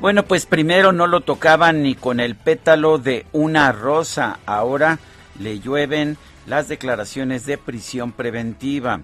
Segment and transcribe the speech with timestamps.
[0.00, 5.00] Bueno, pues primero no lo tocaban ni con el pétalo de una rosa, ahora
[5.40, 9.00] le llueven las declaraciones de prisión preventiva.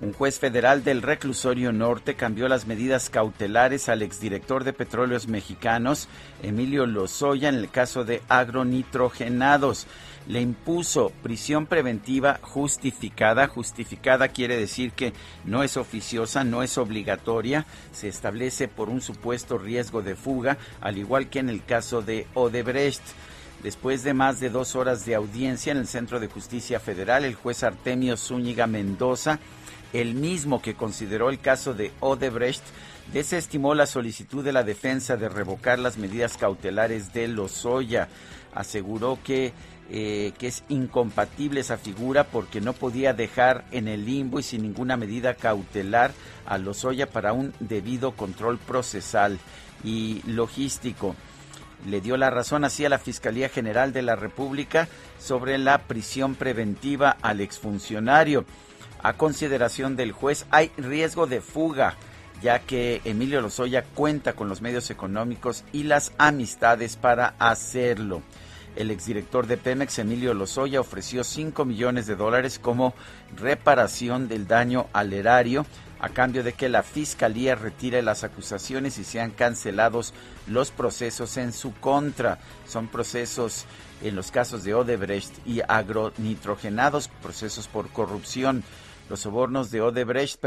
[0.00, 6.08] Un juez federal del reclusorio norte cambió las medidas cautelares al exdirector de Petróleos Mexicanos,
[6.42, 9.86] Emilio Lozoya, en el caso de agronitrogenados.
[10.28, 13.48] Le impuso prisión preventiva justificada.
[13.48, 15.12] Justificada quiere decir que
[15.44, 17.66] no es oficiosa, no es obligatoria.
[17.92, 22.26] Se establece por un supuesto riesgo de fuga, al igual que en el caso de
[22.34, 23.02] Odebrecht.
[23.62, 27.36] Después de más de dos horas de audiencia en el Centro de Justicia Federal, el
[27.36, 29.38] juez Artemio Zúñiga Mendoza
[29.92, 32.62] el mismo que consideró el caso de Odebrecht,
[33.12, 38.08] desestimó la solicitud de la defensa de revocar las medidas cautelares de Lozoya.
[38.54, 39.52] Aseguró que,
[39.94, 44.62] eh, que es incompatible esa figura porque no podía dejar en el limbo y sin
[44.62, 46.12] ninguna medida cautelar
[46.46, 49.38] a Lozoya para un debido control procesal
[49.84, 51.14] y logístico.
[51.86, 56.36] Le dio la razón así a la Fiscalía General de la República sobre la prisión
[56.36, 58.46] preventiva al exfuncionario
[59.02, 61.96] a consideración del juez, hay riesgo de fuga,
[62.40, 68.22] ya que Emilio Lozoya cuenta con los medios económicos y las amistades para hacerlo.
[68.76, 72.94] El exdirector de Pemex, Emilio Lozoya, ofreció 5 millones de dólares como
[73.36, 75.66] reparación del daño al erario
[76.02, 80.12] a cambio de que la Fiscalía retire las acusaciones y sean cancelados
[80.48, 82.38] los procesos en su contra.
[82.66, 83.66] Son procesos
[84.02, 88.64] en los casos de Odebrecht y agronitrogenados, procesos por corrupción.
[89.08, 90.40] Los sobornos de Odebrecht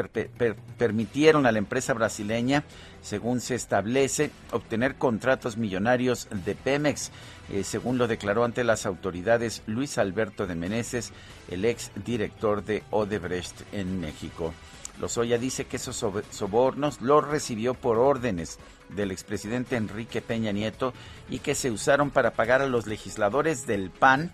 [0.78, 2.66] permitieron a la empresa brasileña,
[3.02, 7.12] según se establece, obtener contratos millonarios de Pemex,
[7.52, 11.12] eh, según lo declaró ante las autoridades Luis Alberto de Meneses,
[11.50, 14.54] el ex director de Odebrecht en México.
[15.00, 20.94] Lozoya dice que esos sobornos los recibió por órdenes del expresidente Enrique Peña Nieto
[21.30, 24.32] y que se usaron para pagar a los legisladores del PAN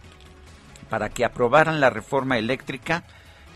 [0.90, 3.06] para que aprobaran la reforma eléctrica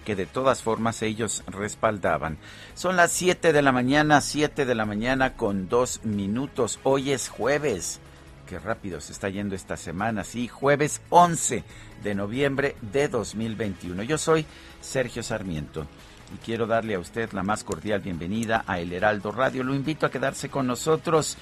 [0.05, 2.37] que de todas formas ellos respaldaban.
[2.75, 6.79] Son las 7 de la mañana, 7 de la mañana con dos minutos.
[6.83, 7.99] Hoy es jueves.
[8.45, 11.63] Qué rápido se está yendo esta semana, sí, jueves 11
[12.03, 14.03] de noviembre de 2021.
[14.03, 14.45] Yo soy
[14.81, 15.87] Sergio Sarmiento
[16.31, 19.63] y quiero darle a usted la más cordial bienvenida a El Heraldo Radio.
[19.63, 21.37] Lo invito a quedarse con nosotros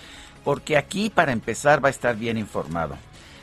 [0.46, 2.96] porque aquí para empezar va a estar bien informado.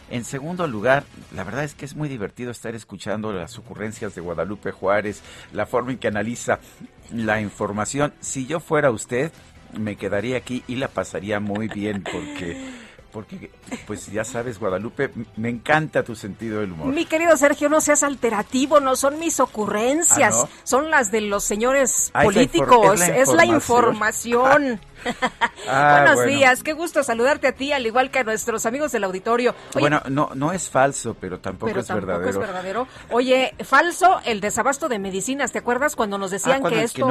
[0.08, 1.04] En segundo lugar,
[1.34, 5.22] la verdad es que es muy divertido estar escuchando las ocurrencias de Guadalupe Juárez,
[5.52, 6.60] la forma en que analiza
[7.12, 8.14] la información.
[8.20, 9.30] Si yo fuera usted,
[9.78, 12.80] me quedaría aquí y la pasaría muy bien porque
[13.12, 13.50] porque
[13.86, 16.88] pues ya sabes, Guadalupe, me encanta tu sentido del humor.
[16.88, 21.44] Mi querido Sergio, no seas alterativo, no son mis ocurrencias, ¿Ah, son las de los
[21.44, 24.80] señores ah, políticos, es la, información.
[25.68, 29.04] Ah, Buenos días, qué gusto saludarte a ti, al igual que a nuestros amigos del
[29.04, 29.54] auditorio.
[29.74, 32.28] bueno, no, no es falso, pero tampoco es verdadero.
[32.28, 32.88] es verdadero.
[33.10, 37.08] Oye, falso el desabasto de medicinas, ¿te acuerdas cuando nos decían que esto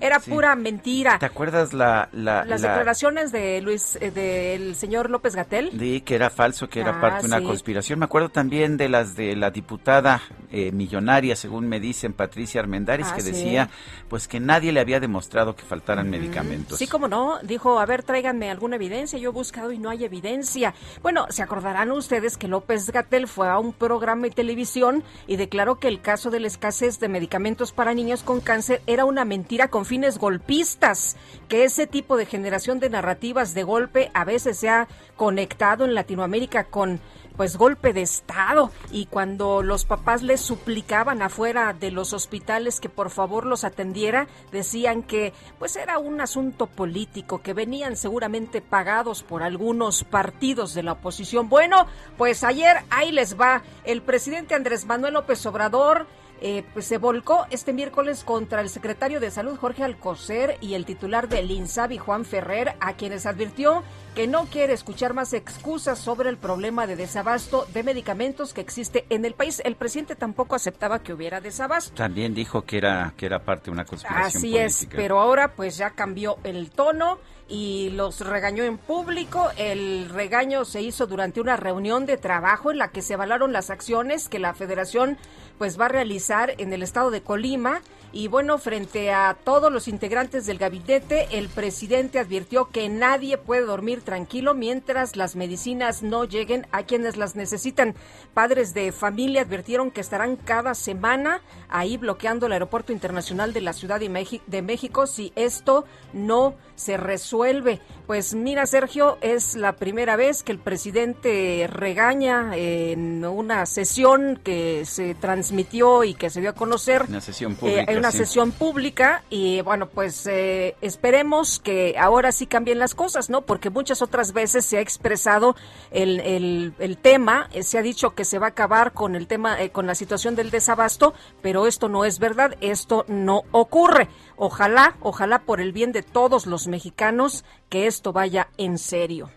[0.00, 1.18] era pura mentira?
[1.18, 5.70] ¿Te acuerdas la, las declaraciones de Luis, eh, del señor López Gatel?
[5.78, 7.98] Sí, que era falso, que era parte de una conspiración.
[7.98, 13.10] Me acuerdo también de las de la diputada eh, millonaria, según me dicen, Patricia Armendáriz,
[13.12, 13.68] que decía
[14.08, 16.78] pues que nadie le había demostrado que faltaran medicamentos.
[16.78, 19.18] Sí, como no Dijo, a ver, tráiganme alguna evidencia.
[19.18, 20.74] Yo he buscado y no hay evidencia.
[21.02, 25.78] Bueno, se acordarán ustedes que López Gatel fue a un programa de televisión y declaró
[25.78, 29.68] que el caso de la escasez de medicamentos para niños con cáncer era una mentira
[29.68, 31.16] con fines golpistas,
[31.48, 35.94] que ese tipo de generación de narrativas de golpe a veces se ha conectado en
[35.94, 37.00] Latinoamérica con
[37.36, 42.88] pues golpe de estado y cuando los papás les suplicaban afuera de los hospitales que
[42.88, 49.22] por favor los atendiera, decían que pues era un asunto político, que venían seguramente pagados
[49.22, 51.48] por algunos partidos de la oposición.
[51.48, 51.86] Bueno,
[52.16, 56.06] pues ayer ahí les va el presidente Andrés Manuel López Obrador
[56.40, 60.84] eh, pues se volcó este miércoles contra el secretario de Salud Jorge Alcocer y el
[60.84, 63.82] titular del INSABI Juan Ferrer, a quienes advirtió
[64.14, 69.06] que no quiere escuchar más excusas sobre el problema de desabasto de medicamentos que existe
[69.10, 69.60] en el país.
[69.64, 71.94] El presidente tampoco aceptaba que hubiera desabasto.
[71.94, 75.76] También dijo que era que era parte de una conspiración Así es, pero ahora pues
[75.76, 79.50] ya cambió el tono y los regañó en público.
[79.56, 83.70] El regaño se hizo durante una reunión de trabajo en la que se avalaron las
[83.70, 85.18] acciones que la Federación
[85.58, 87.80] pues va a realizar en el estado de Colima
[88.14, 93.62] y bueno, frente a todos los integrantes del gabinete, el presidente advirtió que nadie puede
[93.62, 97.96] dormir tranquilo mientras las medicinas no lleguen a quienes las necesitan.
[98.32, 103.72] Padres de familia advirtieron que estarán cada semana ahí bloqueando el aeropuerto internacional de la
[103.72, 107.80] Ciudad de México si esto no se resuelve.
[108.06, 114.84] Pues mira, Sergio, es la primera vez que el presidente regaña en una sesión que
[114.84, 117.06] se transmitió y que se dio a conocer.
[117.08, 117.92] Una sesión pública.
[117.92, 123.30] Eh, una sesión pública y bueno, pues eh, esperemos que ahora sí cambien las cosas,
[123.30, 123.42] ¿no?
[123.42, 125.56] Porque muchas otras veces se ha expresado
[125.90, 129.26] el, el, el tema, eh, se ha dicho que se va a acabar con el
[129.26, 134.08] tema, con la situación del desabasto, pero esto no es verdad, esto no ocurre.
[134.36, 139.30] Ojalá, ojalá por el bien de todos los mexicanos que esto vaya en serio.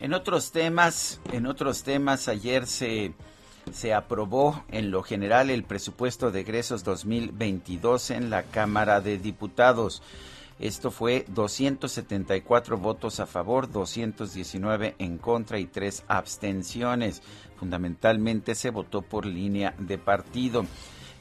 [0.00, 3.14] En otros temas, en otros temas ayer se
[3.72, 10.02] se aprobó en lo general el presupuesto de egresos 2022 en la Cámara de Diputados.
[10.58, 17.22] Esto fue 274 votos a favor, 219 en contra y tres abstenciones.
[17.56, 20.64] Fundamentalmente se votó por línea de partido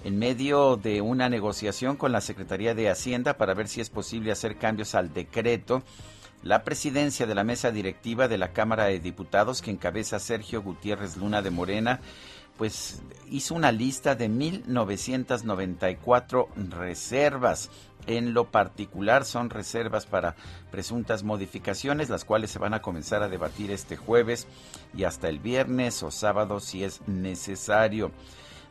[0.07, 4.31] en medio de una negociación con la Secretaría de Hacienda para ver si es posible
[4.31, 5.83] hacer cambios al decreto.
[6.43, 11.17] La presidencia de la mesa directiva de la Cámara de Diputados, que encabeza Sergio Gutiérrez
[11.17, 11.99] Luna de Morena,
[12.57, 17.69] pues hizo una lista de 1994 reservas.
[18.05, 20.37] En lo particular son reservas para
[20.71, 24.47] presuntas modificaciones, las cuales se van a comenzar a debatir este jueves
[24.95, 28.13] y hasta el viernes o sábado si es necesario.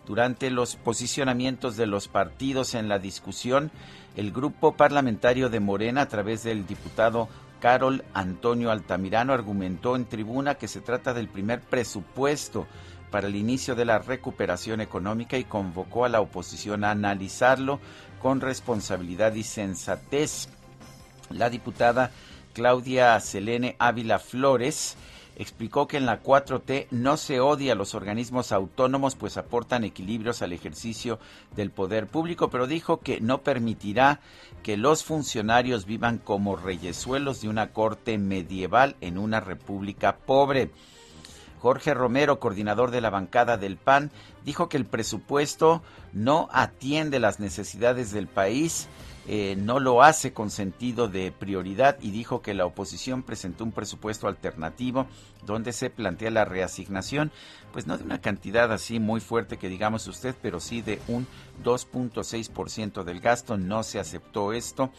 [0.07, 3.73] Durante los posicionamientos de los partidos en la discusión,
[4.15, 7.29] el grupo parlamentario de Morena, a través del diputado
[7.61, 12.69] Carol Antonio Altamirano, argumentó en tribuna que se trata del primer presupuesto
[13.11, 17.81] para el inicio de la recuperación económica y convocó a la oposición a analizarlo
[18.23, 20.49] con responsabilidad y sensatez.
[21.31, 22.13] La diputada
[22.53, 24.97] Claudia Selene Ávila Flores
[25.37, 30.43] explicó que en la 4T no se odia a los organismos autónomos, pues aportan equilibrios
[30.43, 31.19] al ejercicio
[31.55, 34.21] del poder público, pero dijo que no permitirá
[34.63, 40.71] que los funcionarios vivan como reyesuelos de una corte medieval en una república pobre.
[41.61, 44.11] Jorge Romero, coordinador de la bancada del PAN,
[44.45, 45.83] dijo que el presupuesto
[46.13, 48.89] no atiende las necesidades del país
[49.29, 53.73] eh, no lo hace con sentido de prioridad y dijo que la oposición presentó un
[53.73, 55.07] presupuesto alternativo
[55.45, 57.33] donde se plantea la reasignación,
[57.73, 61.27] pues no de una cantidad así muy fuerte que digamos usted, pero sí de un
[61.65, 63.57] 2.6% del gasto.
[63.57, 64.91] No se aceptó esto.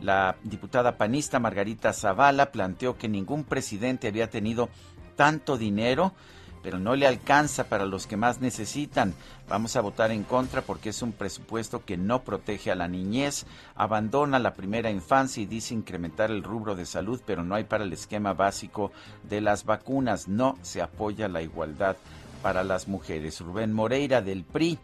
[0.00, 4.70] La diputada panista Margarita Zavala planteó que ningún presidente había tenido
[5.16, 6.14] tanto dinero
[6.62, 9.14] pero no le alcanza para los que más necesitan.
[9.48, 13.46] Vamos a votar en contra porque es un presupuesto que no protege a la niñez,
[13.74, 17.84] abandona la primera infancia y dice incrementar el rubro de salud, pero no hay para
[17.84, 18.92] el esquema básico
[19.28, 20.28] de las vacunas.
[20.28, 21.96] No se apoya la igualdad
[22.42, 23.40] para las mujeres.
[23.40, 24.78] Rubén Moreira del PRI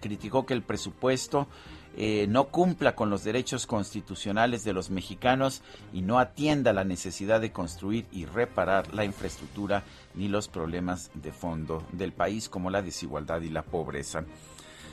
[0.00, 1.48] criticó que el presupuesto
[2.02, 5.60] eh, no cumpla con los derechos constitucionales de los mexicanos
[5.92, 9.82] y no atienda la necesidad de construir y reparar la infraestructura
[10.14, 14.24] ni los problemas de fondo del país como la desigualdad y la pobreza.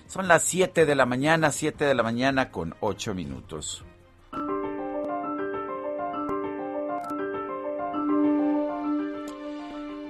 [0.07, 3.85] Son las 7 de la mañana, 7 de la mañana con 8 minutos.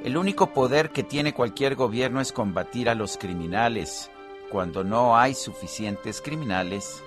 [0.03, 4.09] El único poder que tiene cualquier gobierno es combatir a los criminales
[4.51, 7.03] cuando no hay suficientes criminales,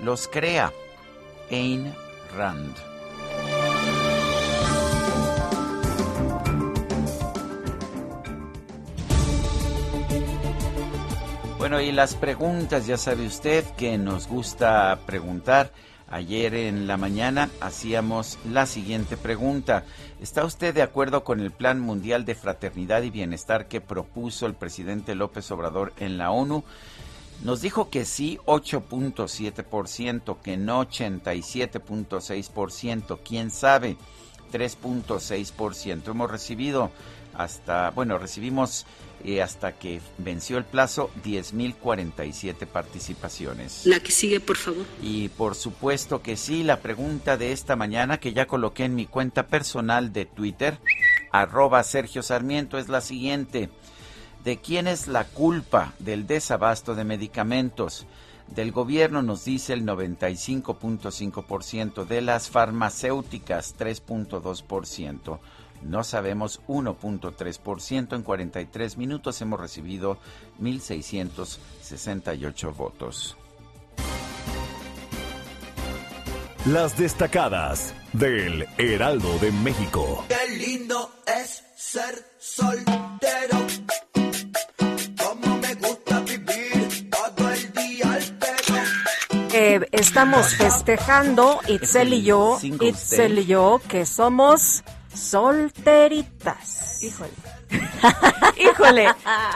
[0.00, 0.72] los crea.
[1.50, 1.94] Ayn
[2.36, 2.74] Rand.
[11.58, 15.72] Bueno, y las preguntas, ya sabe usted que nos gusta preguntar
[16.08, 19.82] Ayer en la mañana hacíamos la siguiente pregunta.
[20.20, 24.54] ¿Está usted de acuerdo con el Plan Mundial de Fraternidad y Bienestar que propuso el
[24.54, 26.62] presidente López Obrador en la ONU?
[27.42, 33.96] Nos dijo que sí 8.7%, que no 87.6%, quién sabe
[34.52, 36.08] 3.6%.
[36.08, 36.92] Hemos recibido
[37.34, 38.86] hasta, bueno, recibimos
[39.24, 43.86] eh, hasta que venció el plazo 10.047 participaciones.
[43.86, 44.84] La que sigue, por favor.
[45.02, 49.06] Y por supuesto que sí, la pregunta de esta mañana que ya coloqué en mi
[49.06, 50.78] cuenta personal de Twitter,
[51.32, 53.70] arroba Sergio Sarmiento, es la siguiente.
[54.44, 58.06] ¿De quién es la culpa del desabasto de medicamentos?
[58.54, 65.40] Del gobierno nos dice el 95.5%, de las farmacéuticas 3.2%.
[65.82, 68.14] No sabemos 1.3%.
[68.14, 70.18] En 43 minutos hemos recibido
[70.60, 73.36] 1.668 votos.
[76.66, 80.24] Las destacadas del Heraldo de México.
[80.28, 83.66] Qué lindo es ser soltero.
[85.16, 88.80] Cómo me gusta vivir todo el día al pelo.
[89.52, 94.82] Eh, estamos festejando, Itzel y yo, Itzel y yo, que somos
[95.16, 97.02] solteritas.
[97.02, 97.30] Híjole.
[98.58, 99.08] Híjole.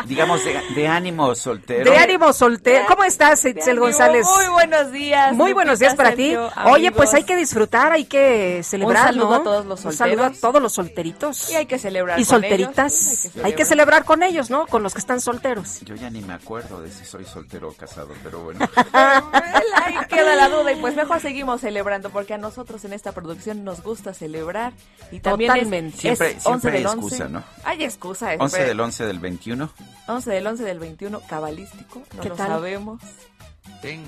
[0.07, 1.90] Digamos de, de ánimo soltero.
[1.90, 2.85] De ánimo soltero.
[2.88, 4.26] ¿Cómo estás, Itzel González?
[4.26, 5.33] Muy buenos días.
[5.35, 6.37] Muy buenos días para ti.
[6.67, 9.07] Oye, pues hay que disfrutar, hay que celebrar.
[9.09, 9.35] saludo ¿no?
[9.37, 10.40] a todos los Un saludo a solteros.
[10.40, 11.50] todos los solteritos.
[11.50, 13.25] Y hay que celebrar Y con solteritas.
[13.35, 13.45] ellos.
[13.45, 14.67] hay que celebrar con ellos, ¿no?
[14.67, 15.81] Con los que están solteros.
[15.83, 18.61] Yo ya ni me acuerdo de si soy soltero o casado, pero bueno.
[18.93, 23.64] Ahí queda la duda y pues mejor seguimos celebrando porque a nosotros en esta producción
[23.64, 24.73] nos gusta celebrar
[25.11, 25.97] y también es- Totalmente.
[25.97, 27.00] es, Siempre- 11 siempre del hay 11.
[27.07, 27.45] excusa, ¿no?
[27.64, 28.00] Hay excusa.
[28.09, 29.71] 11 espe- del 11 del 21.
[30.09, 32.49] 11 del 11 del 21 cabalístico, no ¿Qué lo tal?
[32.49, 33.02] sabemos.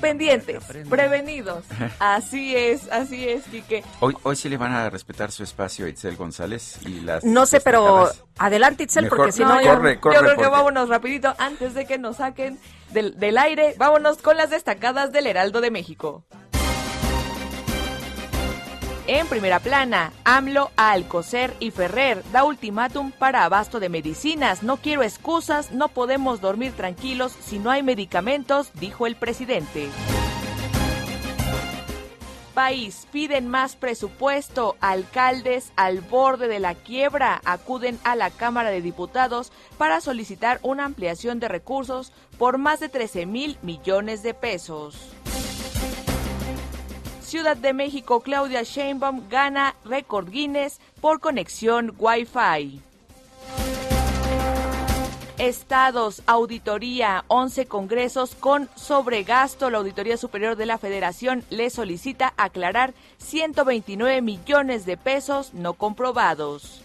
[0.01, 1.65] Pendientes, prevenidos.
[1.99, 3.83] Así es, así es, Quique.
[4.01, 7.47] Hoy, hoy sí le van a respetar su espacio a Itzel González y las No
[7.47, 10.35] sé, pero adelante, Itzel, Mejor- porque si No, no, yo- corre, Yo corre, creo que
[10.37, 12.59] porque- vámonos rapidito antes de que nos saquen
[12.91, 13.75] del, del aire.
[13.79, 16.25] Vámonos con las destacadas del Heraldo de México.
[19.09, 24.63] En primera plana, AMLO a Alcocer y Ferrer da ultimátum para abasto de medicinas.
[24.63, 29.89] No quiero excusas, no podemos dormir tranquilos si no hay medicamentos, dijo el presidente.
[32.55, 34.77] País, piden más presupuesto.
[34.81, 40.85] Alcaldes al borde de la quiebra acuden a la Cámara de Diputados para solicitar una
[40.85, 45.13] ampliación de recursos por más de 13 mil millones de pesos.
[47.33, 52.83] Ciudad de México, Claudia Sheinbaum gana récord Guinness por conexión Wi-Fi.
[55.39, 59.71] Estados, auditoría, 11 congresos con sobregasto.
[59.71, 66.83] La Auditoría Superior de la Federación le solicita aclarar 129 millones de pesos no comprobados.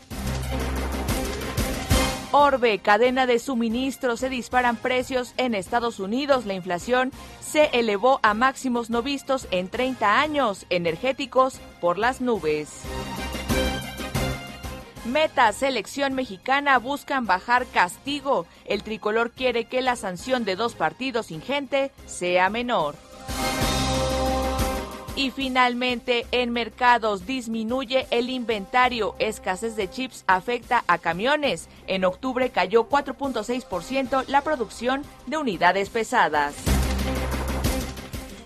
[2.40, 6.46] Orbe, cadena de suministro, se disparan precios en Estados Unidos.
[6.46, 10.68] La inflación se elevó a máximos no vistos en 30 años.
[10.70, 12.84] Energéticos por las nubes.
[15.06, 18.46] Meta, selección mexicana buscan bajar castigo.
[18.66, 22.94] El tricolor quiere que la sanción de dos partidos sin gente sea menor.
[25.18, 29.16] Y finalmente, en mercados disminuye el inventario.
[29.18, 31.68] Escasez de chips afecta a camiones.
[31.88, 36.54] En octubre cayó 4.6% la producción de unidades pesadas.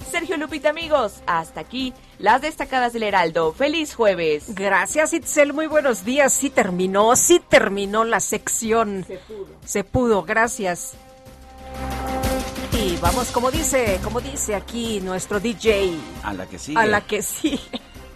[0.09, 3.51] Sergio Lupita, amigos, hasta aquí las destacadas del Heraldo.
[3.51, 4.55] ¡Feliz jueves!
[4.55, 5.51] Gracias, Itzel.
[5.51, 6.31] Muy buenos días.
[6.31, 9.03] Sí terminó, sí terminó la sección.
[9.05, 9.47] Se pudo.
[9.65, 10.93] Se pudo, gracias.
[13.01, 16.79] Vamos, como dice, como dice aquí nuestro DJ, A la que sigue.
[16.79, 17.59] a la que sí.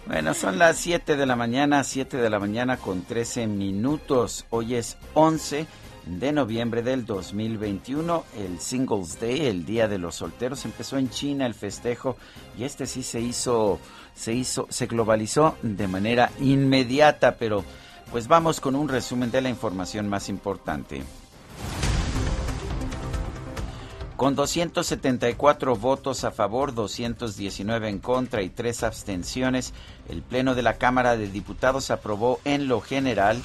[0.06, 4.44] Bueno, son las 7 de la mañana, 7 de la mañana con 13 minutos.
[4.50, 5.66] Hoy es 11
[6.06, 10.64] de noviembre del 2021, el Singles Day, el Día de los Solteros.
[10.64, 12.16] Empezó en China el festejo
[12.58, 13.78] y este sí se hizo,
[14.14, 17.64] se hizo, se globalizó de manera inmediata, pero
[18.10, 21.02] pues vamos con un resumen de la información más importante.
[24.16, 29.74] Con 274 votos a favor, 219 en contra y tres abstenciones,
[30.08, 33.42] el Pleno de la Cámara de Diputados aprobó en lo general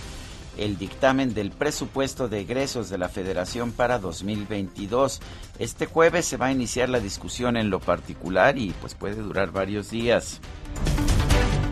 [0.57, 5.19] el dictamen del presupuesto de egresos de la Federación para 2022.
[5.59, 9.51] Este jueves se va a iniciar la discusión en lo particular y pues puede durar
[9.51, 10.39] varios días.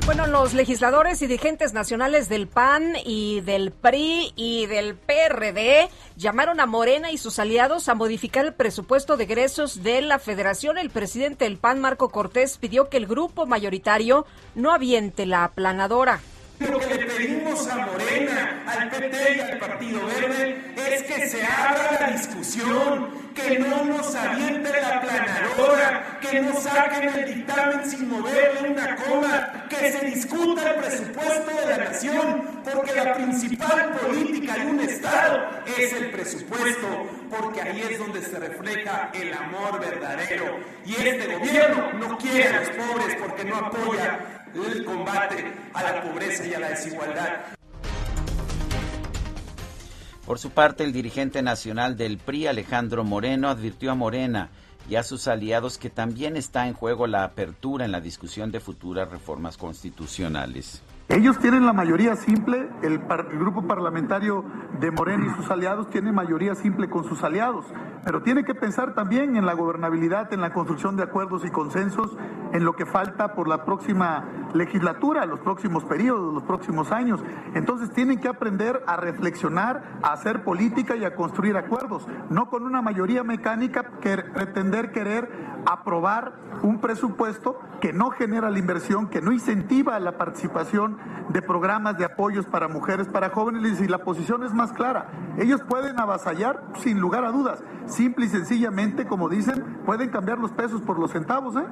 [0.05, 6.59] Bueno, los legisladores y dirigentes nacionales del PAN y del PRI y del PRD llamaron
[6.59, 10.77] a Morena y sus aliados a modificar el presupuesto de egresos de la federación.
[10.77, 14.25] El presidente del PAN, Marco Cortés, pidió que el grupo mayoritario
[14.55, 16.21] no aviente la aplanadora.
[16.59, 21.41] Lo que le pedimos a Morena, al PT y al Partido Verde es que se
[21.41, 28.09] abra la discusión, que no nos aviente la planadora, que no saquen el dictamen sin
[28.09, 34.55] moverle una coma, que se discuta el presupuesto de la nación, porque la principal política
[34.55, 40.59] de un Estado es el presupuesto, porque ahí es donde se refleja el amor verdadero.
[40.85, 46.01] Y este gobierno no quiere a los pobres porque no apoya el combate a la
[46.01, 47.29] pobreza y a la desigualdad.
[50.25, 54.49] Por su parte, el dirigente nacional del PRI, Alejandro Moreno, advirtió a Morena
[54.87, 58.59] y a sus aliados que también está en juego la apertura en la discusión de
[58.59, 60.83] futuras reformas constitucionales.
[61.09, 64.45] Ellos tienen la mayoría simple, el, el, grupo parlamentario
[64.79, 67.65] de Morena y sus aliados tiene mayoría simple con sus aliados,
[68.05, 72.15] pero tiene que pensar también en la gobernabilidad, en la construcción de acuerdos y consensos,
[72.53, 74.23] en lo que falta por la próxima
[74.53, 77.23] legislatura, los próximos periodos, los próximos años.
[77.55, 82.63] Entonces tienen que aprender a reflexionar, a hacer política y a construir acuerdos, no con
[82.63, 89.21] una mayoría mecánica que pretender querer aprobar un presupuesto que no genera la inversión, que
[89.21, 90.98] no incentiva la participación
[91.29, 95.09] de programas de apoyos para mujeres, para jóvenes, y la posición es más clara.
[95.37, 97.63] Ellos pueden avasallar sin lugar a dudas.
[97.85, 101.65] Simple y sencillamente, como dicen, pueden cambiar los pesos por los centavos, ¿eh?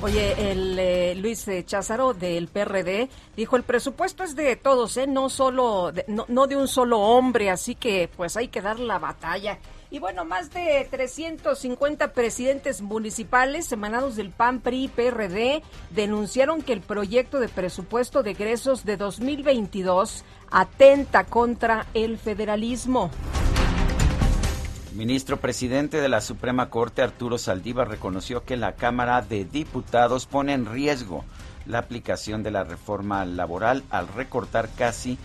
[0.00, 5.08] Oye, el eh, Luis Cházaro del PRD dijo el presupuesto es de todos, ¿eh?
[5.08, 8.78] no solo de, no, no de un solo hombre, así que pues hay que dar
[8.78, 9.58] la batalla.
[9.90, 16.82] Y bueno, más de 350 presidentes municipales emanados del PAN, PRI PRD denunciaron que el
[16.82, 23.10] proyecto de presupuesto de egresos de 2022 atenta contra el federalismo.
[24.94, 30.52] Ministro presidente de la Suprema Corte, Arturo Saldívar, reconoció que la Cámara de Diputados pone
[30.52, 31.24] en riesgo
[31.64, 35.18] la aplicación de la reforma laboral al recortar casi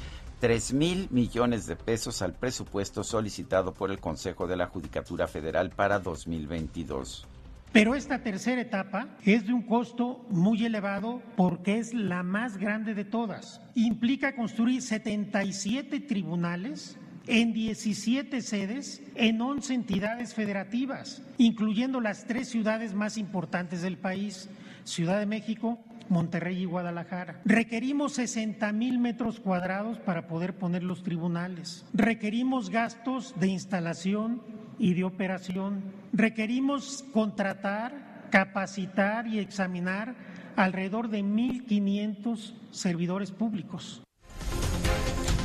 [0.43, 5.69] 3 mil millones de pesos al presupuesto solicitado por el Consejo de la Judicatura Federal
[5.69, 7.25] para 2022.
[7.71, 12.93] Pero esta tercera etapa es de un costo muy elevado porque es la más grande
[12.93, 13.61] de todas.
[13.73, 16.97] Implica construir 77 tribunales
[17.27, 24.49] en 17 sedes en 11 entidades federativas, incluyendo las tres ciudades más importantes del país,
[24.83, 27.41] Ciudad de México, Monterrey y Guadalajara.
[27.45, 31.85] Requerimos 60 mil metros cuadrados para poder poner los tribunales.
[31.93, 34.41] Requerimos gastos de instalación
[34.79, 35.83] y de operación.
[36.11, 40.15] Requerimos contratar, capacitar y examinar
[40.55, 44.03] alrededor de 1.500 servidores públicos.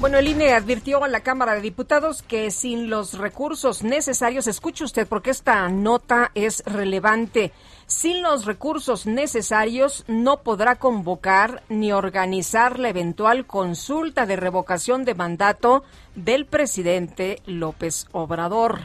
[0.00, 4.84] Bueno, el INE advirtió a la Cámara de Diputados que sin los recursos necesarios, escuche
[4.84, 7.52] usted porque esta nota es relevante,
[7.88, 15.14] sin los recursos necesarios no podrá convocar ni organizar la eventual consulta de revocación de
[15.14, 15.82] mandato
[16.14, 18.80] del presidente López Obrador.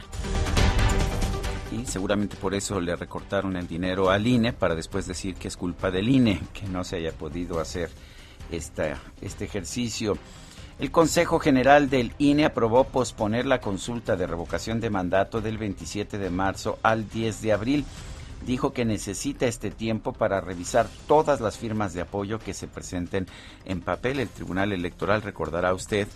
[1.70, 5.56] Y seguramente por eso le recortaron el dinero al INE para después decir que es
[5.56, 7.90] culpa del INE que no se haya podido hacer
[8.50, 10.16] esta, este ejercicio.
[10.78, 16.16] El Consejo General del INE aprobó posponer la consulta de revocación de mandato del 27
[16.16, 17.84] de marzo al 10 de abril.
[18.46, 23.26] Dijo que necesita este tiempo para revisar todas las firmas de apoyo que se presenten
[23.64, 24.20] en papel.
[24.20, 26.08] El Tribunal Electoral recordará usted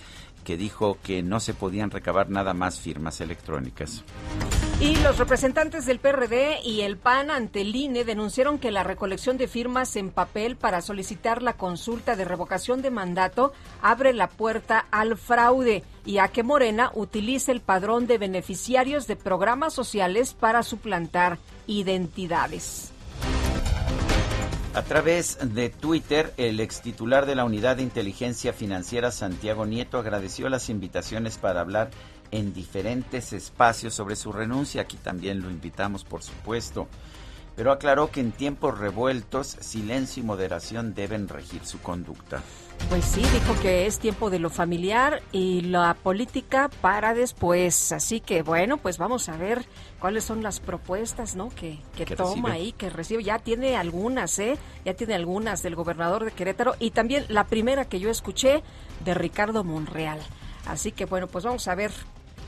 [0.45, 4.03] que dijo que no se podían recabar nada más firmas electrónicas.
[4.81, 9.37] Y los representantes del PRD y el PAN ante el INE denunciaron que la recolección
[9.37, 14.87] de firmas en papel para solicitar la consulta de revocación de mandato abre la puerta
[14.91, 20.63] al fraude y a que Morena utilice el padrón de beneficiarios de programas sociales para
[20.63, 21.39] suplantar
[21.69, 22.91] identidades.
[24.75, 29.99] A través de Twitter, el ex titular de la Unidad de Inteligencia Financiera, Santiago Nieto,
[29.99, 31.91] agradeció las invitaciones para hablar
[32.31, 34.83] en diferentes espacios sobre su renuncia.
[34.83, 36.89] Aquí también lo invitamos, por supuesto.
[37.59, 42.41] Pero aclaró que en tiempos revueltos, silencio y moderación deben regir su conducta.
[42.89, 47.91] Pues sí, dijo que es tiempo de lo familiar y la política para después.
[47.91, 49.67] Así que bueno, pues vamos a ver
[49.99, 51.49] cuáles son las propuestas, ¿no?
[51.49, 53.25] Que, que, toma ahí, que recibe.
[53.25, 54.57] Ya tiene algunas, ¿eh?
[54.85, 58.63] Ya tiene algunas del gobernador de Querétaro y también la primera que yo escuché
[59.05, 60.21] de Ricardo Monreal.
[60.65, 61.91] Así que bueno, pues vamos a ver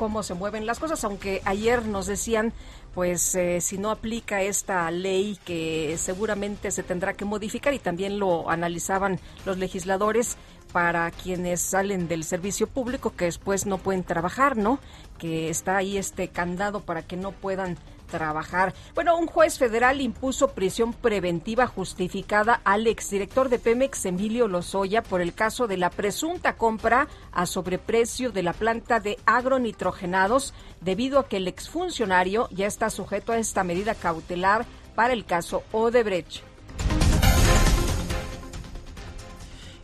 [0.01, 2.55] cómo se mueven las cosas, aunque ayer nos decían,
[2.95, 8.19] pues eh, si no aplica esta ley que seguramente se tendrá que modificar y también
[8.19, 10.37] lo analizaban los legisladores
[10.73, 14.79] para quienes salen del servicio público que después no pueden trabajar, ¿no?
[15.19, 17.77] Que está ahí este candado para que no puedan
[18.11, 18.75] trabajar.
[18.95, 25.23] Bueno, un juez federal impuso prisión preventiva justificada al exdirector de Pemex, Emilio Lozoya, por
[25.23, 31.29] el caso de la presunta compra a sobreprecio de la planta de agronitrogenados, debido a
[31.29, 36.43] que el exfuncionario ya está sujeto a esta medida cautelar para el caso Odebrecht.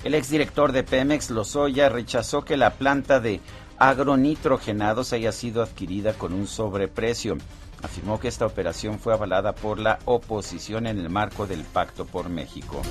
[0.04, 3.40] El exdirector de Pemex, Lozoya, rechazó que la planta de
[3.78, 7.38] agronitrogenados haya sido adquirida con un sobreprecio
[7.82, 12.28] afirmó que esta operación fue avalada por la oposición en el marco del Pacto por
[12.28, 12.82] México.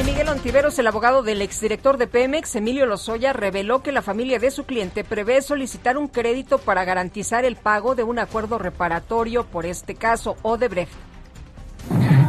[0.00, 4.38] Y Miguel Ontiveros, el abogado del exdirector de Pemex, Emilio Lozoya, reveló que la familia
[4.38, 9.44] de su cliente prevé solicitar un crédito para garantizar el pago de un acuerdo reparatorio
[9.44, 10.92] por este caso, Odebrecht.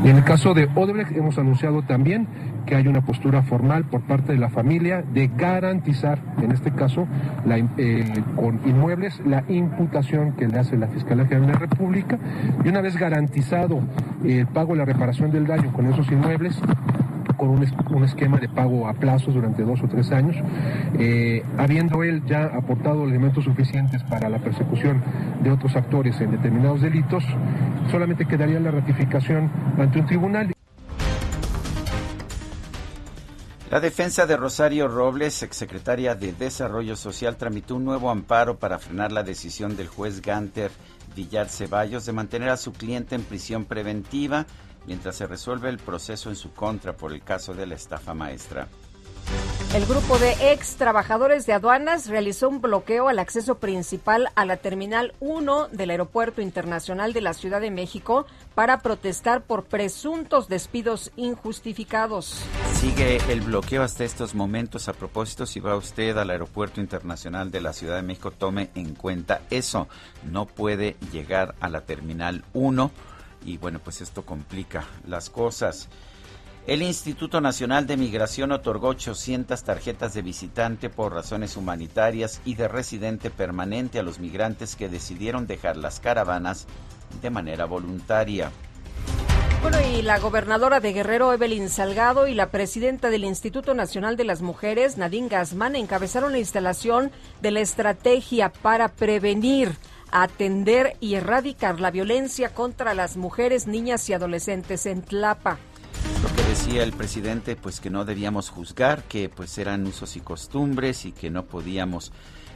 [0.04, 2.28] En el caso de Odebrecht hemos anunciado también
[2.66, 7.08] que hay una postura formal por parte de la familia de garantizar, en este caso,
[7.46, 12.18] la, eh, con inmuebles, la imputación que le hace la Fiscalía General de la República.
[12.64, 13.80] Y una vez garantizado
[14.24, 16.60] el pago la reparación del daño con esos inmuebles,
[17.38, 20.36] con un, esquema de pago a plazos durante dos o tres años,
[20.98, 25.02] eh, habiendo él ya aportado elementos suficientes para la persecución
[25.42, 27.26] de otros actores en determinados delitos,
[27.92, 30.54] solamente quedaría la ratificación ante un tribunal.
[33.74, 39.12] La defensa de Rosario Robles, exsecretaria de Desarrollo Social, tramitó un nuevo amparo para frenar
[39.12, 40.70] la decisión del juez Ganter
[41.16, 44.46] Villar Ceballos de mantener a su cliente en prisión preventiva
[44.86, 48.68] mientras se resuelve el proceso en su contra por el caso de la estafa maestra.
[49.74, 54.58] El grupo de ex trabajadores de aduanas realizó un bloqueo al acceso principal a la
[54.58, 61.12] Terminal 1 del Aeropuerto Internacional de la Ciudad de México para protestar por presuntos despidos
[61.16, 62.46] injustificados.
[62.76, 64.90] Sigue el bloqueo hasta estos momentos.
[64.90, 68.94] A propósito, si va usted al Aeropuerto Internacional de la Ciudad de México, tome en
[68.94, 69.88] cuenta eso.
[70.32, 72.92] No puede llegar a la Terminal 1
[73.44, 75.90] y bueno, pues esto complica las cosas.
[76.66, 82.70] El Instituto Nacional de Migración otorgó 800 tarjetas de visitante por razones humanitarias y de
[82.70, 86.66] residente permanente a los migrantes que decidieron dejar las caravanas
[87.22, 88.50] de manera voluntaria.
[89.62, 94.24] Bueno, y la gobernadora de Guerrero, Evelyn Salgado, y la presidenta del Instituto Nacional de
[94.24, 99.76] las Mujeres, Nadine Gazmán, encabezaron la instalación de la estrategia para prevenir,
[100.12, 105.60] atender y erradicar la violencia contra las mujeres, niñas y adolescentes en Tlapa.
[106.24, 110.22] Lo que decía el presidente, pues que no debíamos juzgar, que pues eran usos y
[110.22, 112.14] costumbres y que no podíamos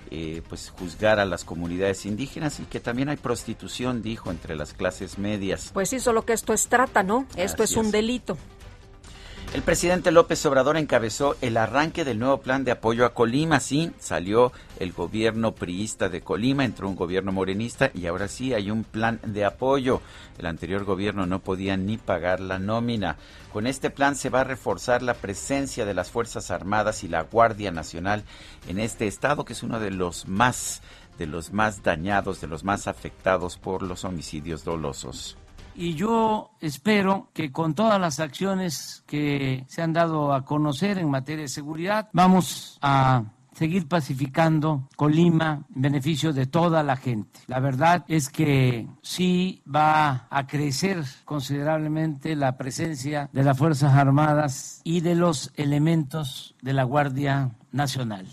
[0.09, 4.73] eh, pues juzgar a las comunidades indígenas y que también hay prostitución, dijo, entre las
[4.73, 5.71] clases medias.
[5.73, 7.25] Pues sí, solo que esto es trata, ¿no?
[7.35, 8.37] Esto es un delito.
[9.53, 13.61] El presidente López Obrador encabezó el arranque del nuevo plan de apoyo a Colima.
[13.61, 18.69] Sí, salió el gobierno priista de Colima, entró un gobierno morenista y ahora sí hay
[18.69, 20.01] un plan de apoyo.
[20.37, 23.15] El anterior gobierno no podía ni pagar la nómina.
[23.53, 27.23] Con este plan se va a reforzar la presencia de las Fuerzas Armadas y la
[27.23, 28.23] Guardia Nacional
[28.67, 30.81] en este estado, que es uno de los más
[31.17, 35.35] de los más dañados, de los más afectados por los homicidios dolosos
[35.77, 41.09] y yo espero que con todas las acciones que se han dado a conocer en
[41.09, 47.39] materia de seguridad, vamos a seguir pacificando Colima en beneficio de toda la gente.
[47.47, 54.81] La verdad es que sí va a crecer considerablemente la presencia de las Fuerzas Armadas
[54.83, 58.27] y de los elementos de la Guardia Nacional.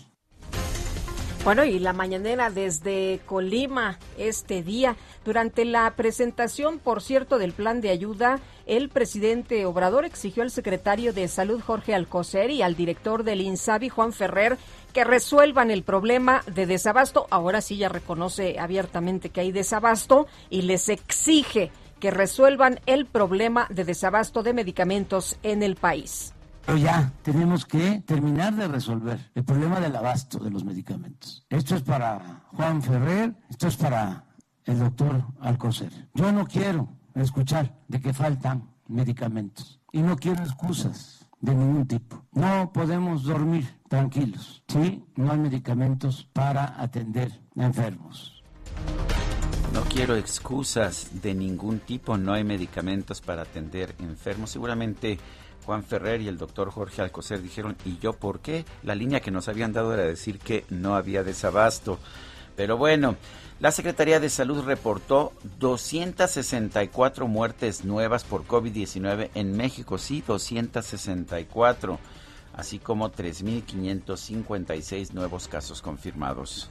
[1.45, 4.95] Bueno, y la mañanera desde Colima este día.
[5.23, 11.13] Durante la presentación, por cierto, del plan de ayuda, el presidente Obrador exigió al secretario
[11.13, 14.57] de Salud Jorge Alcocer y al director del INSABI Juan Ferrer
[14.91, 17.27] que resuelvan el problema de desabasto.
[17.29, 23.67] Ahora sí ya reconoce abiertamente que hay desabasto y les exige que resuelvan el problema
[23.69, 26.34] de desabasto de medicamentos en el país.
[26.65, 31.45] Pero ya tenemos que terminar de resolver el problema del abasto de los medicamentos.
[31.49, 34.25] Esto es para Juan Ferrer, esto es para
[34.65, 36.09] el doctor Alcocer.
[36.15, 42.25] Yo no quiero escuchar de que faltan medicamentos y no quiero excusas de ningún tipo.
[42.31, 48.43] No podemos dormir tranquilos si no hay medicamentos para atender a enfermos.
[49.71, 54.49] No quiero excusas de ningún tipo, no hay medicamentos para atender enfermos.
[54.49, 55.19] Seguramente
[55.65, 58.65] Juan Ferrer y el doctor Jorge Alcocer dijeron, ¿y yo por qué?
[58.83, 61.99] La línea que nos habían dado era decir que no había desabasto.
[62.55, 63.15] Pero bueno,
[63.59, 71.99] la Secretaría de Salud reportó 264 muertes nuevas por COVID-19 en México, sí, 264
[72.55, 76.69] así como 3.556 nuevos casos confirmados.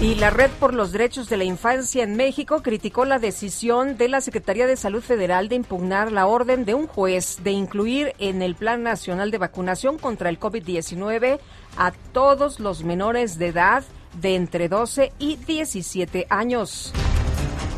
[0.00, 4.08] Y la Red por los Derechos de la Infancia en México criticó la decisión de
[4.08, 8.42] la Secretaría de Salud Federal de impugnar la orden de un juez de incluir en
[8.42, 11.38] el Plan Nacional de Vacunación contra el COVID-19
[11.76, 13.84] a todos los menores de edad
[14.20, 16.92] de entre 12 y 17 años.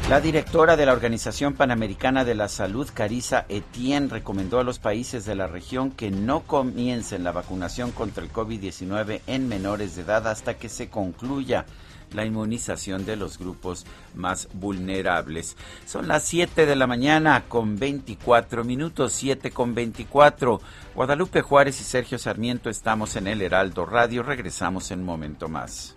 [0.09, 5.25] La directora de la Organización Panamericana de la Salud, Carisa Etienne, recomendó a los países
[5.25, 10.29] de la región que no comiencen la vacunación contra el COVID-19 en menores de edad
[10.29, 11.67] hasta que se concluya
[12.13, 15.57] la inmunización de los grupos más vulnerables.
[15.87, 20.61] Son las 7 de la mañana con 24 minutos, 7 con 24.
[20.95, 24.23] Guadalupe Juárez y Sergio Sarmiento estamos en el Heraldo Radio.
[24.23, 25.97] Regresamos en un momento más.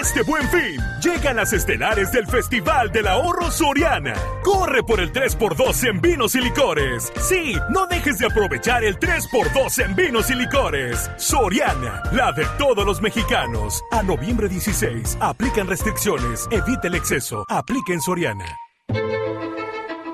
[0.00, 4.14] Este buen fin, llegan las estelares del Festival del Ahorro Soriana.
[4.42, 7.12] Corre por el 3x2 en vinos y licores.
[7.20, 11.10] Sí, no dejes de aprovechar el 3x2 en vinos y licores.
[11.18, 13.84] Soriana, la de todos los mexicanos.
[13.90, 18.69] A noviembre 16, aplican restricciones, evite el exceso, aplica en Soriana.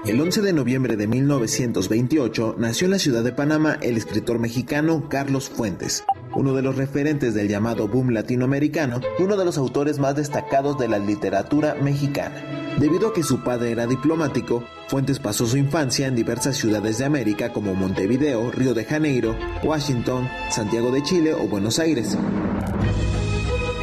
[0.06, 5.08] El 11 de noviembre de 1928 nació en la ciudad de Panamá el escritor mexicano
[5.08, 10.14] Carlos Fuentes, uno de los referentes del llamado boom latinoamericano, uno de los autores más
[10.14, 12.36] destacados de la literatura mexicana.
[12.78, 17.04] Debido a que su padre era diplomático, Fuentes pasó su infancia en diversas ciudades de
[17.04, 22.16] América como Montevideo, Río de Janeiro, Washington, Santiago de Chile o Buenos Aires.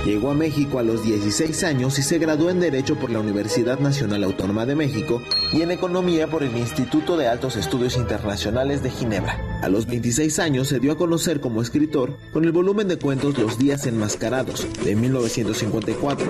[0.06, 3.80] Llegó a México a los 16 años y se graduó en Derecho por la Universidad
[3.80, 5.22] Nacional Autónoma de México
[5.54, 9.40] y en Economía por el Instituto de Altos Estudios Internacionales de Ginebra.
[9.62, 13.38] A los 26 años se dio a conocer como escritor con el volumen de cuentos
[13.38, 16.30] Los Días Enmascarados de 1954.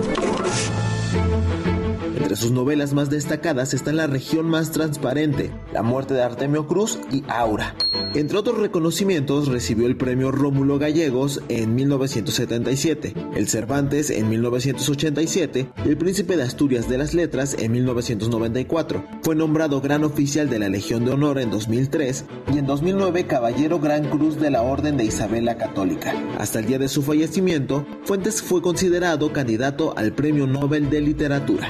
[2.24, 6.98] Entre sus novelas más destacadas están La región más transparente, La muerte de Artemio Cruz
[7.12, 7.74] y Aura.
[8.14, 15.88] Entre otros reconocimientos recibió el premio Rómulo Gallegos en 1977, el Cervantes en 1987 y
[15.88, 19.04] el Príncipe de Asturias de las Letras en 1994.
[19.20, 23.80] Fue nombrado Gran Oficial de la Legión de Honor en 2003 y en 2009 Caballero
[23.80, 26.14] Gran Cruz de la Orden de Isabel la Católica.
[26.38, 31.68] Hasta el día de su fallecimiento, Fuentes fue considerado candidato al Premio Nobel de Literatura.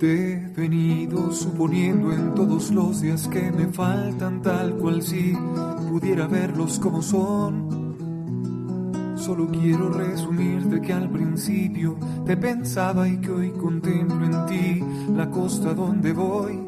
[0.00, 5.36] Te he venido suponiendo en todos los días que me faltan tal cual si
[5.90, 7.68] pudiera verlos como son.
[9.16, 14.82] Solo quiero resumirte que al principio te pensaba y que hoy contemplo en ti
[15.14, 16.58] la costa donde voy.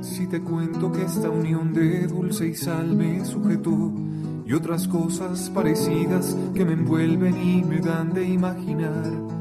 [0.00, 3.92] Si te cuento que esta unión de dulce y sal me sujetó
[4.44, 9.38] y otras cosas parecidas que me envuelven y me dan de imaginar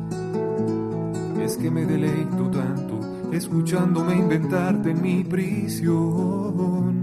[1.56, 3.00] que me deleito tanto
[3.32, 6.98] escuchándome inventarte en mi prisión.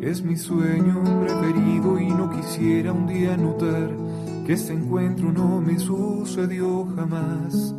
[0.00, 3.90] Es mi sueño preferido y no quisiera un día notar
[4.46, 7.74] que este encuentro no me sucedió jamás.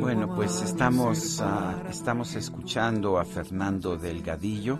[0.00, 4.78] Bueno, pues estamos, uh, estamos escuchando a Fernando Delgadillo,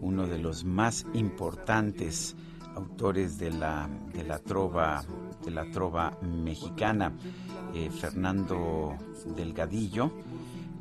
[0.00, 2.36] uno de los más importantes
[2.74, 5.02] autores de la, de la trova
[5.44, 7.12] de la trova mexicana.
[7.74, 8.96] Eh, Fernando
[9.36, 10.10] Delgadillo.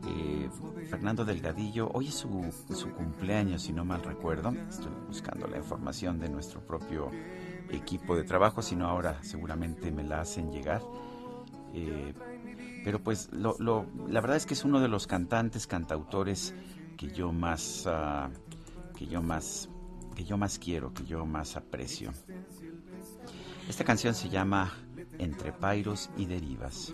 [0.07, 0.49] Eh,
[0.89, 4.53] Fernando Delgadillo, hoy es su, su, cumpleaños, si no mal recuerdo.
[4.69, 7.11] Estoy buscando la información de nuestro propio
[7.69, 10.81] equipo de trabajo, si no ahora seguramente me la hacen llegar.
[11.73, 12.13] Eh,
[12.83, 16.53] pero pues lo, lo, la verdad es que es uno de los cantantes, cantautores
[16.95, 18.31] que yo más, uh,
[18.95, 19.69] que yo más,
[20.15, 22.13] que yo más quiero, que yo más aprecio.
[23.67, 24.71] Esta canción se llama
[25.19, 26.93] entre pairos y derivas.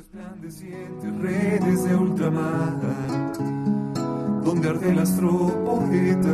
[4.44, 6.34] Donde arde astropoeta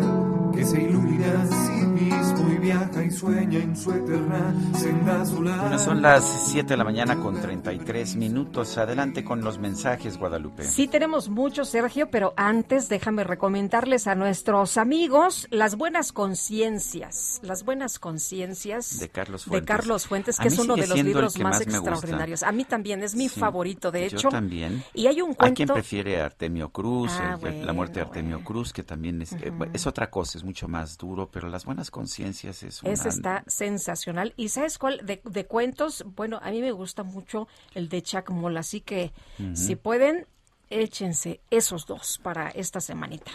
[0.56, 5.62] que se ilumina a sí mismo y viaja y sueña en su eterna senda solar.
[5.62, 8.78] Bueno, son las 7 de la mañana con 33 minutos.
[8.78, 10.64] Adelante con los mensajes, Guadalupe.
[10.64, 17.40] Sí, tenemos muchos, Sergio, pero antes déjame recomendarles a nuestros amigos las buenas conciencias.
[17.44, 21.40] Las buenas conciencias de Carlos Fuentes, de Carlos Fuentes que es uno de los libros
[21.40, 22.44] más, extraordinarios.
[22.44, 24.18] A mí también es mi favorito, de hecho.
[24.18, 24.84] Yo también.
[24.94, 25.46] Y hay un cuento.
[25.46, 29.34] Hay quien prefiere a Artemio Cruz, Ah, la muerte de Artemio Cruz, que también es,
[29.34, 32.92] eh, es otra cosa, es mucho más duro, pero las buenas conciencias es una...
[32.94, 34.34] Ese está sensacional.
[34.38, 35.06] ¿Y sabes cuál?
[35.06, 39.12] De, de cuentos, bueno, a mí me gusta mucho el de Chuck Moll, así que
[39.54, 40.26] si pueden,
[40.70, 43.32] échense esos dos para esta semanita.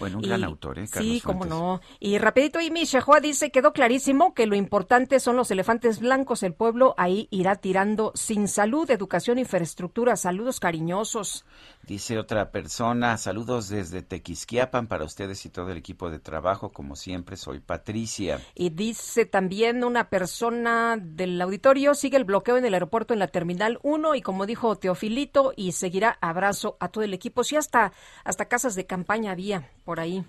[0.00, 0.86] Bueno, un Y- gran autor, ¿eh?
[0.88, 1.80] Carlos Sí, cómo no.
[1.98, 6.42] Y rapidito, y Shehoa dice, quedó clarísimo que lo importante son los elefantes blancos.
[6.44, 10.16] El pueblo ahí irá tirando sin salud, educación, infraestructura.
[10.16, 11.44] Saludos cariñosos.
[11.88, 16.96] Dice otra persona, saludos desde Tequisquiapan para ustedes y todo el equipo de trabajo, como
[16.96, 18.42] siempre, soy Patricia.
[18.54, 23.28] Y dice también una persona del auditorio, sigue el bloqueo en el aeropuerto en la
[23.28, 27.42] Terminal 1 y como dijo Teofilito, y seguirá abrazo a todo el equipo.
[27.42, 30.26] Sí, hasta, hasta casas de campaña había por ahí.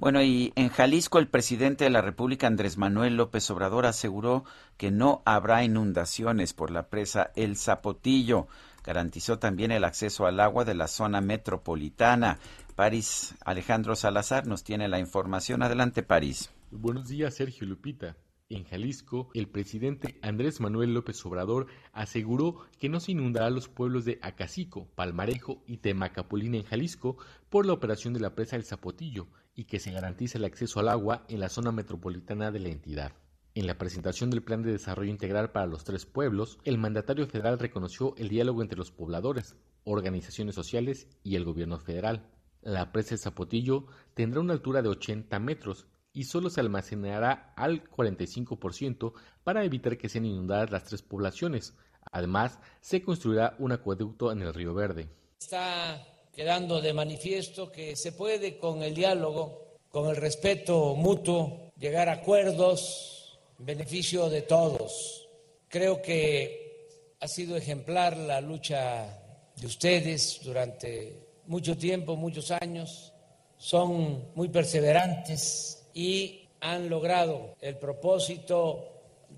[0.00, 4.44] Bueno, y en Jalisco el presidente de la República, Andrés Manuel López Obrador, aseguró
[4.78, 8.48] que no habrá inundaciones por la presa El Zapotillo.
[8.84, 12.38] Garantizó también el acceso al agua de la zona metropolitana.
[12.74, 15.62] París Alejandro Salazar nos tiene la información.
[15.62, 16.50] Adelante, París.
[16.70, 18.16] Buenos días, Sergio Lupita.
[18.48, 24.04] En Jalisco, el presidente Andrés Manuel López Obrador aseguró que no se inundará los pueblos
[24.04, 27.16] de Acacico, Palmarejo y Temacapulín en Jalisco
[27.48, 30.88] por la operación de la presa El Zapotillo y que se garantice el acceso al
[30.88, 33.12] agua en la zona metropolitana de la entidad.
[33.52, 37.58] En la presentación del Plan de Desarrollo Integral para los tres pueblos, el mandatario federal
[37.58, 42.30] reconoció el diálogo entre los pobladores, organizaciones sociales y el gobierno federal.
[42.62, 47.82] La presa El Zapotillo tendrá una altura de 80 metros y solo se almacenará al
[47.90, 51.76] 45% para evitar que sean inundadas las tres poblaciones.
[52.12, 55.08] Además, se construirá un acueducto en el Río Verde.
[55.40, 62.08] Está quedando de manifiesto que se puede con el diálogo, con el respeto mutuo, llegar
[62.08, 63.19] a acuerdos
[63.60, 65.28] beneficio de todos.
[65.68, 69.18] Creo que ha sido ejemplar la lucha
[69.56, 73.12] de ustedes durante mucho tiempo, muchos años.
[73.56, 78.86] Son muy perseverantes y han logrado el propósito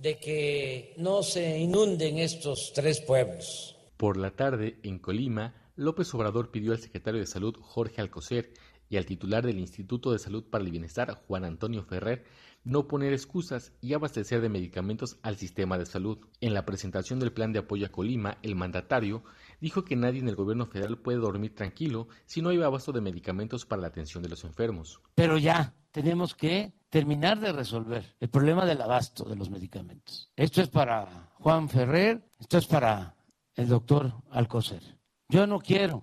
[0.01, 3.77] de que no se inunden estos tres pueblos.
[3.97, 8.53] Por la tarde, en Colima, López Obrador pidió al secretario de Salud Jorge Alcocer
[8.89, 12.25] y al titular del Instituto de Salud para el Bienestar Juan Antonio Ferrer
[12.65, 16.19] no poner excusas y abastecer de medicamentos al sistema de salud.
[16.41, 19.25] En la presentación del plan de apoyo a Colima, el mandatario
[19.61, 23.01] dijo que nadie en el gobierno federal puede dormir tranquilo si no hay abasto de
[23.01, 25.01] medicamentos para la atención de los enfermos.
[25.15, 30.31] Pero ya tenemos que terminar de resolver el problema del abasto de los medicamentos.
[30.37, 33.17] Esto es para Juan Ferrer, esto es para
[33.55, 34.83] el doctor Alcocer.
[35.29, 36.03] Yo no quiero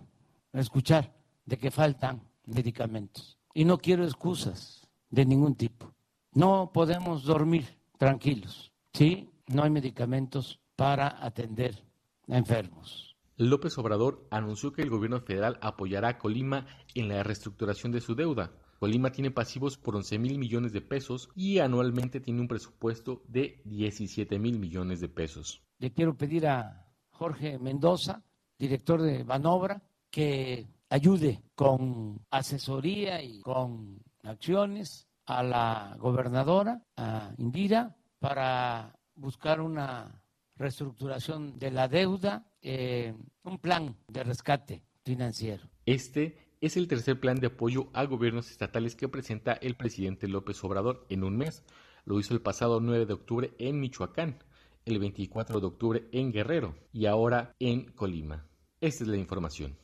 [0.53, 5.93] escuchar de que faltan medicamentos y no quiero excusas de ningún tipo.
[6.33, 7.65] No podemos dormir
[7.97, 11.83] tranquilos si no hay medicamentos para atender
[12.27, 13.17] a enfermos.
[13.35, 18.13] López Obrador anunció que el gobierno federal apoyará a Colima en la reestructuración de su
[18.13, 18.51] deuda.
[18.79, 23.61] Colima tiene pasivos por 11 mil millones de pesos y anualmente tiene un presupuesto de
[23.65, 25.63] 17 mil millones de pesos.
[25.79, 28.23] Le quiero pedir a Jorge Mendoza,
[28.57, 37.95] director de Banobra, que ayude con asesoría y con acciones a la gobernadora, a Indira,
[38.17, 40.23] para buscar una
[40.55, 43.13] reestructuración de la deuda, eh,
[43.43, 45.69] un plan de rescate financiero.
[45.85, 50.61] Este es el tercer plan de apoyo a gobiernos estatales que presenta el presidente López
[50.63, 51.63] Obrador en un mes.
[52.05, 54.43] Lo hizo el pasado 9 de octubre en Michoacán,
[54.85, 58.47] el 24 de octubre en Guerrero y ahora en Colima.
[58.81, 59.77] Esta es la información.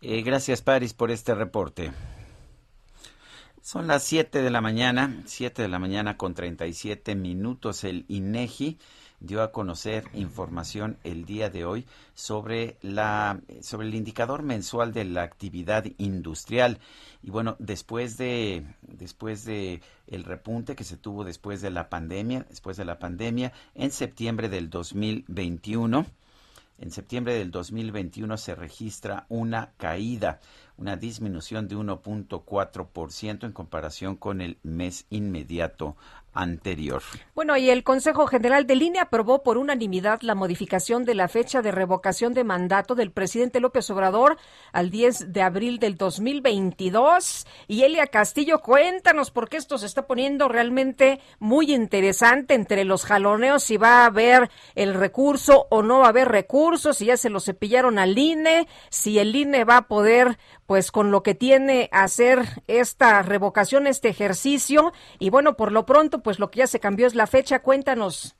[0.00, 1.92] Eh, gracias, Paris, por este reporte.
[3.62, 7.84] Son las 7 de la mañana, 7 de la mañana con 37 minutos.
[7.84, 8.76] El INEGI
[9.20, 15.04] dio a conocer información el día de hoy sobre la sobre el indicador mensual de
[15.04, 16.80] la actividad industrial
[17.22, 22.44] y bueno después de después de el repunte que se tuvo después de la pandemia
[22.48, 26.04] después de la pandemia en septiembre del 2021
[26.82, 30.40] en septiembre del 2021 se registra una caída,
[30.82, 35.96] una disminución de 1.4% en comparación con el mes inmediato
[36.34, 37.02] anterior.
[37.34, 41.62] Bueno, y el Consejo General de Línea aprobó por unanimidad la modificación de la fecha
[41.62, 44.38] de revocación de mandato del presidente López Obrador
[44.72, 47.46] al 10 de abril del 2022.
[47.68, 53.62] Y Elia Castillo, cuéntanos porque esto se está poniendo realmente muy interesante entre los jaloneos
[53.62, 57.30] si va a haber el recurso o no va a haber recursos, si ya se
[57.30, 60.38] lo cepillaron al INE, si el INE va a poder
[60.72, 64.92] pues con lo que tiene hacer esta revocación, este ejercicio.
[65.18, 67.60] Y bueno, por lo pronto, pues lo que ya se cambió es la fecha.
[67.60, 68.38] Cuéntanos.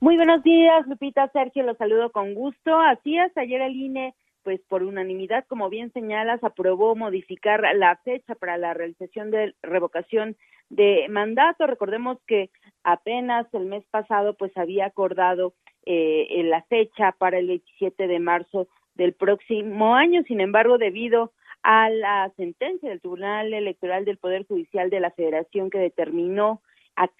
[0.00, 2.74] Muy buenos días, Lupita, Sergio, los saludo con gusto.
[2.80, 4.14] Así es, ayer el INE,
[4.44, 10.38] pues por unanimidad, como bien señalas, aprobó modificar la fecha para la realización de revocación
[10.70, 11.66] de mandato.
[11.66, 12.48] Recordemos que
[12.82, 15.52] apenas el mes pasado, pues había acordado
[15.84, 18.68] eh, la fecha para el 27 de marzo
[19.00, 20.22] del próximo año.
[20.24, 21.32] Sin embargo, debido
[21.62, 26.60] a la sentencia del Tribunal Electoral del Poder Judicial de la Federación que determinó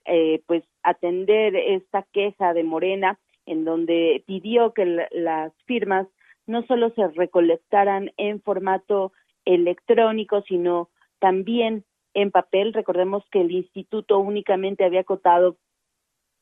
[0.05, 6.07] eh, pues atender esta queja de Morena en donde pidió que las firmas
[6.47, 9.13] no solo se recolectaran en formato
[9.47, 12.75] electrónico, sino también en papel.
[12.75, 15.57] Recordemos que el instituto únicamente había acotado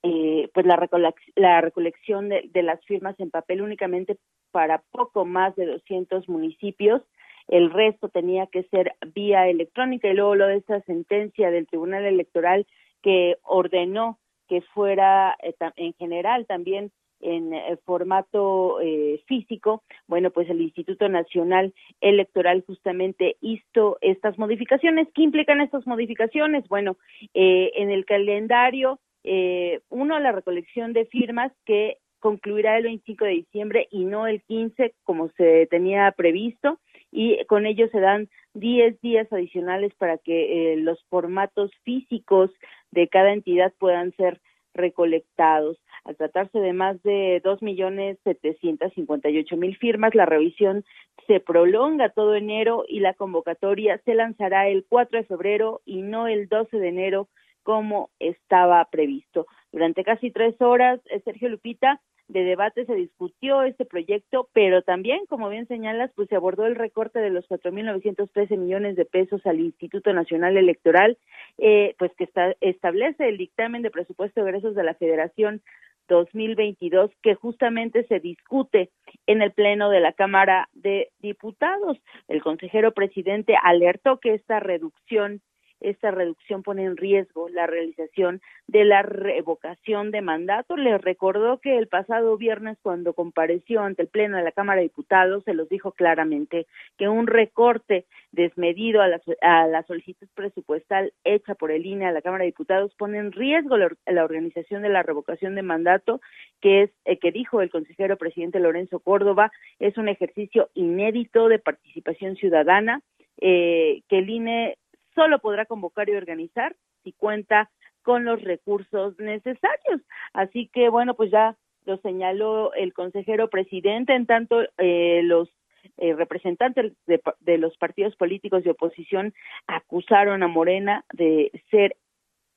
[0.03, 0.89] eh, pues la,
[1.37, 4.19] la recolección de, de, las firmas en papel únicamente
[4.51, 7.03] para poco más de 200 municipios.
[7.49, 12.05] El resto tenía que ser vía electrónica y luego lo de esa sentencia del Tribunal
[12.05, 12.67] Electoral
[13.03, 14.19] que ordenó
[14.49, 16.91] que fuera eh, en general también
[17.21, 25.09] en eh, formato eh, físico, bueno, pues el Instituto Nacional Electoral justamente hizo estas modificaciones.
[25.15, 26.69] ¿Qué implican estas modificaciones?
[26.69, 26.97] Bueno,
[27.35, 33.31] eh, en el calendario eh, uno, la recolección de firmas que concluirá el 25 de
[33.31, 36.79] diciembre y no el 15 como se tenía previsto
[37.11, 42.51] y con ello se dan 10 días adicionales para que eh, los formatos físicos
[42.91, 44.41] de cada entidad puedan ser
[44.75, 45.79] recolectados.
[46.05, 50.85] Al tratarse de más de dos millones setecientos cincuenta y ocho mil firmas, la revisión
[51.27, 56.27] se prolonga todo enero y la convocatoria se lanzará el 4 de febrero y no
[56.29, 57.29] el 12 de enero
[57.69, 59.47] como estaba previsto.
[59.73, 65.27] Durante casi tres horas, eh, Sergio Lupita, de debate se discutió este proyecto, pero también,
[65.29, 69.61] como bien señalas, pues se abordó el recorte de los 4.913 millones de pesos al
[69.61, 71.19] Instituto Nacional Electoral,
[71.59, 75.61] eh, pues que está, establece el dictamen de presupuesto de egresos de la Federación
[76.09, 78.89] 2022 que justamente se discute
[79.27, 81.99] en el Pleno de la Cámara de Diputados.
[82.29, 85.43] El consejero presidente alertó que esta reducción
[85.81, 90.77] esta reducción pone en riesgo la realización de la revocación de mandato.
[90.77, 94.89] Les recordó que el pasado viernes, cuando compareció ante el Pleno de la Cámara de
[94.89, 96.67] Diputados, se los dijo claramente
[96.97, 102.13] que un recorte desmedido a la, a la solicitud presupuestal hecha por el INE a
[102.13, 106.21] la Cámara de Diputados pone en riesgo la, la organización de la revocación de mandato,
[106.61, 111.59] que es, eh, que dijo el consejero presidente Lorenzo Córdoba, es un ejercicio inédito de
[111.59, 113.03] participación ciudadana,
[113.41, 114.79] eh, que el INE
[115.19, 117.71] solo podrá convocar y organizar si cuenta
[118.03, 120.01] con los recursos necesarios.
[120.33, 121.57] Así que, bueno, pues ya
[121.87, 125.49] lo señaló el consejero presidente, en tanto eh, los
[125.97, 129.35] eh, representantes de, los partidos políticos de oposición
[129.67, 131.97] acusaron a Morena de ser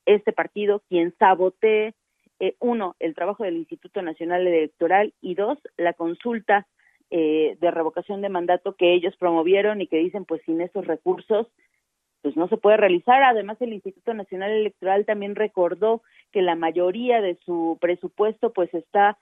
[0.06, 1.96] este partido quien sabotee,
[2.40, 6.68] eh, uno, el trabajo del Instituto Nacional Electoral y dos, la consulta
[7.10, 11.48] eh, de revocación de mandato que ellos promovieron y que dicen, pues sin esos recursos
[12.22, 13.24] pues no se puede realizar.
[13.24, 16.02] Además, el Instituto Nacional Electoral también recordó
[16.32, 19.18] que la mayoría de su presupuesto pues está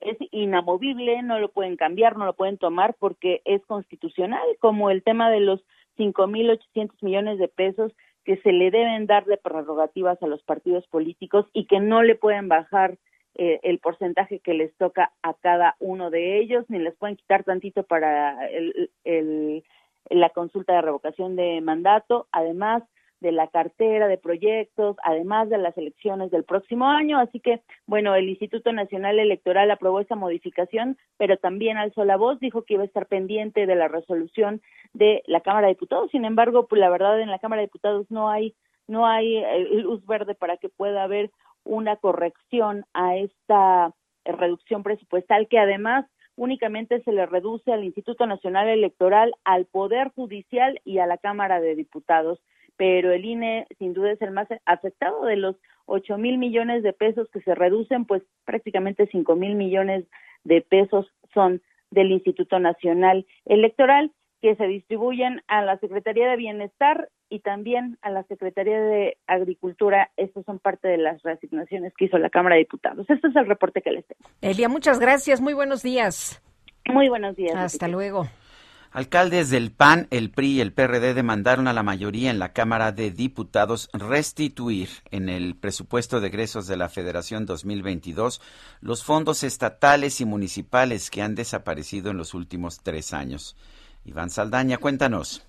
[0.00, 5.02] es inamovible, no lo pueden cambiar, no lo pueden tomar porque es constitucional, como el
[5.02, 5.64] tema de los
[5.96, 7.92] 5.800 millones de pesos
[8.24, 12.16] que se le deben dar de prerrogativas a los partidos políticos y que no le
[12.16, 12.98] pueden bajar
[13.36, 17.44] eh, el porcentaje que les toca a cada uno de ellos, ni les pueden quitar
[17.44, 19.64] tantito para el, el
[20.10, 22.82] la consulta de revocación de mandato, además
[23.20, 27.18] de la cartera de proyectos, además de las elecciones del próximo año.
[27.18, 32.38] Así que, bueno, el Instituto Nacional Electoral aprobó esa modificación, pero también alzó la voz,
[32.38, 34.60] dijo que iba a estar pendiente de la resolución
[34.92, 36.10] de la Cámara de Diputados.
[36.10, 38.54] Sin embargo, pues la verdad en la Cámara de Diputados no hay
[38.86, 41.30] no hay eh, luz verde para que pueda haber
[41.64, 43.94] una corrección a esta
[44.26, 46.04] reducción presupuestal que además
[46.36, 51.60] únicamente se le reduce al Instituto Nacional Electoral, al Poder Judicial y a la Cámara
[51.60, 52.40] de Diputados.
[52.76, 55.56] Pero el INE, sin duda, es el más afectado de los
[55.86, 60.06] ocho mil millones de pesos que se reducen, pues prácticamente cinco mil millones
[60.42, 64.10] de pesos son del Instituto Nacional Electoral.
[64.40, 70.10] que se distribuyen a la Secretaría de Bienestar y también a la Secretaría de Agricultura.
[70.16, 73.08] Estos son parte de las reasignaciones que hizo la Cámara de Diputados.
[73.08, 74.28] Este es el reporte que les tengo.
[74.40, 75.40] Elia, muchas gracias.
[75.40, 76.42] Muy buenos días.
[76.86, 77.56] Muy buenos días.
[77.56, 78.28] Hasta luego.
[78.94, 82.92] Alcaldes del PAN, el PRI y el PRD demandaron a la mayoría en la Cámara
[82.92, 88.40] de Diputados restituir en el presupuesto de egresos de la Federación 2022
[88.80, 93.56] los fondos estatales y municipales que han desaparecido en los últimos tres años.
[94.04, 95.44] Iván Saldaña, cuéntanos.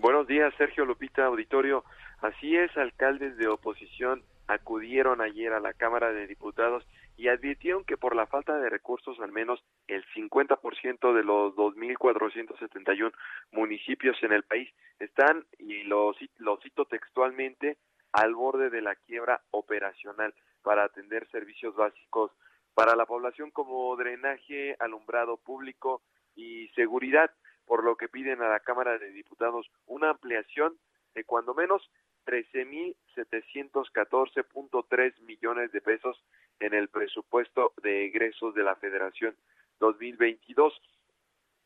[0.00, 1.84] Buenos días, Sergio Lupita, auditorio.
[2.20, 6.86] Así es, alcaldes de oposición acudieron ayer a la Cámara de Diputados
[7.16, 13.12] y advirtieron que por la falta de recursos al menos el 50% de los 2.471
[13.52, 14.68] municipios en el país
[14.98, 17.78] están, y lo, lo cito textualmente,
[18.12, 22.30] al borde de la quiebra operacional para atender servicios básicos
[22.74, 26.02] para la población como drenaje, alumbrado público
[26.34, 27.30] y seguridad,
[27.66, 30.78] por lo que piden a la Cámara de Diputados una ampliación
[31.14, 31.90] de cuando menos
[32.26, 36.22] 13.714.3 millones de pesos
[36.60, 39.34] en el presupuesto de egresos de la Federación
[39.80, 40.80] 2022.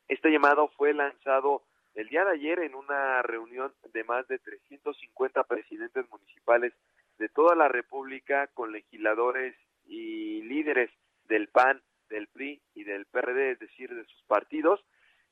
[0.08, 5.44] Este llamado fue lanzado el día de ayer en una reunión de más de 350
[5.44, 6.72] presidentes municipales
[7.18, 10.90] de toda la República con legisladores y líderes
[11.28, 14.84] del PAN, del PRI y del PRD, es decir, de sus partidos,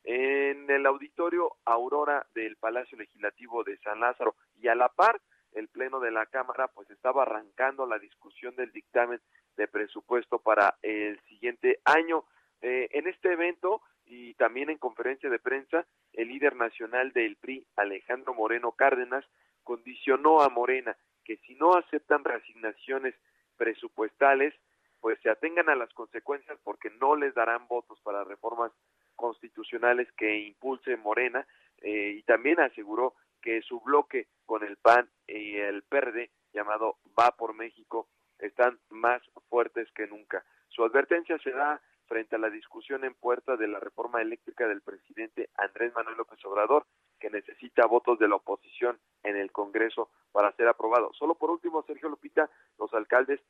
[0.07, 5.21] en el auditorio Aurora del Palacio Legislativo de San Lázaro y a la par
[5.53, 9.21] el pleno de la Cámara pues estaba arrancando la discusión del dictamen
[9.57, 12.25] de presupuesto para el siguiente año.
[12.63, 17.67] Eh, en este evento y también en conferencia de prensa, el líder nacional del PRI,
[17.75, 19.25] Alejandro Moreno Cárdenas,
[19.65, 23.17] condicionó a Morena que si no aceptan reasignaciones
[23.57, 24.55] presupuestales,
[25.01, 28.71] pues se atengan a las consecuencias porque no les darán votos para reformas
[29.17, 31.47] constitucionales que impulse Morena
[31.79, 37.33] eh, y también aseguró que su bloque con el PAN y el PERDE llamado Va
[37.37, 38.09] por México
[38.39, 40.45] están más fuertes que nunca.
[40.69, 44.83] Su advertencia se da frente a la discusión en puerta de la reforma eléctrica del
[44.83, 46.87] presidente Andrés Manuel López Obrador,
[47.19, 51.13] que necesita votos de la oposición en el Congreso para ser aprobado.
[51.15, 52.49] Solo por último, Sergio Lupita,
[52.79, 53.41] los alcaldes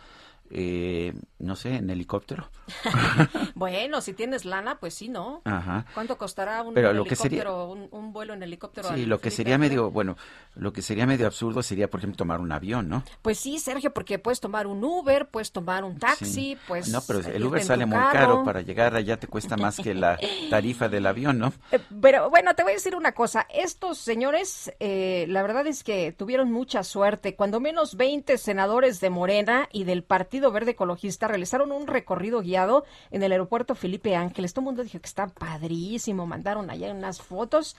[0.50, 2.50] eh, no sé, en helicóptero.
[3.54, 5.42] bueno, si tienes lana, pues sí, ¿no?
[5.44, 5.86] Ajá.
[5.94, 8.88] ¿Cuánto costará un, Pero helicóptero, un, vuelo en helicóptero?
[8.94, 10.16] Sí, lo que sería medio, bueno,
[10.54, 13.02] lo que sería medio absurdo sería, por ejemplo, tomar un avión, ¿no?
[13.22, 16.88] Pues sí, Sergio, porque puedes tomar un Uber, puedes tomar un taxi, pues...
[16.88, 20.18] No, pero el Uber sale muy caro, para llegar allá te cuesta más que la
[20.50, 21.52] tarifa del avión, ¿no?
[21.72, 25.84] Eh, pero bueno, te voy a decir una cosa, estos señores, eh, la verdad es
[25.84, 31.28] que tuvieron mucha suerte, cuando menos 20 senadores de Morena y del Partido Verde Ecologista
[31.28, 34.52] realizaron un recorrido guiado en el aeropuerto Felipe Ángeles.
[34.52, 37.76] Todo el mundo dijo que está padrísimo, mandaron allá unas fotos,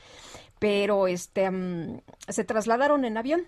[0.60, 3.44] pero este mm, se trasladaron en avión.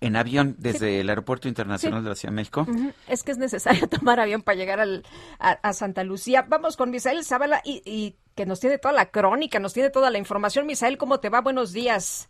[0.00, 2.66] En avión desde el Aeropuerto Internacional de la Ciudad de México.
[3.08, 5.04] Es que es necesario tomar avión para llegar al,
[5.40, 6.46] a, Santa Lucía.
[6.48, 10.10] Vamos con Misael Zavala y, y que nos tiene toda la crónica, nos tiene toda
[10.10, 10.66] la información.
[10.66, 11.40] Misael, ¿cómo te va?
[11.40, 12.28] Buenos días.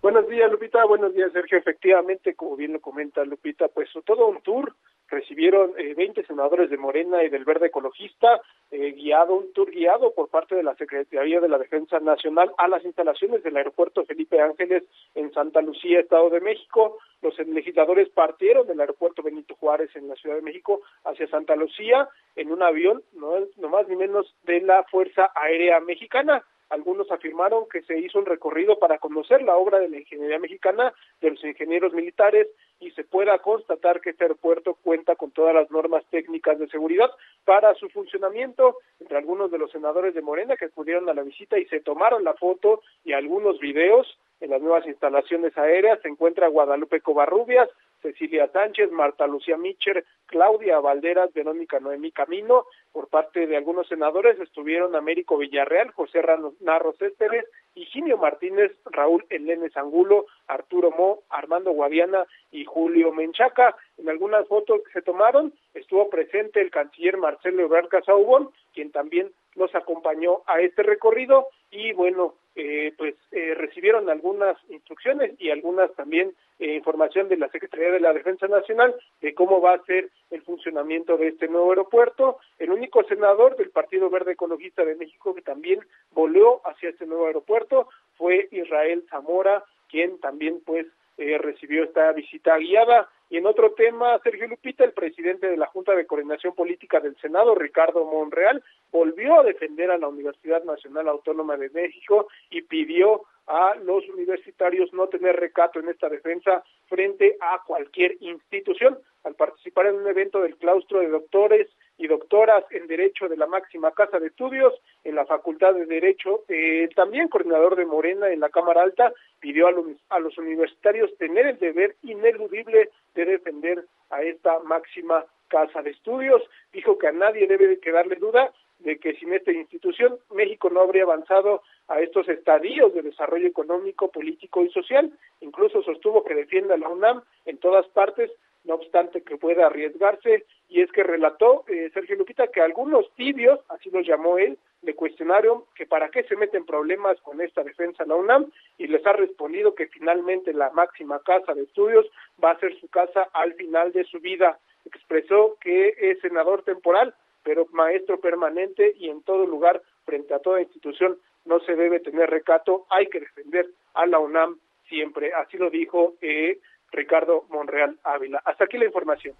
[0.00, 0.84] Buenos días, Lupita.
[0.84, 1.58] Buenos días, Sergio.
[1.58, 4.72] Efectivamente, como bien lo comenta Lupita, pues todo un tour.
[5.08, 8.40] Recibieron eh, 20 senadores de Morena y del Verde Ecologista,
[8.70, 12.68] eh, guiado, un tour guiado por parte de la Secretaría de la Defensa Nacional a
[12.68, 14.84] las instalaciones del aeropuerto Felipe Ángeles
[15.16, 16.98] en Santa Lucía, Estado de México.
[17.20, 22.08] Los legisladores partieron del aeropuerto Benito Juárez en la Ciudad de México hacia Santa Lucía
[22.36, 26.44] en un avión, no, no más ni menos, de la Fuerza Aérea Mexicana.
[26.70, 30.92] Algunos afirmaron que se hizo un recorrido para conocer la obra de la ingeniería mexicana,
[31.20, 32.46] de los ingenieros militares,
[32.80, 37.10] y se pueda constatar que este aeropuerto cuenta con todas las normas técnicas de seguridad
[37.44, 38.76] para su funcionamiento.
[39.00, 42.24] Entre algunos de los senadores de Morena que acudieron a la visita y se tomaron
[42.24, 46.00] la foto y algunos videos en las nuevas instalaciones aéreas.
[46.02, 47.68] Se encuentra Guadalupe Covarrubias,
[48.02, 52.66] Cecilia Sánchez, Marta Lucía Micher, Claudia Valderas, Verónica Noemí Camino.
[52.92, 56.22] Por parte de algunos senadores estuvieron Américo Villarreal, José
[56.60, 57.44] Narro Céspedes,
[57.74, 63.76] Higinio Martínez, Raúl Elenes Angulo, Arturo Mo, Armando Guadiana y Julio Menchaca.
[63.96, 69.30] En algunas fotos que se tomaron estuvo presente el canciller Marcelo Ebrard Casaubon, quien también
[69.58, 75.92] los acompañó a este recorrido y bueno, eh, pues eh, recibieron algunas instrucciones y algunas
[75.94, 80.10] también eh, información de la Secretaría de la Defensa Nacional de cómo va a ser
[80.30, 82.38] el funcionamiento de este nuevo aeropuerto.
[82.58, 85.80] El único senador del Partido Verde Ecologista de México que también
[86.12, 90.86] volvió hacia este nuevo aeropuerto fue Israel Zamora, quien también pues
[91.16, 93.08] recibió esta visita guiada.
[93.30, 97.16] Y en otro tema, Sergio Lupita, el presidente de la Junta de Coordinación Política del
[97.16, 103.22] Senado, Ricardo Monreal, volvió a defender a la Universidad Nacional Autónoma de México y pidió
[103.46, 108.98] a los universitarios no tener recato en esta defensa frente a cualquier institución.
[109.24, 111.68] Al participar en un evento del claustro de doctores
[111.98, 114.72] y doctoras en Derecho de la máxima casa de estudios
[115.04, 119.66] en la Facultad de Derecho, eh, también coordinador de Morena en la Cámara Alta, pidió
[119.66, 125.82] a los, a los universitarios tener el deber ineludible de defender a esta máxima casa
[125.82, 126.42] de estudios.
[126.72, 130.80] Dijo que a nadie debe de quedarle duda de que sin esta institución México no
[130.80, 135.10] habría avanzado a estos estadios de desarrollo económico, político y social.
[135.40, 138.30] Incluso sostuvo que defiende a la UNAM en todas partes,
[138.68, 143.58] no obstante que pueda arriesgarse, y es que relató eh, Sergio Lupita que algunos tibios,
[143.70, 148.04] así los llamó él, le cuestionaron que para qué se meten problemas con esta defensa
[148.04, 152.06] la UNAM y les ha respondido que finalmente la máxima casa de estudios
[152.42, 154.58] va a ser su casa al final de su vida.
[154.84, 160.60] Expresó que es senador temporal, pero maestro permanente y en todo lugar, frente a toda
[160.60, 164.58] institución, no se debe tener recato, hay que defender a la UNAM
[164.88, 165.32] siempre.
[165.32, 166.58] Así lo dijo eh,
[166.92, 168.42] Ricardo Monreal Ávila.
[168.44, 169.34] Hasta aquí la información.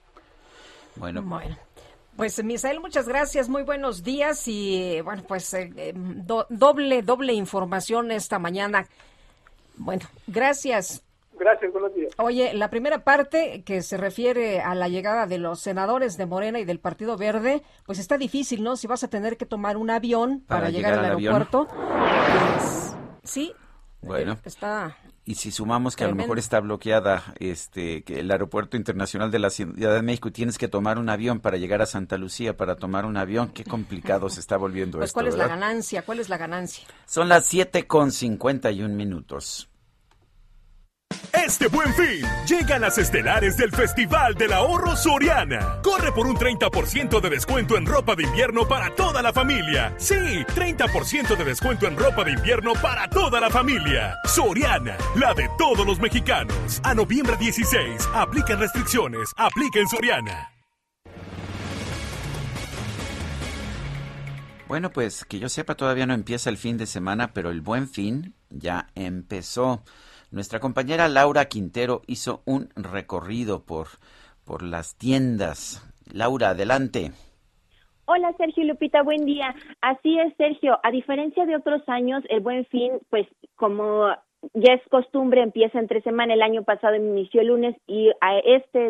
[0.97, 1.23] Bueno.
[1.23, 1.57] bueno.
[2.17, 8.11] Pues Misael, muchas gracias, muy buenos días y bueno, pues eh, eh, doble, doble información
[8.11, 8.89] esta mañana.
[9.77, 11.05] Bueno, gracias.
[11.39, 12.13] Gracias, buenos días.
[12.19, 16.59] Oye, la primera parte que se refiere a la llegada de los senadores de Morena
[16.59, 18.75] y del Partido Verde, pues está difícil, ¿no?
[18.75, 21.69] Si vas a tener que tomar un avión para, llegar, al, aeropuerto.
[21.69, 23.55] Pues, sí.
[24.03, 24.33] Bueno.
[24.33, 24.97] Eh, está
[25.29, 29.39] y si sumamos que a lo mejor está bloqueada este que el aeropuerto internacional de
[29.39, 32.57] la Ciudad de México y tienes que tomar un avión para llegar a Santa Lucía
[32.57, 35.19] para tomar un avión, qué complicado se está volviendo pues, esto.
[35.19, 36.01] ¿Cuál es la ganancia?
[36.01, 36.85] ¿Cuál es la ganancia?
[37.05, 39.69] Son las siete con cincuenta y un minutos.
[41.33, 45.81] Este buen fin, llegan las estelares del Festival del Ahorro Soriana.
[45.83, 49.95] Corre por un 30% de descuento en ropa de invierno para toda la familia.
[49.99, 54.19] Sí, 30% de descuento en ropa de invierno para toda la familia.
[54.25, 56.81] Soriana, la de todos los mexicanos.
[56.83, 60.51] A noviembre 16, aplican restricciones, aplica en Soriana.
[64.69, 67.89] Bueno, pues que yo sepa, todavía no empieza el fin de semana, pero el buen
[67.89, 69.83] fin ya empezó.
[70.31, 73.87] Nuestra compañera Laura Quintero hizo un recorrido por,
[74.45, 75.83] por las tiendas.
[76.13, 77.13] Laura, adelante.
[78.05, 79.55] Hola Sergio Lupita, buen día.
[79.81, 80.79] Así es, Sergio.
[80.83, 83.27] A diferencia de otros años, el Buen Fin, pues
[83.57, 84.09] como
[84.53, 86.35] ya es costumbre, empieza entre semana.
[86.35, 88.81] El año pasado inició el lunes y a esta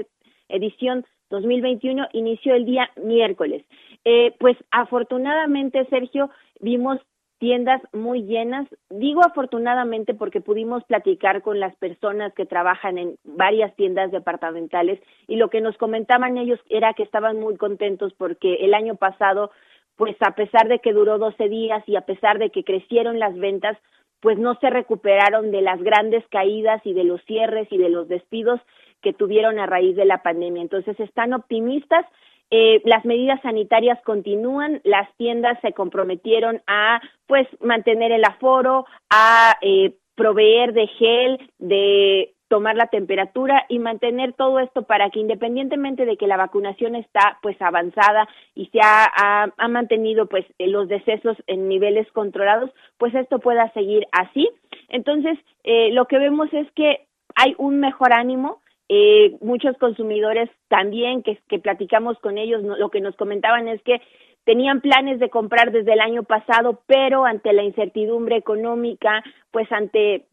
[0.48, 3.64] edición 2021 inició el día miércoles.
[4.04, 6.30] Eh, pues afortunadamente, Sergio,
[6.60, 6.98] vimos
[7.38, 8.68] tiendas muy llenas.
[8.90, 15.36] Digo afortunadamente porque pudimos platicar con las personas que trabajan en varias tiendas departamentales y
[15.36, 19.50] lo que nos comentaban ellos era que estaban muy contentos porque el año pasado,
[19.96, 23.36] pues a pesar de que duró 12 días y a pesar de que crecieron las
[23.36, 23.78] ventas,
[24.20, 28.08] pues no se recuperaron de las grandes caídas y de los cierres y de los
[28.08, 28.60] despidos
[29.00, 30.62] que tuvieron a raíz de la pandemia.
[30.62, 32.04] Entonces están optimistas
[32.50, 39.56] eh, las medidas sanitarias continúan, las tiendas se comprometieron a pues mantener el aforo, a
[39.60, 46.06] eh, proveer de gel, de tomar la temperatura y mantener todo esto para que independientemente
[46.06, 51.36] de que la vacunación está pues avanzada y se ha, ha, mantenido pues los decesos
[51.46, 54.48] en niveles controlados, pues esto pueda seguir así.
[54.88, 61.22] Entonces, eh, lo que vemos es que hay un mejor ánimo, eh, muchos consumidores también
[61.22, 64.00] que, que platicamos con ellos, lo que nos comentaban es que
[64.44, 70.24] tenían planes de comprar desde el año pasado, pero ante la incertidumbre económica, pues ante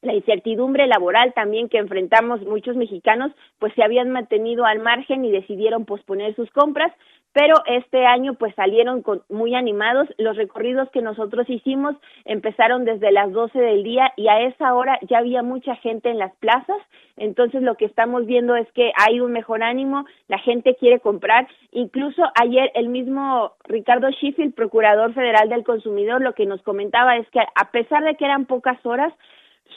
[0.00, 5.32] la incertidumbre laboral también que enfrentamos muchos mexicanos, pues se habían mantenido al margen y
[5.32, 6.92] decidieron posponer sus compras,
[7.32, 10.08] pero este año pues salieron con, muy animados.
[10.18, 14.98] Los recorridos que nosotros hicimos empezaron desde las 12 del día y a esa hora
[15.08, 16.78] ya había mucha gente en las plazas,
[17.16, 21.48] entonces lo que estamos viendo es que hay un mejor ánimo, la gente quiere comprar,
[21.72, 27.28] incluso ayer el mismo Ricardo Sheffield, procurador federal del consumidor, lo que nos comentaba es
[27.30, 29.12] que a pesar de que eran pocas horas,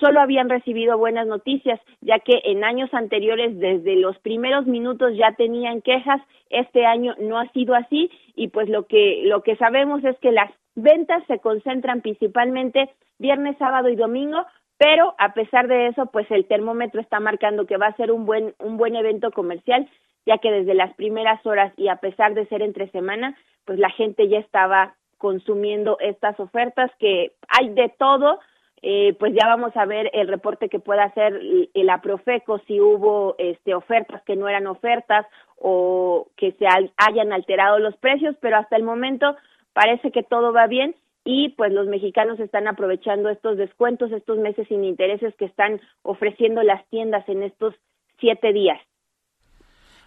[0.02, 5.32] solo habían recibido buenas noticias, ya que en años anteriores, desde los primeros minutos ya
[5.34, 10.04] tenían quejas, este año no ha sido así y pues lo que, lo que sabemos
[10.04, 12.90] es que las ventas se concentran principalmente
[13.20, 14.44] viernes, sábado y domingo,
[14.78, 18.26] pero a pesar de eso, pues el termómetro está marcando que va a ser un
[18.26, 19.88] buen, un buen evento comercial,
[20.26, 23.92] ya que desde las primeras horas y a pesar de ser entre semana, pues la
[23.92, 28.40] gente ya estaba consumiendo estas ofertas que hay de todo,
[28.82, 31.40] eh, pues ya vamos a ver el reporte que pueda hacer
[31.74, 35.28] el Aprofeco si hubo este, ofertas que no eran ofertas
[35.58, 39.36] o que se hayan alterado los precios, pero hasta el momento
[39.74, 44.68] parece que todo va bien y pues los mexicanos están aprovechando estos descuentos, estos meses
[44.68, 47.76] sin intereses que están ofreciendo las tiendas en estos
[48.20, 48.80] siete días.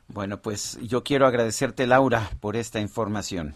[0.08, 3.54] Bueno, pues yo quiero agradecerte, Laura, por esta información.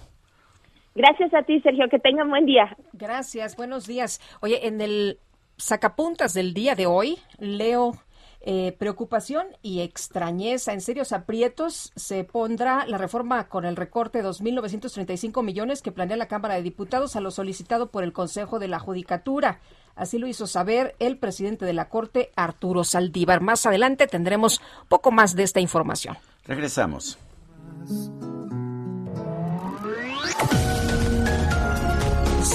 [0.99, 1.88] Gracias a ti, Sergio.
[1.88, 2.76] Que tengan buen día.
[2.92, 3.55] Gracias.
[3.55, 4.20] Buenos días.
[4.40, 5.20] Oye, en el
[5.57, 7.92] sacapuntas del día de hoy, leo
[8.40, 10.72] eh, preocupación y extrañeza.
[10.72, 16.16] En serios aprietos se pondrá la reforma con el recorte de 2.935 millones que planea
[16.16, 19.61] la Cámara de Diputados a lo solicitado por el Consejo de la Judicatura.
[19.94, 23.40] Así lo hizo saber el presidente de la Corte, Arturo Saldívar.
[23.40, 26.16] Más adelante tendremos poco más de esta información.
[26.44, 27.20] Regresamos.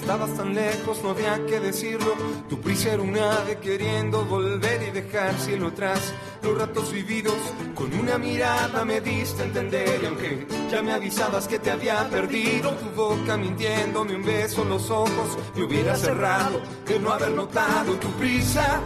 [0.00, 2.14] Estabas tan lejos, no había que decirlo.
[2.48, 6.12] Tu prisa era un ave queriendo volver y dejar cielo atrás.
[6.42, 7.36] Los ratos vividos
[7.74, 10.00] con una mirada me diste a entender.
[10.02, 14.70] Y aunque ya me avisabas que te había perdido, tu boca mintiéndome un beso en
[14.70, 18.80] los ojos me hubiera cerrado de no haber notado tu prisa.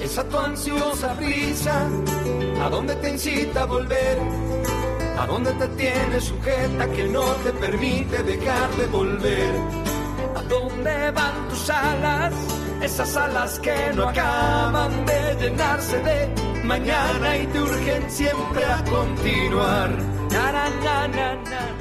[0.00, 1.88] Esa tu ansiosa prisa,
[2.62, 4.18] ¿a dónde te incita a volver?
[5.18, 9.95] ¿A dónde te tienes sujeta que no te permite dejar de volver?
[10.36, 12.34] ¿A dónde van tus alas?
[12.82, 16.28] Esas alas que no acaban de llenarse de
[16.64, 20.16] mañana y te urgen siempre a continuar.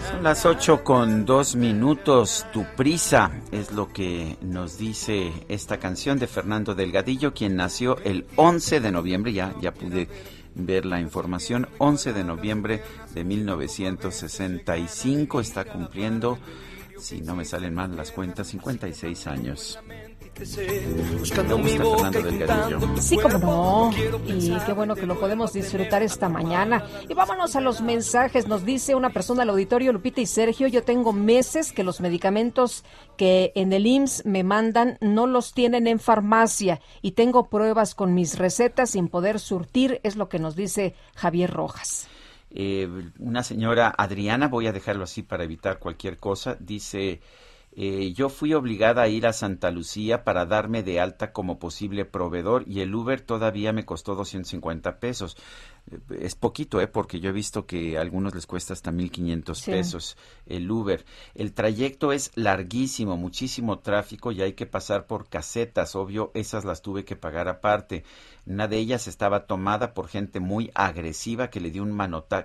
[0.09, 2.45] Son las 8 con dos minutos.
[2.53, 8.25] Tu prisa es lo que nos dice esta canción de Fernando Delgadillo, quien nació el
[8.37, 9.33] 11 de noviembre.
[9.33, 10.07] Ya, ya pude
[10.53, 11.67] ver la información.
[11.79, 12.81] 11 de noviembre
[13.13, 16.37] de 1965 está cumpliendo
[17.05, 19.79] si no me salen mal las cuentas, 56 años.
[22.99, 23.91] Sí, como no.
[24.25, 26.83] Y qué bueno que lo podemos disfrutar esta mañana.
[27.07, 28.47] Y vámonos a los mensajes.
[28.47, 32.83] Nos dice una persona al auditorio, Lupita y Sergio, yo tengo meses que los medicamentos
[33.17, 38.15] que en el IMSS me mandan no los tienen en farmacia y tengo pruebas con
[38.15, 42.09] mis recetas sin poder surtir, es lo que nos dice Javier Rojas.
[42.57, 42.87] Eh,
[43.19, 47.19] una señora Adriana, voy a dejarlo así para evitar cualquier cosa, dice,
[47.77, 52.05] eh, yo fui obligada a ir a Santa Lucía para darme de alta como posible
[52.05, 55.35] proveedor y el Uber todavía me costó 250 pesos.
[56.17, 56.87] es poquito, ¿eh?
[56.87, 61.03] porque yo he visto que a algunos les cuesta hasta 1.500 pesos el Uber.
[61.33, 66.81] El trayecto es larguísimo, muchísimo tráfico y hay que pasar por casetas, obvio, esas las
[66.81, 68.05] tuve que pagar aparte.
[68.47, 71.95] Una de ellas estaba tomada por gente muy agresiva que le dio un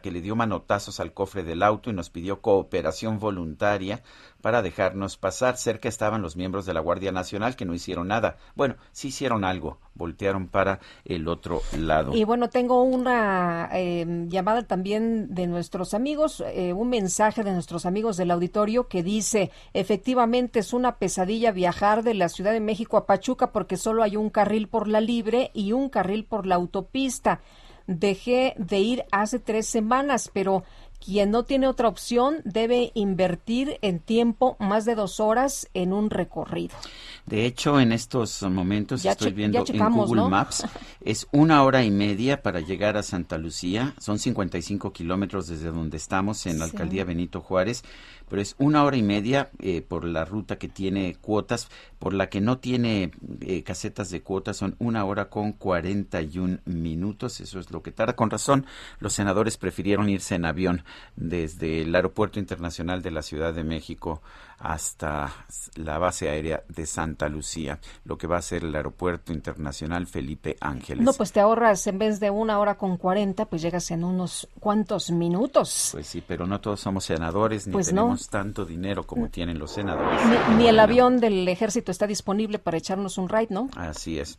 [0.03, 4.03] que le dio manotazos al cofre del auto y nos pidió cooperación voluntaria
[4.41, 5.59] para dejarnos pasar.
[5.59, 8.37] Cerca estaban los miembros de la Guardia Nacional que no hicieron nada.
[8.55, 12.15] Bueno, sí hicieron algo, voltearon para el otro lado.
[12.15, 17.85] Y bueno, tengo una eh, llamada también de nuestros amigos, eh, un mensaje de nuestros
[17.85, 22.97] amigos del auditorio que dice, efectivamente es una pesadilla viajar de la Ciudad de México
[22.97, 26.55] a Pachuca porque solo hay un carril por la libre y un carril por la
[26.55, 27.41] autopista.
[27.87, 30.63] Dejé de ir hace tres semanas, pero
[31.05, 36.11] quien no tiene otra opción debe invertir en tiempo más de dos horas en un
[36.11, 36.77] recorrido.
[37.25, 40.67] De hecho, en estos momentos estoy viendo en Google Maps,
[41.01, 45.97] es una hora y media para llegar a Santa Lucía, son 55 kilómetros desde donde
[45.97, 47.83] estamos en la alcaldía Benito Juárez,
[48.31, 51.69] pero es una hora y media eh, por la ruta que tiene cuotas,
[51.99, 53.11] por la que no tiene
[53.41, 58.15] eh, casetas de cuotas, son una hora con 41 minutos, eso es lo que tarda.
[58.15, 58.65] Con razón,
[59.01, 60.85] los senadores prefirieron irse en avión
[61.17, 64.23] desde el Aeropuerto Internacional de la Ciudad de México
[64.61, 65.33] hasta
[65.75, 70.59] la base aérea de Santa Lucía, lo que va a ser el Aeropuerto Internacional Felipe
[70.61, 71.03] Ángeles.
[71.03, 74.49] No, pues te ahorras en vez de una hora con 40, pues llegas en unos
[74.61, 75.89] cuantos minutos.
[75.93, 79.73] Pues sí, pero no todos somos senadores ni pues tenemos tanto dinero como tienen los
[79.73, 80.21] senadores.
[80.59, 83.71] Ni, el avión del ejército está disponible para echarnos un ride, ¿no?
[83.77, 84.39] Así es.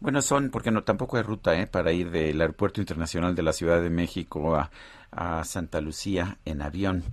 [0.00, 1.68] Bueno, son, porque no tampoco hay ruta ¿eh?
[1.68, 4.72] para ir del Aeropuerto Internacional de la Ciudad de México a,
[5.12, 7.04] a Santa Lucía en avión.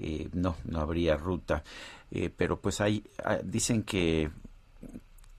[0.00, 1.62] Eh, no, no habría ruta.
[2.10, 4.30] Eh, pero pues hay, ah, dicen que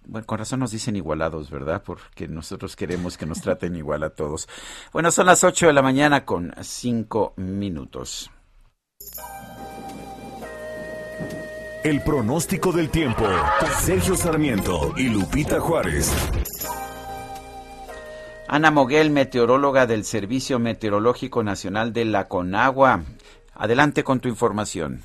[0.09, 1.83] bueno, con razón nos dicen igualados, ¿verdad?
[1.85, 4.47] Porque nosotros queremos que nos traten igual a todos.
[4.91, 8.31] Bueno, son las 8 de la mañana con 5 minutos.
[11.83, 13.25] El pronóstico del tiempo.
[13.79, 16.11] Sergio Sarmiento y Lupita Juárez.
[18.47, 23.03] Ana Moguel, meteoróloga del Servicio Meteorológico Nacional de la Conagua.
[23.53, 25.03] Adelante con tu información.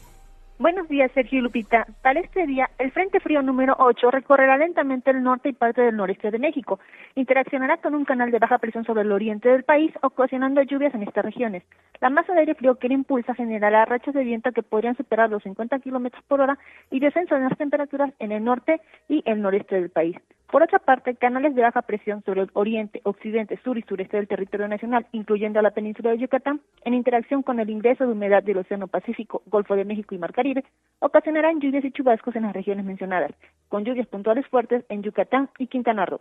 [0.57, 1.85] Buenos días, Sergio Lupita.
[2.01, 5.97] Para este día, el Frente Frío número 8 recorrerá lentamente el norte y parte del
[5.97, 6.79] noreste de México.
[7.17, 11.03] Interaccionará con un canal de baja presión sobre el oriente del país, ocasionando lluvias en
[11.03, 11.65] estas regiones.
[12.01, 15.29] La masa de aire frío que le impulsa generará rachas de viento que podrían superar
[15.29, 16.57] los 50 kilómetros por hora
[16.89, 20.17] y descenso en las temperaturas en el norte y el noreste del país.
[20.55, 24.29] Por otra parte, canales de baja presión sobre el oriente, occidente, sur y sureste del
[24.29, 28.59] territorio nacional, incluyendo la península de Yucatán, en interacción con el ingreso de humedad del
[28.59, 30.63] Océano Pacífico, Golfo de México y Mar Caribe,
[31.01, 33.33] ocasionarán lluvias y chubascos en las regiones mencionadas,
[33.69, 36.21] con lluvias puntuales fuertes en Yucatán y Quintana Roo.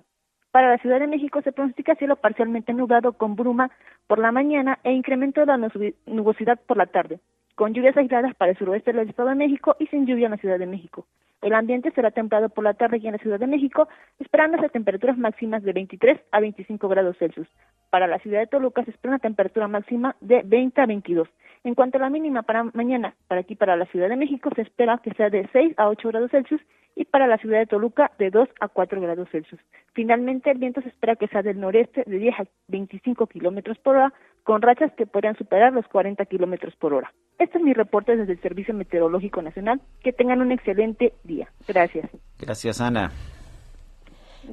[0.50, 3.70] Para la Ciudad de México se pronostica cielo parcialmente nublado con bruma
[4.08, 5.70] por la mañana e incremento de la
[6.08, 7.20] nubosidad por la tarde,
[7.54, 10.38] con lluvias aisladas para el suroeste del Estado de México y sin lluvia en la
[10.38, 11.06] Ciudad de México.
[11.44, 15.18] El ambiente será templado por la tarde aquí en la Ciudad de México, esperándose temperaturas
[15.18, 17.48] máximas de 23 a 25 grados Celsius.
[17.90, 21.28] Para la ciudad de Toluca se espera una temperatura máxima de 20 a 22.
[21.64, 24.64] En cuanto a la mínima para mañana, para aquí para la Ciudad de México se
[24.64, 26.62] espera que sea de 6 a 8 grados Celsius
[26.96, 29.62] y para la ciudad de Toluca de 2 a 4 grados Celsius.
[29.94, 33.96] Finalmente, el viento se espera que sea del noreste de 10 a 25 kilómetros por
[33.96, 37.14] hora, con rachas que podrían superar los 40 kilómetros por hora.
[37.40, 39.82] Este es mi reporte desde el Servicio Meteorológico Nacional.
[40.02, 41.50] Que tengan un excelente día.
[41.68, 42.10] Gracias.
[42.40, 43.12] Gracias, Ana.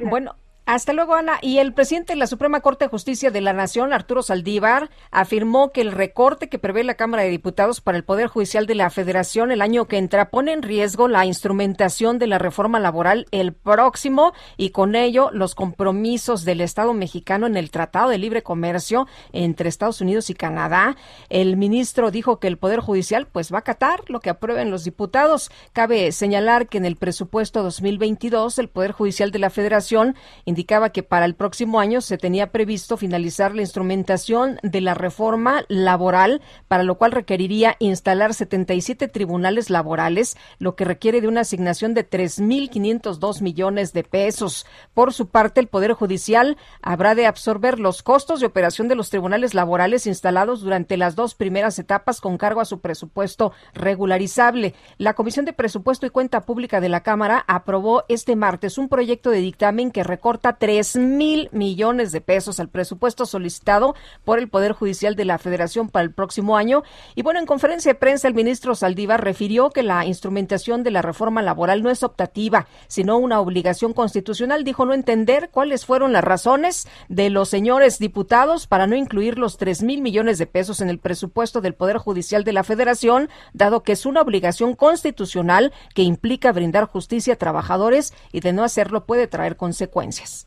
[0.09, 0.33] Bueno,
[0.73, 1.41] hasta luego, Ana.
[1.43, 5.73] Y el presidente de la Suprema Corte de Justicia de la Nación, Arturo Saldívar, afirmó
[5.73, 8.89] que el recorte que prevé la Cámara de Diputados para el Poder Judicial de la
[8.89, 13.53] Federación el año que entra pone en riesgo la instrumentación de la reforma laboral el
[13.53, 19.09] próximo y con ello los compromisos del Estado mexicano en el Tratado de Libre Comercio
[19.33, 20.97] entre Estados Unidos y Canadá.
[21.31, 24.85] El ministro dijo que el Poder Judicial pues va a acatar lo que aprueben los
[24.85, 25.51] diputados.
[25.73, 30.15] Cabe señalar que en el presupuesto 2022 el Poder Judicial de la Federación
[30.61, 35.65] indicaba que para el próximo año se tenía previsto finalizar la instrumentación de la reforma
[35.69, 41.95] laboral, para lo cual requeriría instalar 77 tribunales laborales, lo que requiere de una asignación
[41.95, 44.67] de 3.502 millones de pesos.
[44.93, 49.09] Por su parte, el Poder Judicial habrá de absorber los costos de operación de los
[49.09, 54.75] tribunales laborales instalados durante las dos primeras etapas con cargo a su presupuesto regularizable.
[54.99, 59.31] La Comisión de Presupuesto y Cuenta Pública de la Cámara aprobó este martes un proyecto
[59.31, 64.49] de dictamen que recorta aporta 3 mil millones de pesos al presupuesto solicitado por el
[64.49, 66.83] Poder Judicial de la Federación para el próximo año.
[67.15, 71.03] Y bueno, en conferencia de prensa, el ministro Saldívar refirió que la instrumentación de la
[71.03, 74.65] reforma laboral no es optativa, sino una obligación constitucional.
[74.65, 79.59] Dijo no entender cuáles fueron las razones de los señores diputados para no incluir los
[79.59, 83.83] 3 mil millones de pesos en el presupuesto del Poder Judicial de la Federación, dado
[83.83, 89.05] que es una obligación constitucional que implica brindar justicia a trabajadores y de no hacerlo
[89.05, 90.40] puede traer consecuencias.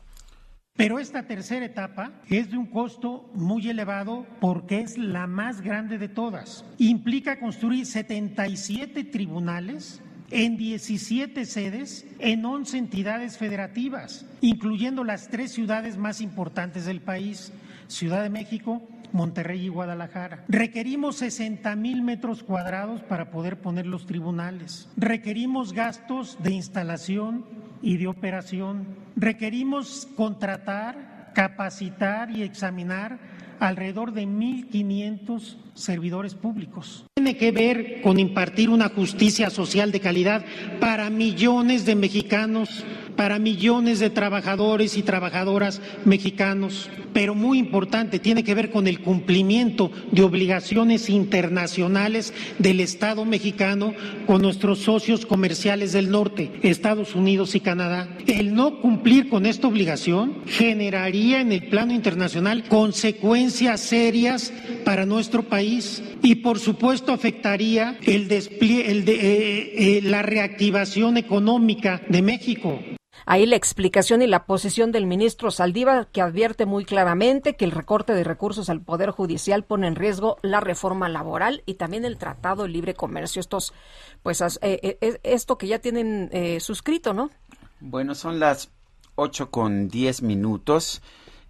[0.76, 5.98] Pero esta tercera etapa es de un costo muy elevado porque es la más grande
[5.98, 6.64] de todas.
[6.78, 10.02] Implica construir 77 tribunales
[10.32, 17.52] en 17 sedes en 11 entidades federativas, incluyendo las tres ciudades más importantes del país,
[17.86, 18.82] Ciudad de México,
[19.14, 20.44] Monterrey y Guadalajara.
[20.48, 24.88] Requerimos 60 mil metros cuadrados para poder poner los tribunales.
[24.96, 27.44] Requerimos gastos de instalación
[27.80, 28.88] y de operación.
[29.14, 33.20] Requerimos contratar, capacitar y examinar
[33.60, 37.06] alrededor de 1.500 servidores públicos.
[37.14, 40.44] Tiene que ver con impartir una justicia social de calidad
[40.80, 42.84] para millones de mexicanos
[43.16, 49.00] para millones de trabajadores y trabajadoras mexicanos, pero muy importante, tiene que ver con el
[49.00, 53.94] cumplimiento de obligaciones internacionales del Estado mexicano
[54.26, 58.08] con nuestros socios comerciales del norte, Estados Unidos y Canadá.
[58.26, 64.52] El no cumplir con esta obligación generaría en el plano internacional consecuencias serias
[64.84, 72.02] para nuestro país y por supuesto afectaría el el de, eh, eh, la reactivación económica
[72.08, 72.80] de México.
[73.26, 77.70] Ahí la explicación y la posición del ministro Saldívar, que advierte muy claramente que el
[77.70, 82.18] recorte de recursos al Poder Judicial pone en riesgo la reforma laboral y también el
[82.18, 83.40] Tratado de Libre Comercio.
[83.40, 83.72] Estos,
[84.22, 87.30] pues, eh, eh, esto que ya tienen eh, suscrito, ¿no?
[87.80, 88.70] Bueno, son las
[89.14, 91.02] ocho con diez minutos.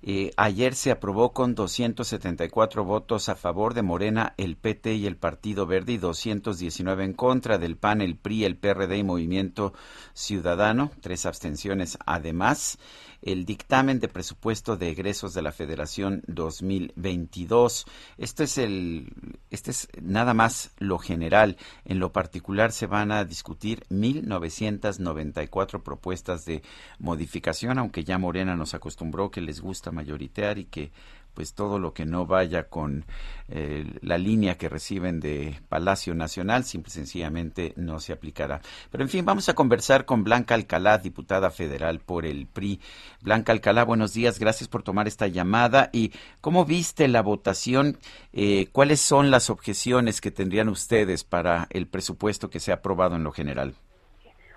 [0.07, 5.17] Eh, ayer se aprobó con 274 votos a favor de Morena, el PT y el
[5.17, 9.73] Partido Verde y 219 en contra del PAN, el PRI, el PRD y Movimiento
[10.13, 12.79] Ciudadano, tres abstenciones además
[13.25, 17.87] el dictamen de presupuesto de egresos de la Federación 2022.
[18.19, 19.13] Este es el
[19.51, 21.57] este es nada más lo general,
[21.87, 26.63] en lo particular se van a discutir 1994 propuestas de
[26.99, 30.93] modificación, aunque ya Morena nos acostumbró que les gusta mayoritear y que
[31.35, 33.05] pues todo lo que no vaya con
[33.49, 38.61] eh, la línea que reciben de Palacio Nacional, simple y sencillamente no se aplicará.
[38.91, 42.81] Pero en fin, vamos a conversar con Blanca Alcalá, diputada federal por el PRI.
[43.21, 45.91] Blanca Alcalá, buenos días, gracias por tomar esta llamada.
[45.93, 47.99] ¿Y cómo viste la votación?
[48.33, 53.17] Eh, ¿Cuáles son las objeciones que tendrían ustedes para el presupuesto que se ha aprobado
[53.17, 53.75] en lo general?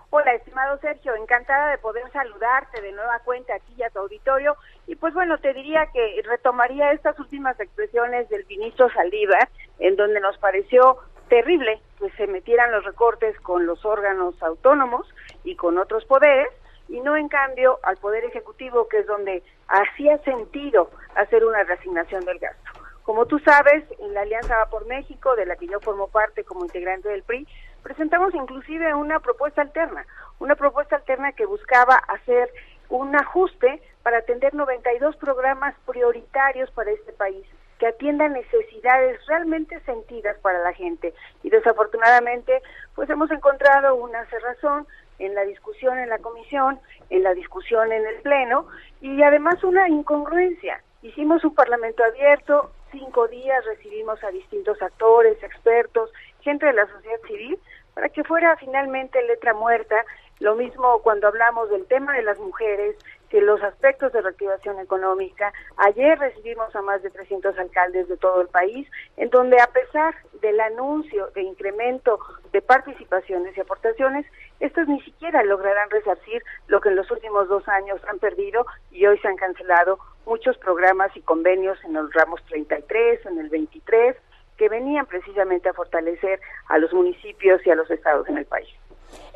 [0.09, 4.55] Hola, estimado Sergio, encantada de poder saludarte de nueva cuenta aquí a tu auditorio.
[4.88, 10.21] Y pues bueno, te diría que retomaría estas últimas expresiones del ministro Saldívar, en donde
[10.21, 15.05] nos pareció terrible que se metieran los recortes con los órganos autónomos
[15.43, 16.49] y con otros poderes,
[16.88, 22.23] y no en cambio al Poder Ejecutivo, que es donde hacía sentido hacer una reasignación
[22.23, 22.71] del gasto.
[23.03, 26.45] Como tú sabes, en la Alianza Va por México, de la que yo formo parte
[26.45, 27.45] como integrante del PRI,
[27.83, 30.05] presentamos inclusive una propuesta alterna,
[30.39, 32.49] una propuesta alterna que buscaba hacer
[32.89, 37.45] un ajuste para atender 92 programas prioritarios para este país
[37.79, 41.13] que atiendan necesidades realmente sentidas para la gente.
[41.43, 42.61] Y desafortunadamente,
[42.95, 44.88] pues hemos encontrado una cerrazón
[45.19, 46.79] en la discusión en la comisión,
[47.09, 48.67] en la discusión en el pleno
[49.01, 50.81] y además una incongruencia.
[51.01, 56.11] Hicimos un parlamento abierto, cinco días recibimos a distintos actores, expertos,
[56.41, 57.59] gente de la sociedad civil
[57.93, 59.95] para que fuera finalmente letra muerta.
[60.39, 62.95] Lo mismo cuando hablamos del tema de las mujeres,
[63.29, 65.53] que los aspectos de reactivación económica.
[65.77, 70.15] Ayer recibimos a más de 300 alcaldes de todo el país, en donde a pesar
[70.41, 72.19] del anuncio de incremento
[72.51, 74.25] de participaciones y aportaciones,
[74.59, 79.05] estos ni siquiera lograrán resarcir lo que en los últimos dos años han perdido y
[79.05, 84.15] hoy se han cancelado muchos programas y convenios en los ramos 33, en el 23,
[84.57, 88.69] que venían precisamente a fortalecer a los municipios y a los estados en el país.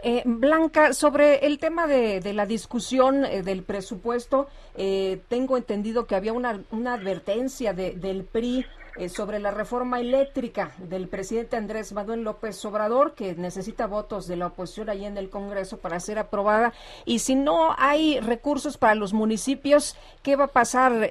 [0.03, 6.15] Eh, Blanca, sobre el tema de, la discusión eh, del presupuesto, eh, tengo entendido que
[6.15, 6.59] había una,
[6.93, 8.65] advertencia del PRI
[9.07, 14.47] sobre la reforma eléctrica del presidente Andrés Manuel López Obrador, que necesita votos de la
[14.47, 16.73] oposición ahí en el Congreso para ser aprobada.
[17.05, 21.09] Y si no hay recursos para los municipios, ¿qué va a pasar?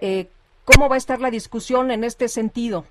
[0.67, 2.85] ¿Cómo va a estar la discusión en este sentido?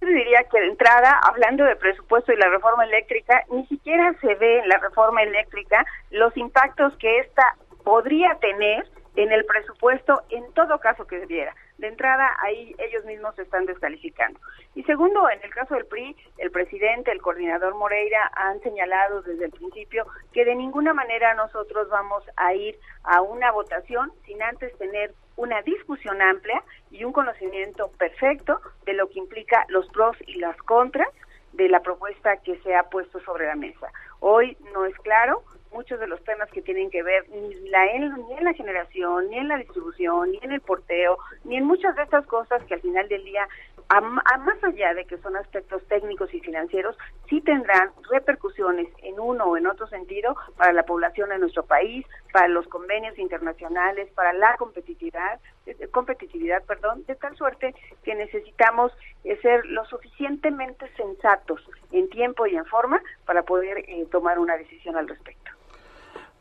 [0.00, 4.34] Yo diría que de entrada, hablando de presupuesto y la reforma eléctrica, ni siquiera se
[4.36, 8.86] ve en la reforma eléctrica los impactos que esta podría tener
[9.16, 11.54] en el presupuesto en todo caso que debiera.
[11.78, 14.38] De entrada, ahí ellos mismos se están descalificando.
[14.74, 19.46] Y segundo, en el caso del PRI, el presidente, el coordinador Moreira han señalado desde
[19.46, 24.76] el principio que de ninguna manera nosotros vamos a ir a una votación sin antes
[24.78, 30.34] tener una discusión amplia y un conocimiento perfecto de lo que implica los pros y
[30.34, 31.08] las contras
[31.54, 33.90] de la propuesta que se ha puesto sobre la mesa.
[34.20, 38.36] Hoy no es claro, muchos de los temas que tienen que ver ni, la, ni
[38.36, 42.02] en la generación, ni en la distribución, ni en el porteo, ni en muchas de
[42.02, 43.46] estas cosas que al final del día,
[43.88, 46.96] a, más allá de que son aspectos técnicos y financieros,
[47.28, 52.06] sí tendrán repercusiones en uno o en otro sentido para la población de nuestro país,
[52.32, 58.92] para los convenios internacionales, para la competitividad, eh, competitividad, perdón, de tal suerte que necesitamos
[59.24, 61.60] eh, ser lo suficientemente sensatos
[61.92, 65.59] en tiempo y en forma para poder eh, tomar una decisión al respecto.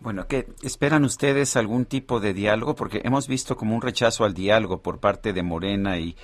[0.02, 2.74] Bueno, ¿qué esperan ustedes algún tipo de diálogo?
[2.74, 6.16] Porque hemos visto como un rechazo al diálogo por parte de Morena y,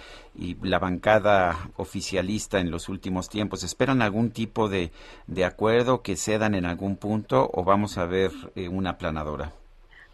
[0.62, 3.64] la bancada oficialista en los últimos tiempos.
[3.64, 4.92] ¿Esperan algún tipo de,
[5.28, 9.52] de acuerdo que cedan en algún punto o vamos a ver eh, una planadora?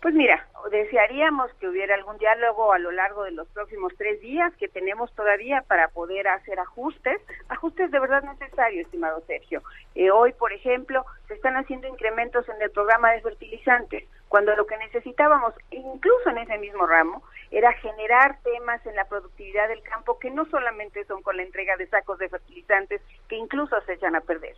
[0.01, 4.53] Pues mira, desearíamos que hubiera algún diálogo a lo largo de los próximos tres días
[4.55, 9.61] que tenemos todavía para poder hacer ajustes, ajustes de verdad necesarios, estimado Sergio.
[9.95, 14.65] Eh, hoy, por ejemplo, se están haciendo incrementos en el programa de fertilizantes, cuando lo
[14.65, 20.17] que necesitábamos, incluso en ese mismo ramo, era generar temas en la productividad del campo
[20.19, 24.15] que no solamente son con la entrega de sacos de fertilizantes, que incluso se echan
[24.15, 24.55] a perder.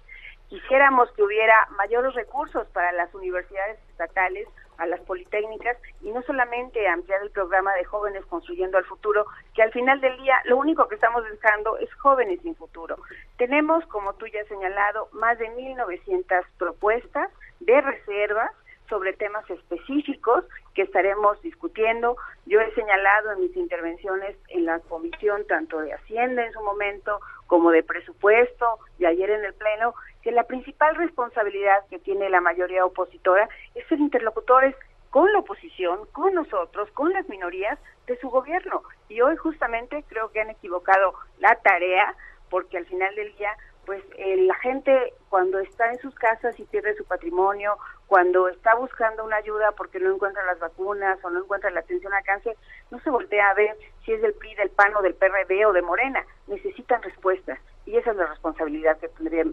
[0.47, 4.47] Quisiéramos que hubiera mayores recursos para las universidades estatales
[4.83, 9.25] a las politécnicas y no solamente ampliar el programa de jóvenes construyendo el futuro,
[9.55, 12.97] que al final del día lo único que estamos buscando es jóvenes sin futuro.
[13.37, 17.29] Tenemos, como tú ya has señalado, más de 1.900 propuestas
[17.61, 18.51] de reservas
[18.89, 20.43] sobre temas específicos
[20.73, 22.17] que estaremos discutiendo.
[22.45, 27.19] Yo he señalado en mis intervenciones en la comisión, tanto de Hacienda en su momento
[27.47, 32.41] como de presupuesto y ayer en el Pleno, que la principal responsabilidad que tiene la
[32.41, 34.75] mayoría opositora es ser interlocutores
[35.09, 38.81] con la oposición, con nosotros, con las minorías de su gobierno.
[39.09, 42.15] Y hoy justamente creo que han equivocado la tarea
[42.49, 43.51] porque al final del día
[43.85, 47.77] pues eh, la gente cuando está en sus casas y pierde su patrimonio,
[48.07, 52.13] cuando está buscando una ayuda porque no encuentra las vacunas o no encuentra la atención
[52.13, 52.55] a cáncer,
[52.91, 53.75] no se voltea a ver
[54.05, 56.23] si es del PRI, del PAN o del PRD o de Morena.
[56.47, 59.09] Necesitan respuestas y esa es la responsabilidad que,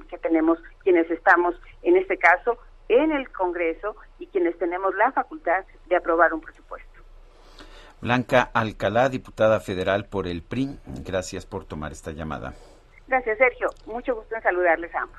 [0.08, 2.58] que tenemos quienes estamos, en este caso,
[2.88, 6.90] en el Congreso y quienes tenemos la facultad de aprobar un presupuesto.
[8.00, 12.54] Blanca Alcalá, diputada federal por el PRI, gracias por tomar esta llamada.
[13.10, 13.66] Gracias, Sergio.
[13.86, 15.18] Mucho gusto en saludarles a ambos.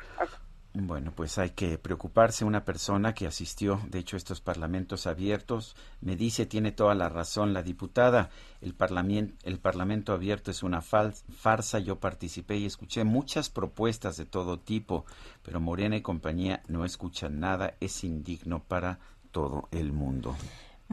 [0.73, 2.45] Bueno, pues hay que preocuparse.
[2.45, 7.09] Una persona que asistió, de hecho, a estos parlamentos abiertos, me dice, tiene toda la
[7.09, 8.29] razón la diputada,
[8.61, 11.79] el, parlamento, el parlamento abierto es una farsa.
[11.79, 15.05] Yo participé y escuché muchas propuestas de todo tipo,
[15.43, 17.75] pero Morena y compañía no escuchan nada.
[17.81, 18.99] Es indigno para
[19.31, 20.37] todo el mundo.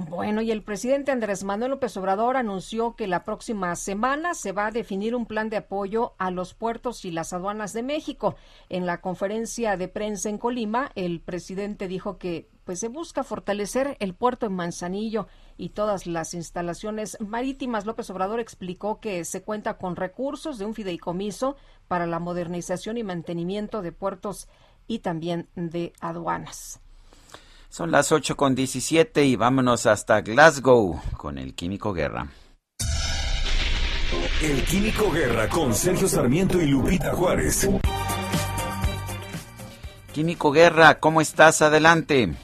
[0.07, 4.67] Bueno, y el presidente Andrés Manuel López Obrador anunció que la próxima semana se va
[4.67, 8.37] a definir un plan de apoyo a los puertos y las aduanas de México.
[8.69, 13.97] En la conferencia de prensa en Colima, el presidente dijo que pues se busca fortalecer
[13.99, 15.27] el puerto en Manzanillo
[15.57, 17.85] y todas las instalaciones marítimas.
[17.85, 21.57] López Obrador explicó que se cuenta con recursos de un fideicomiso
[21.89, 24.47] para la modernización y mantenimiento de puertos
[24.87, 26.81] y también de aduanas.
[27.69, 32.29] Son las 8 con 17 y vámonos hasta Glasgow con el Químico Guerra.
[34.43, 37.69] El Químico Guerra con Sergio Sarmiento y Lupita Juárez.
[40.13, 41.61] Químico Guerra, ¿cómo estás?
[41.61, 42.35] Adelante.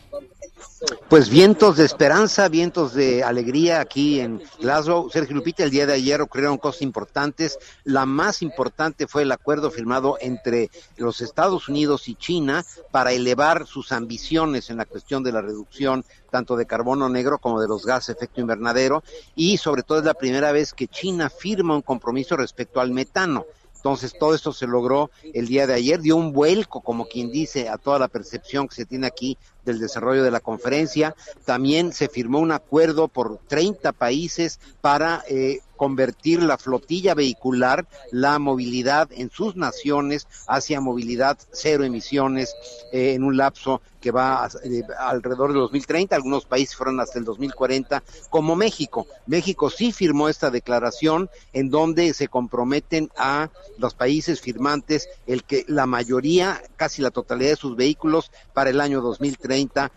[1.09, 5.09] Pues vientos de esperanza, vientos de alegría aquí en Glasgow.
[5.11, 7.59] Sergio Lupita, el día de ayer ocurrieron cosas importantes.
[7.85, 13.67] La más importante fue el acuerdo firmado entre los Estados Unidos y China para elevar
[13.67, 17.87] sus ambiciones en la cuestión de la reducción tanto de carbono negro como de los
[17.87, 19.05] gases efecto invernadero.
[19.37, 23.47] Y sobre todo es la primera vez que China firma un compromiso respecto al metano.
[23.85, 27.69] Entonces, todo esto se logró el día de ayer, dio un vuelco, como quien dice,
[27.69, 31.15] a toda la percepción que se tiene aquí del desarrollo de la conferencia.
[31.45, 38.39] También se firmó un acuerdo por 30 países para eh, convertir la flotilla vehicular, la
[38.39, 42.55] movilidad en sus naciones hacia movilidad cero emisiones
[42.93, 47.25] eh, en un lapso que va eh, alrededor de 2030, algunos países fueron hasta el
[47.25, 49.07] 2040, como México.
[49.27, 53.49] México sí firmó esta declaración en donde se comprometen a
[53.79, 58.81] los países firmantes el que la mayoría, casi la totalidad de sus vehículos para el
[58.83, 59.54] año 2030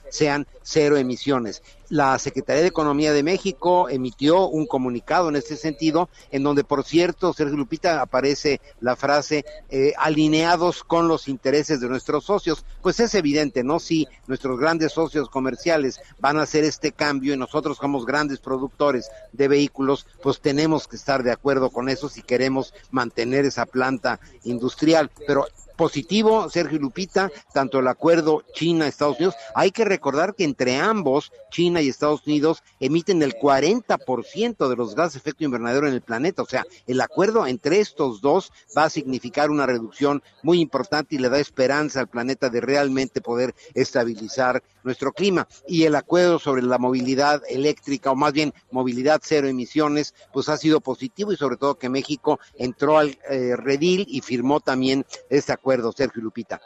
[0.10, 1.62] sean cero emisiones.
[1.90, 6.84] La Secretaría de Economía de México emitió un comunicado en este sentido, en donde, por
[6.84, 12.66] cierto, Sergio Lupita, aparece la frase eh, alineados con los intereses de nuestros socios.
[12.82, 13.80] Pues es evidente, ¿no?
[13.80, 19.10] Si nuestros grandes socios comerciales van a hacer este cambio y nosotros somos grandes productores
[19.32, 24.20] de vehículos, pues tenemos que estar de acuerdo con eso si queremos mantener esa planta
[24.44, 25.10] industrial.
[25.26, 25.48] Pero
[25.78, 29.36] positivo, Sergio Lupita, tanto el acuerdo China-Estados Unidos.
[29.56, 34.96] Hay que recordar que entre ambos, China y Estados Unidos emiten el 40% de los
[34.96, 36.42] gases de efecto invernadero en el planeta.
[36.42, 41.20] O sea, el acuerdo entre estos dos va a significar una reducción muy importante y
[41.20, 45.48] le da esperanza al planeta de realmente poder estabilizar nuestro clima.
[45.68, 50.58] Y el acuerdo sobre la movilidad eléctrica, o más bien movilidad cero emisiones, pues ha
[50.58, 55.54] sido positivo y sobre todo que México entró al eh, redil y firmó también este
[55.54, 56.60] acuerdo Sergio Lupita.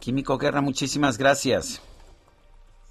[0.00, 1.80] Químico Guerra, muchísimas gracias.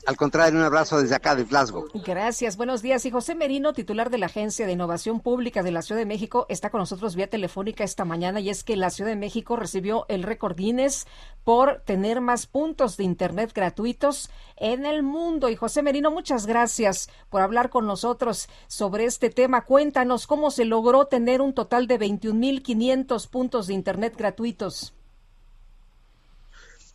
[0.07, 1.89] Al contrario, un abrazo desde acá de Glasgow.
[1.93, 3.05] Gracias, buenos días.
[3.05, 6.45] Y José Merino, titular de la Agencia de Innovación Pública de la Ciudad de México,
[6.47, 10.05] está con nosotros vía telefónica esta mañana y es que la Ciudad de México recibió
[10.07, 11.07] el récord Guinness
[11.43, 15.49] por tener más puntos de Internet gratuitos en el mundo.
[15.49, 19.65] Y José Merino, muchas gracias por hablar con nosotros sobre este tema.
[19.65, 24.93] Cuéntanos cómo se logró tener un total de 21.500 puntos de Internet gratuitos.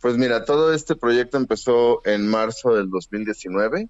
[0.03, 3.87] Pues mira, todo este proyecto empezó en marzo del 2019.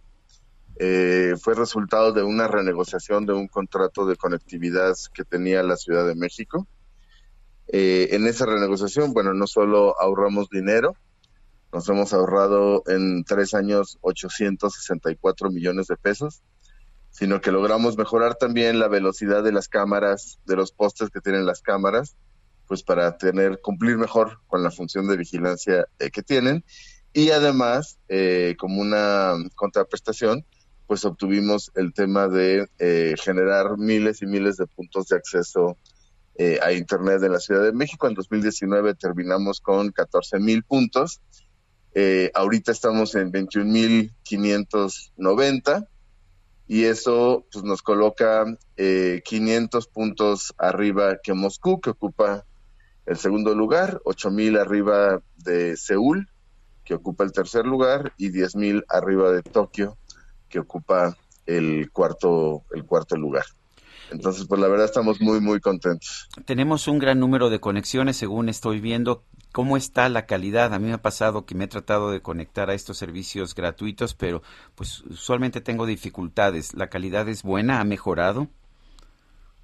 [0.77, 6.05] Eh, fue resultado de una renegociación de un contrato de conectividad que tenía la Ciudad
[6.05, 6.67] de México.
[7.67, 10.95] Eh, en esa renegociación, bueno, no solo ahorramos dinero,
[11.71, 16.43] nos hemos ahorrado en tres años 864 millones de pesos,
[17.09, 21.47] sino que logramos mejorar también la velocidad de las cámaras, de los postes que tienen
[21.47, 22.15] las cámaras,
[22.67, 26.63] pues para tener cumplir mejor con la función de vigilancia eh, que tienen.
[27.13, 30.45] Y además eh, como una contraprestación
[30.87, 35.77] pues obtuvimos el tema de eh, generar miles y miles de puntos de acceso
[36.63, 38.07] a internet de la Ciudad de México.
[38.07, 41.21] En 2019 terminamos con 14 mil puntos.
[42.33, 45.87] Ahorita estamos en 21 mil 590
[46.67, 48.45] y eso pues nos coloca
[48.75, 52.45] 500 puntos arriba que Moscú que ocupa
[53.05, 56.29] el segundo lugar, 8.000 arriba de Seúl,
[56.83, 59.97] que ocupa el tercer lugar, y 10.000 arriba de Tokio,
[60.49, 63.45] que ocupa el cuarto, el cuarto lugar.
[64.11, 66.29] Entonces, pues la verdad estamos muy, muy contentos.
[66.45, 69.23] Tenemos un gran número de conexiones, según estoy viendo.
[69.51, 70.73] ¿Cómo está la calidad?
[70.73, 74.13] A mí me ha pasado que me he tratado de conectar a estos servicios gratuitos,
[74.13, 74.41] pero
[74.75, 76.73] pues usualmente tengo dificultades.
[76.73, 77.79] ¿La calidad es buena?
[77.79, 78.47] ¿Ha mejorado?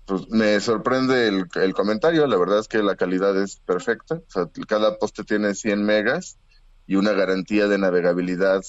[0.10, 4.49] Pues me sorprende el, comentario, la verdad es que la calidad es perfecta, o sea,
[4.68, 6.40] cada poste tiene 100 megas
[6.88, 8.64] y una garantía de navegabilidad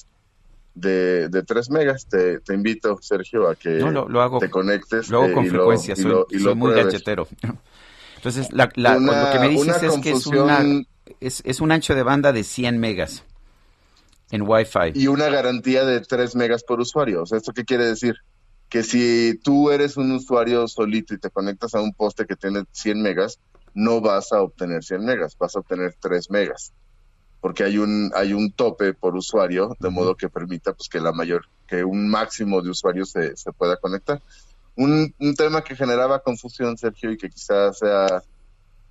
[0.75, 2.05] de, de 3 megas.
[2.07, 3.83] Te, invito, Sergio, a que
[4.39, 5.09] te conectes.
[5.09, 7.27] Lo hago con frecuencia, soy, muy gachetero.
[8.17, 10.63] Entonces, la, lo que me dices es que es, una,
[11.19, 13.23] es, es un ancho de banda de 100 megas
[14.29, 14.91] en Wi-Fi.
[14.93, 17.23] Y una garantía de 3 megas por usuario.
[17.23, 18.17] O sea, ¿esto qué quiere decir?
[18.71, 22.63] Que si tú eres un usuario solito y te conectas a un poste que tiene
[22.71, 23.37] 100 megas,
[23.73, 26.71] no vas a obtener 100 megas, vas a obtener 3 megas,
[27.41, 31.11] porque hay un hay un tope por usuario, de modo que permita pues que la
[31.11, 34.21] mayor, que un máximo de usuarios se, se pueda conectar.
[34.77, 38.23] Un, un, tema que generaba confusión, Sergio, y que quizás sea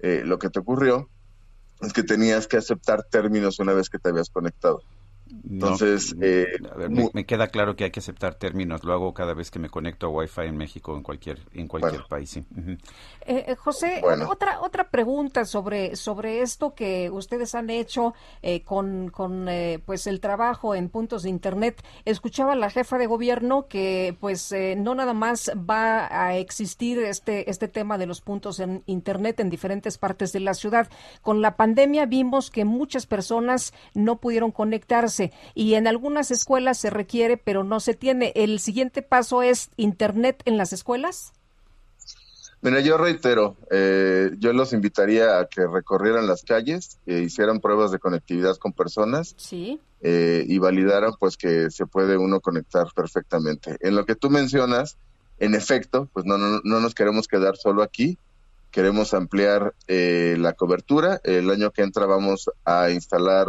[0.01, 1.09] eh, lo que te ocurrió,
[1.81, 4.83] es que tenías que aceptar términos una vez que te habías conectado.
[5.49, 6.47] Entonces, eh,
[7.13, 8.85] me, queda claro que hay que aceptar términos.
[8.85, 12.05] Lo hago cada vez que me conecto a Wi-Fi en México, en cualquier en cualquier
[12.09, 12.31] país.
[12.31, 12.45] Sí.
[13.27, 18.15] Eh, eh, José, otra otra pregunta sobre sobre esto que ustedes han hecho
[18.65, 19.49] con, con
[19.85, 21.83] pues el trabajo en puntos de internet.
[22.05, 27.69] Escuchaba la jefa de gobierno que pues no nada más va a existir este este
[27.69, 30.89] tema de los puntos en internet en diferentes partes de la ciudad.
[31.23, 35.20] Con la pandemia vimos que muchas personas no pudieron conectarse
[35.55, 38.33] y en algunas escuelas se requiere, pero no se tiene.
[38.35, 41.33] ¿El siguiente paso es Internet en las escuelas?
[42.63, 47.99] Mira, yo reitero, eh, yo los invitaría a que recorrieran las calles, hicieran pruebas de
[47.99, 49.81] conectividad con personas ¿Sí?
[50.03, 53.77] Eh, y validaran pues que se puede uno conectar perfectamente.
[53.81, 54.97] En lo que tú mencionas,
[55.39, 58.17] en efecto, pues no, no, no nos queremos quedar solo aquí,
[58.71, 61.21] queremos ampliar eh, la cobertura.
[61.23, 63.47] El año que entra vamos a instalar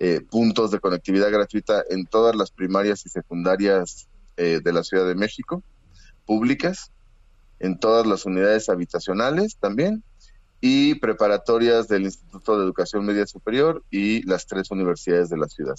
[0.00, 4.08] eh, puntos de conectividad gratuita en todas las primarias y secundarias
[4.38, 5.62] eh, de la Ciudad de México,
[6.24, 6.90] públicas,
[7.58, 10.02] en todas las unidades habitacionales también,
[10.62, 15.76] y preparatorias del Instituto de Educación Media Superior y las tres universidades de la ciudad.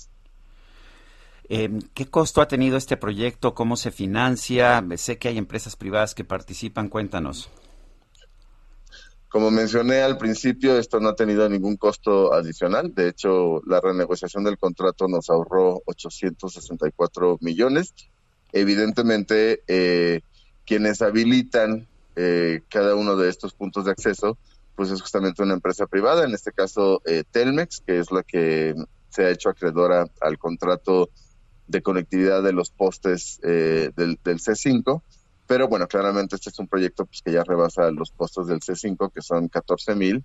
[1.49, 3.55] Em, ¿Qué costo ha tenido este proyecto?
[3.55, 4.85] ¿Cómo se financia?
[4.97, 6.89] Sé que hay empresas privadas que participan.
[6.89, 7.49] Cuéntanos.
[9.31, 12.93] Como mencioné al principio, esto no ha tenido ningún costo adicional.
[12.93, 17.93] De hecho, la renegociación del contrato nos ahorró 864 millones.
[18.51, 20.19] Evidentemente, eh,
[20.65, 21.87] quienes habilitan
[22.17, 24.37] eh, cada uno de estos puntos de acceso,
[24.75, 28.75] pues es justamente una empresa privada, en este caso eh, Telmex, que es la que
[29.07, 31.09] se ha hecho acreedora al contrato
[31.67, 35.01] de conectividad de los postes del, del C5
[35.51, 39.11] pero bueno, claramente este es un proyecto pues, que ya rebasa los costos del C5,
[39.11, 40.23] que son 14 mil,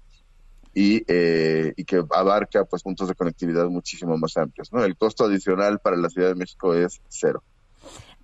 [0.73, 4.73] y, eh, y que abarca pues puntos de conectividad muchísimo más amplios.
[4.73, 4.85] ¿no?
[4.85, 7.43] El costo adicional para la Ciudad de México es cero.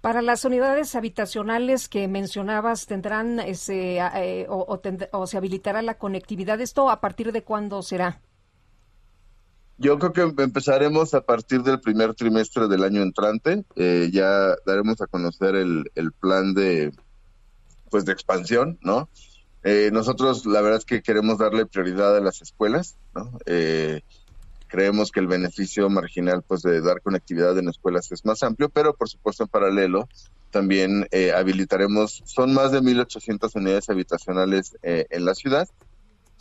[0.01, 4.79] Para las unidades habitacionales que mencionabas, ¿tendrán ese, eh, o,
[5.11, 6.61] o, se habilitará la conectividad?
[6.61, 8.21] ¿Esto a partir de cuándo será?
[9.83, 13.65] Yo creo que empezaremos a partir del primer trimestre del año entrante.
[13.75, 16.93] Eh, ya daremos a conocer el, plan de,
[17.91, 19.09] pues, de expansión, ¿no?
[19.65, 23.37] Eh, nosotros, la verdad es que queremos darle prioridad a las escuelas, ¿no?
[23.45, 24.03] Eh,
[24.69, 28.95] creemos que el beneficio marginal, pues, de dar conectividad en escuelas es más amplio, pero
[28.95, 30.09] por supuesto en paralelo
[30.53, 35.67] también habilitaremos, son más de 1.800 unidades habitacionales en la ciudad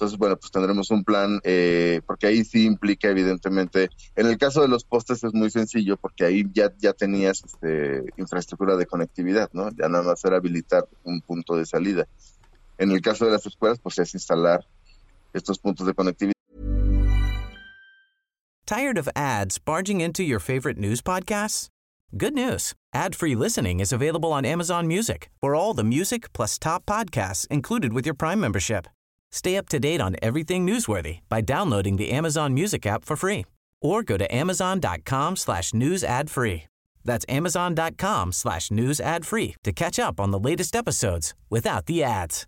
[0.01, 4.63] entonces, bueno, pues tendremos un plan, eh, porque ahí sí implica evidentemente, en el caso
[4.63, 9.51] de los postes es muy sencillo, porque ahí ya, ya tenías este, infraestructura de conectividad,
[9.53, 9.69] ¿no?
[9.69, 12.07] Ya nada más era habilitar un punto de salida.
[12.79, 14.65] En el caso de las escuelas, pues es instalar
[15.33, 16.33] estos puntos de conectividad.
[18.65, 21.67] Tired of ads barging into your favorite news podcasts?
[22.17, 22.73] Good news.
[22.95, 27.93] Ad-free listening is available on Amazon Music for all the music plus top podcasts included
[27.93, 28.87] with your Prime membership.
[29.31, 33.45] Stay up to date on everything newsworthy by downloading the Amazon Music app for free
[33.81, 36.63] or go to amazon.com slash news ad free.
[37.03, 42.03] That's amazon.com slash news ad free to catch up on the latest episodes without the
[42.03, 42.45] ads.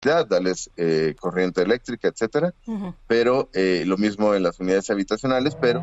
[0.00, 2.54] Dales eh, corriente eléctrica, etcétera.
[2.66, 2.94] Uh -huh.
[3.08, 5.82] Pero eh, lo mismo en las unidades habitacionales, pero...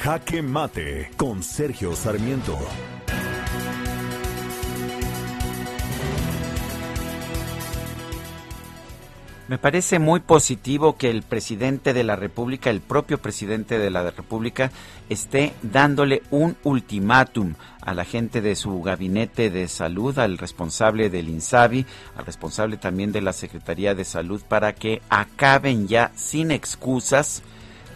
[0.00, 2.56] Jaque Mate con Sergio Sarmiento.
[9.48, 14.08] Me parece muy positivo que el presidente de la República, el propio presidente de la
[14.10, 14.70] República,
[15.08, 21.28] esté dándole un ultimátum a la gente de su gabinete de salud, al responsable del
[21.28, 27.42] INSABI, al responsable también de la Secretaría de Salud, para que acaben ya sin excusas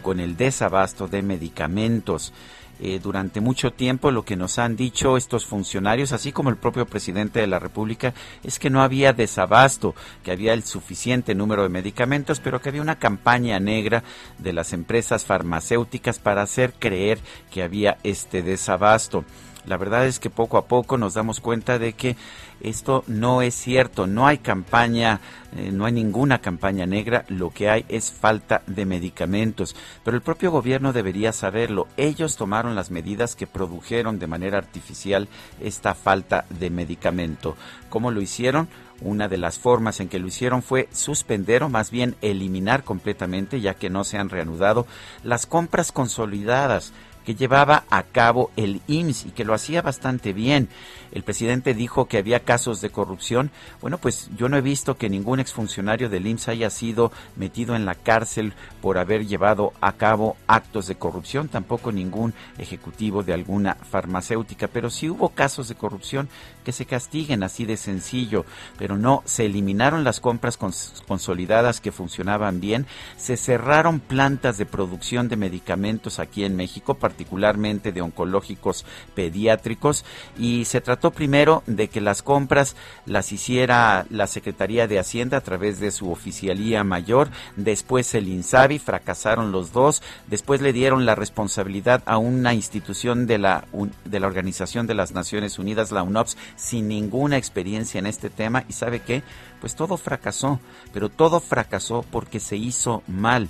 [0.03, 2.31] con el desabasto de medicamentos.
[2.79, 6.85] Eh, durante mucho tiempo lo que nos han dicho estos funcionarios, así como el propio
[6.85, 8.13] presidente de la República,
[8.43, 12.81] es que no había desabasto, que había el suficiente número de medicamentos, pero que había
[12.81, 14.03] una campaña negra
[14.39, 17.19] de las empresas farmacéuticas para hacer creer
[17.51, 19.23] que había este desabasto.
[19.65, 22.17] La verdad es que poco a poco nos damos cuenta de que
[22.61, 25.19] esto no es cierto, no hay campaña,
[25.55, 29.75] eh, no hay ninguna campaña negra, lo que hay es falta de medicamentos.
[30.03, 31.87] Pero el propio gobierno debería saberlo.
[31.97, 35.27] Ellos tomaron las medidas que produjeron de manera artificial
[35.61, 37.55] esta falta de medicamento.
[37.89, 38.67] ¿Cómo lo hicieron?
[39.01, 43.59] Una de las formas en que lo hicieron fue suspender o más bien eliminar completamente,
[43.59, 44.87] ya que no se han reanudado,
[45.23, 46.93] las compras consolidadas
[47.25, 50.69] que llevaba a cabo el IMSS y que lo hacía bastante bien.
[51.13, 53.51] El presidente dijo que había casos de corrupción.
[53.81, 57.85] Bueno, pues yo no he visto que ningún exfuncionario del IMSS haya sido metido en
[57.85, 63.75] la cárcel por haber llevado a cabo actos de corrupción, tampoco ningún ejecutivo de alguna
[63.75, 66.29] farmacéutica, pero sí hubo casos de corrupción
[66.63, 68.45] que se castiguen así de sencillo,
[68.77, 72.87] pero no, se eliminaron las compras consolidadas que funcionaban bien,
[73.17, 80.05] se cerraron plantas de producción de medicamentos aquí en México, particularmente de oncológicos pediátricos,
[80.37, 82.75] y se trató primero de que las compras
[83.05, 88.79] las hiciera la Secretaría de Hacienda a través de su oficialía mayor, después el INSABI,
[88.79, 93.65] fracasaron los dos, después le dieron la responsabilidad a una institución de la,
[94.05, 98.63] de la Organización de las Naciones Unidas, la UNOPS, sin ninguna experiencia en este tema,
[98.67, 99.23] y sabe qué,
[99.61, 100.59] pues todo fracasó,
[100.93, 103.49] pero todo fracasó porque se hizo mal.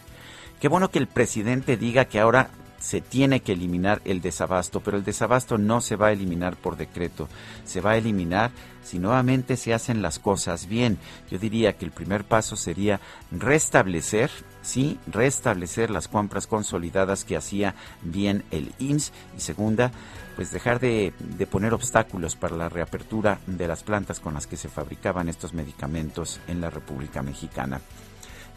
[0.59, 2.49] Qué bueno que el presidente diga que ahora
[2.83, 6.75] se tiene que eliminar el desabasto, pero el desabasto no se va a eliminar por
[6.75, 7.29] decreto,
[7.63, 8.51] se va a eliminar
[8.83, 10.97] si nuevamente se hacen las cosas bien.
[11.31, 12.99] Yo diría que el primer paso sería
[13.31, 14.29] restablecer,
[14.61, 19.89] sí, restablecer las compras consolidadas que hacía bien el IMSS y segunda,
[20.35, 24.57] pues dejar de, de poner obstáculos para la reapertura de las plantas con las que
[24.57, 27.79] se fabricaban estos medicamentos en la República Mexicana.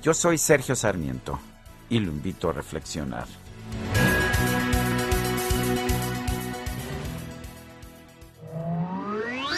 [0.02, 1.38] Yo soy Sergio Sarmiento
[1.88, 3.28] y lo invito a reflexionar.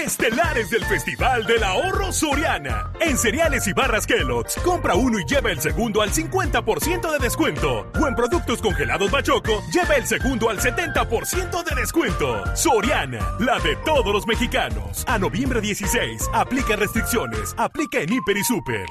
[0.00, 2.90] Estelares del Festival del Ahorro Soriana.
[3.00, 7.86] En cereales y barras Kellogg's, compra uno y lleva el segundo al 50% de descuento.
[8.00, 12.56] O en productos congelados Bachoco, lleva el segundo al 70% de descuento.
[12.56, 15.04] Soriana, la de todos los mexicanos.
[15.06, 18.86] A noviembre 16, aplica restricciones, aplica en Hiper y Super.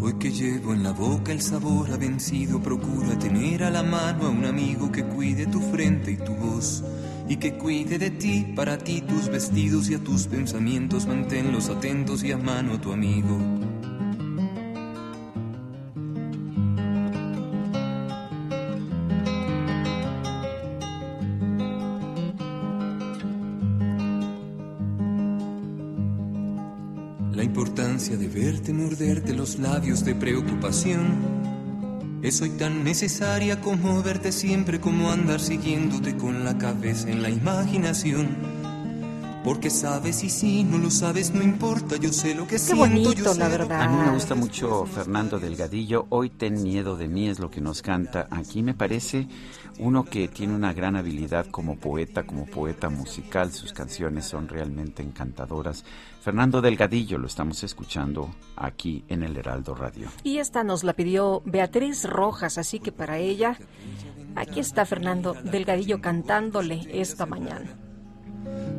[0.00, 4.26] Hoy que llevo en la boca el sabor ha vencido, procura tener a la mano
[4.26, 6.82] a un amigo que cuide tu frente y tu voz.
[7.32, 12.22] Y que cuide de ti, para ti tus vestidos y a tus pensamientos, manténlos atentos
[12.24, 13.38] y a mano tu amigo.
[27.32, 31.41] La importancia de verte morderte los labios de preocupación
[32.22, 37.30] es hoy tan necesaria como verte siempre, como andar siguiéndote con la cabeza en la
[37.30, 38.51] imaginación.
[39.44, 42.84] Porque sabes y si no lo sabes no importa, yo sé lo que siento,
[43.18, 46.06] yo sé lo que- A mí me gusta mucho Fernando Delgadillo.
[46.10, 48.28] Hoy ten miedo de mí es lo que nos canta.
[48.30, 49.26] Aquí me parece
[49.80, 53.50] uno que tiene una gran habilidad como poeta, como poeta musical.
[53.52, 55.84] Sus canciones son realmente encantadoras.
[56.20, 60.06] Fernando Delgadillo lo estamos escuchando aquí en el Heraldo Radio.
[60.22, 63.58] Y esta nos la pidió Beatriz Rojas, así que para ella,
[64.36, 67.76] aquí está Fernando Delgadillo cantándole esta mañana.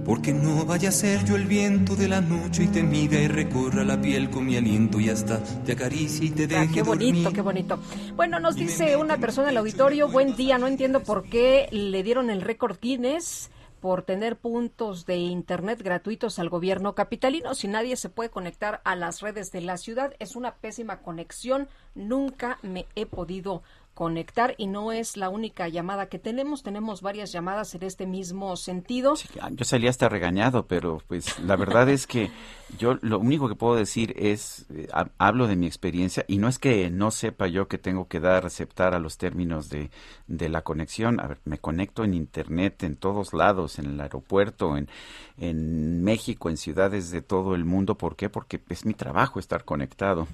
[0.05, 3.27] Porque no vaya a ser yo el viento de la noche y te mida y
[3.29, 6.81] recorra la piel con mi aliento y hasta te acaricie y te Ah, deje qué
[6.83, 7.33] bonito, dormir.
[7.35, 7.79] qué bonito.
[8.15, 12.29] Bueno, nos dice una persona del auditorio, buen día, no entiendo por qué le dieron
[12.29, 13.49] el récord Guinness
[13.79, 17.53] por tener puntos de internet gratuitos al gobierno capitalino.
[17.53, 21.67] Si nadie se puede conectar a las redes de la ciudad, es una pésima conexión.
[21.95, 23.61] Nunca me he podido
[23.93, 26.63] conectar y no es la única llamada que tenemos.
[26.63, 29.13] Tenemos varias llamadas en este mismo sentido.
[29.51, 32.31] Yo salí hasta regañado, pero pues la verdad es que
[32.79, 36.47] yo lo único que puedo decir es, eh, ha- hablo de mi experiencia y no
[36.47, 39.91] es que no sepa yo que tengo que dar, aceptar a los términos de,
[40.27, 41.19] de la conexión.
[41.19, 44.89] A ver, me conecto en Internet en todos lados, en el aeropuerto, en,
[45.37, 47.95] en México, en ciudades de todo el mundo.
[47.95, 48.29] ¿Por qué?
[48.29, 50.27] Porque es mi trabajo estar conectado.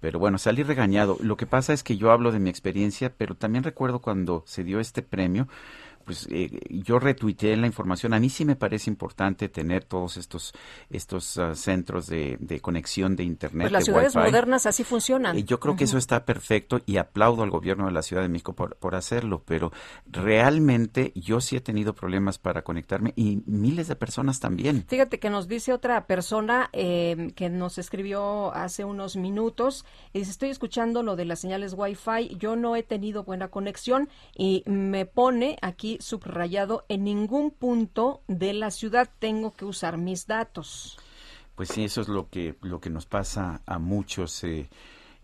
[0.00, 1.16] Pero bueno, salí regañado.
[1.20, 4.64] Lo que pasa es que yo hablo de mi experiencia, pero también recuerdo cuando se
[4.64, 5.48] dio este premio,
[6.08, 8.14] pues eh, yo retuiteé la información.
[8.14, 10.54] A mí sí me parece importante tener todos estos
[10.88, 14.26] estos ah, centros de, de conexión de internet, Pues las de ciudades Wi-Fi.
[14.26, 15.36] modernas así funcionan.
[15.36, 18.30] Eh, Yo creo que eso está perfecto y aplaudo al gobierno de la Ciudad de
[18.30, 19.70] México por, por hacerlo, pero
[20.06, 24.84] realmente yo sí he tenido problemas para conectarme y miles de personas también.
[24.88, 29.84] Fíjate que nos dice otra persona eh, que nos escribió hace unos minutos.
[30.14, 32.36] Dice, estoy escuchando lo de las señales Wi-Fi.
[32.38, 38.52] Yo no he tenido buena conexión y me pone aquí subrayado, en ningún punto de
[38.52, 40.98] la ciudad tengo que usar mis datos.
[41.54, 44.44] Pues sí, eso es lo que, lo que nos pasa a muchos.
[44.44, 44.68] eh,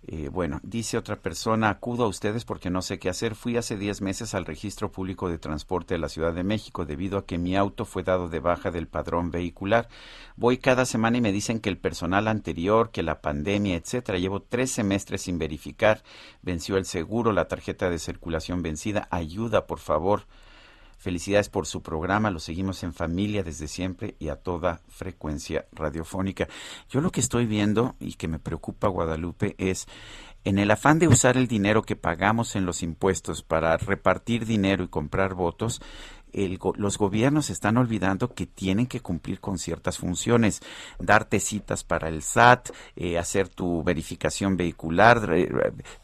[0.06, 3.34] eh, bueno, dice otra persona, acudo a ustedes porque no sé qué hacer.
[3.34, 7.16] Fui hace 10 meses al registro público de transporte de la Ciudad de México debido
[7.16, 9.88] a que mi auto fue dado de baja del padrón vehicular.
[10.36, 14.18] Voy cada semana y me dicen que el personal anterior, que la pandemia, etcétera.
[14.18, 16.02] Llevo tres semestres sin verificar.
[16.42, 19.09] Venció el seguro, la tarjeta de circulación vencida.
[19.10, 20.26] Ayuda, por favor.
[21.05, 26.48] Felicidades por su programa, lo seguimos en familia desde siempre y a toda frecuencia radiofónica.
[26.89, 29.86] Yo lo que estoy viendo y que me preocupa Guadalupe es
[30.44, 34.82] en el afán de usar el dinero que pagamos en los impuestos para repartir dinero
[34.82, 35.82] y comprar votos,
[36.77, 40.62] los gobiernos están olvidando que tienen que cumplir con ciertas funciones,
[40.98, 45.20] darte citas para el SAT, eh, hacer tu verificación vehicular,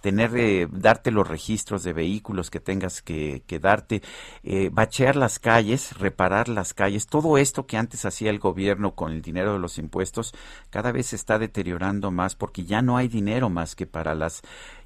[0.01, 4.03] tener, eh, darte los registros de vehículos que tengas que, darte,
[4.43, 9.13] eh, bachear las calles, reparar las calles, todo esto que antes hacía el gobierno con
[9.13, 10.33] el dinero de los impuestos,
[10.71, 14.43] cada vez se está deteriorando más porque ya no hay dinero más que para las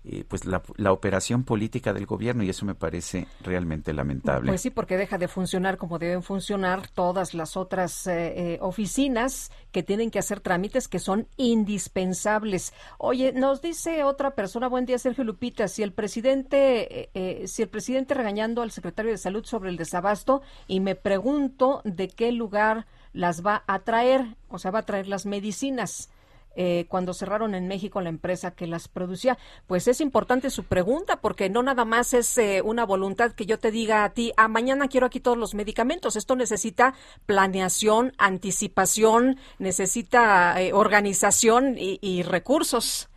[0.06, 4.50] eh, pues la, operación política del gobierno y eso me parece realmente lamentable.
[4.50, 9.50] Pues sí, porque deja de funcionar como deben funcionar todas las otras eh, eh, oficinas
[9.72, 12.74] que tienen que hacer trámites que son indispensables.
[12.98, 17.08] Oye, nos dice otra persona, buen día Sergio Lupita, si el presidente,
[17.46, 22.08] si el presidente regañando al secretario de Salud sobre el desabasto y me pregunto de
[22.08, 26.10] qué lugar las va a traer, o sea, va a traer las medicinas.
[26.56, 29.38] Eh, cuando cerraron en México la empresa que las producía.
[29.66, 33.58] Pues es importante su pregunta porque no nada más es eh, una voluntad que yo
[33.58, 36.16] te diga a ti, ah, mañana quiero aquí todos los medicamentos.
[36.16, 36.94] Esto necesita
[37.26, 43.08] planeación, anticipación, necesita eh, organización y, y recursos.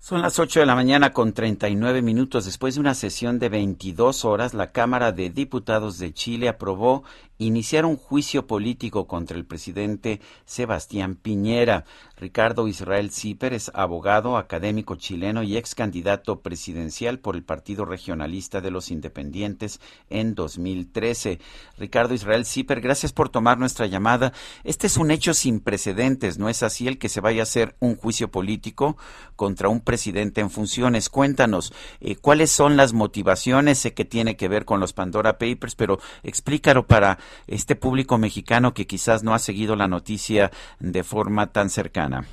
[0.00, 2.44] Son las 8 de la mañana con 39 minutos.
[2.44, 7.02] Después de una sesión de 22 horas, la Cámara de Diputados de Chile aprobó
[7.38, 11.84] iniciar un juicio político contra el presidente Sebastián Piñera.
[12.16, 18.60] Ricardo Israel Zíper es abogado, académico chileno y ex candidato presidencial por el Partido Regionalista
[18.60, 21.38] de los Independientes en 2013.
[21.78, 24.32] Ricardo Israel Zíper, gracias por tomar nuestra llamada.
[24.64, 27.76] Este es un hecho sin precedentes, ¿no es así el que se vaya a hacer
[27.78, 28.96] un juicio político
[29.36, 31.08] contra un presidente en funciones?
[31.08, 33.78] Cuéntanos, eh, ¿cuáles son las motivaciones?
[33.78, 38.74] Sé que tiene que ver con los Pandora Papers, pero explícalo para este público mexicano
[38.74, 40.50] que quizás no ha seguido la noticia
[40.80, 42.24] de forma tan cercana?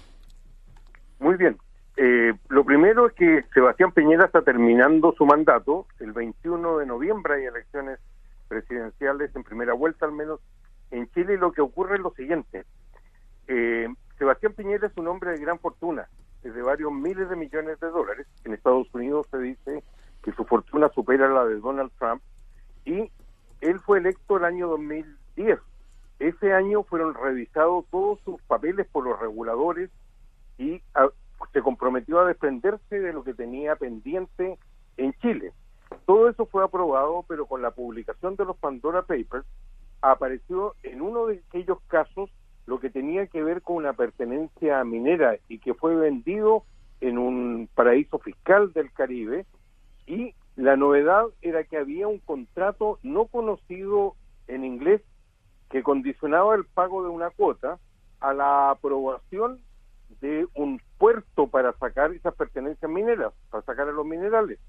[1.19, 1.57] Muy bien.
[1.97, 5.87] Eh, lo primero es que Sebastián Peñera está terminando su mandato.
[5.99, 7.99] El 21 de noviembre hay elecciones
[8.47, 10.39] presidenciales en primera vuelta al menos
[10.91, 12.65] en Chile y lo que ocurre es lo siguiente.
[13.47, 16.07] Eh, Sebastián Piñera es un hombre de gran fortuna,
[16.43, 18.27] de varios miles de millones de dólares.
[18.43, 19.83] En Estados Unidos se dice
[20.23, 22.21] que su fortuna supera la de Donald Trump
[22.85, 23.11] y
[23.61, 25.59] él fue electo el año 2010.
[26.19, 29.89] Ese año fueron revisados todos sus papeles por los reguladores
[30.57, 31.09] y ah,
[31.51, 34.57] se comprometió a desprenderse de lo que tenía pendiente
[34.97, 35.51] en Chile.
[36.05, 39.45] Todo eso fue aprobado, pero con la publicación de los Pandora Papers
[40.01, 42.29] apareció en uno de aquellos casos
[42.65, 46.63] lo que tenía que ver con una pertenencia minera y que fue vendido
[47.01, 49.45] en un paraíso fiscal del Caribe
[50.07, 54.15] y la novedad era que había un contrato no conocido
[54.47, 55.01] en inglés
[55.69, 57.79] que condicionaba el pago de una cuota
[58.21, 59.59] a la aprobación
[60.21, 64.59] de un puerto para sacar esas pertenencias mineras, para sacar a los minerales.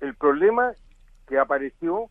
[0.00, 0.72] El problema
[1.26, 2.10] que apareció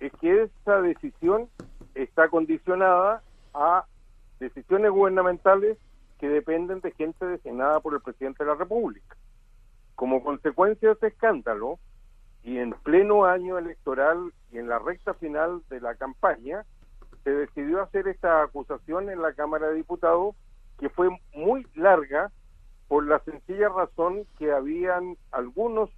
[0.00, 1.48] es que esa decisión
[1.94, 3.22] está condicionada
[3.52, 3.84] a
[4.40, 5.76] decisiones gubernamentales
[6.18, 9.16] que dependen de gente designada por el presidente de la República.
[9.94, 11.78] Como consecuencia de este escándalo,
[12.44, 16.64] y en pleno año electoral y en la recta final de la campaña,
[17.24, 20.36] se decidió hacer esta acusación en la Cámara de Diputados,
[20.78, 22.30] que fue muy larga
[22.86, 25.90] por la sencilla razón que habían algunos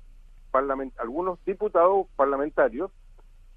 [0.96, 2.90] algunos diputados parlamentarios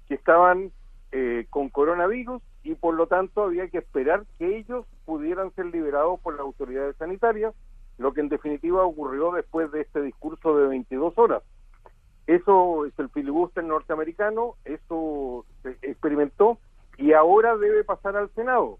[0.06, 0.70] que estaban
[1.12, 6.20] eh, con coronavirus y por lo tanto había que esperar que ellos pudieran ser liberados
[6.20, 7.54] por las autoridades sanitarias,
[7.96, 11.42] lo que en definitiva ocurrió después de este discurso de 22 horas.
[12.30, 16.58] Eso es el filibuster norteamericano, eso se experimentó
[16.96, 18.78] y ahora debe pasar al Senado.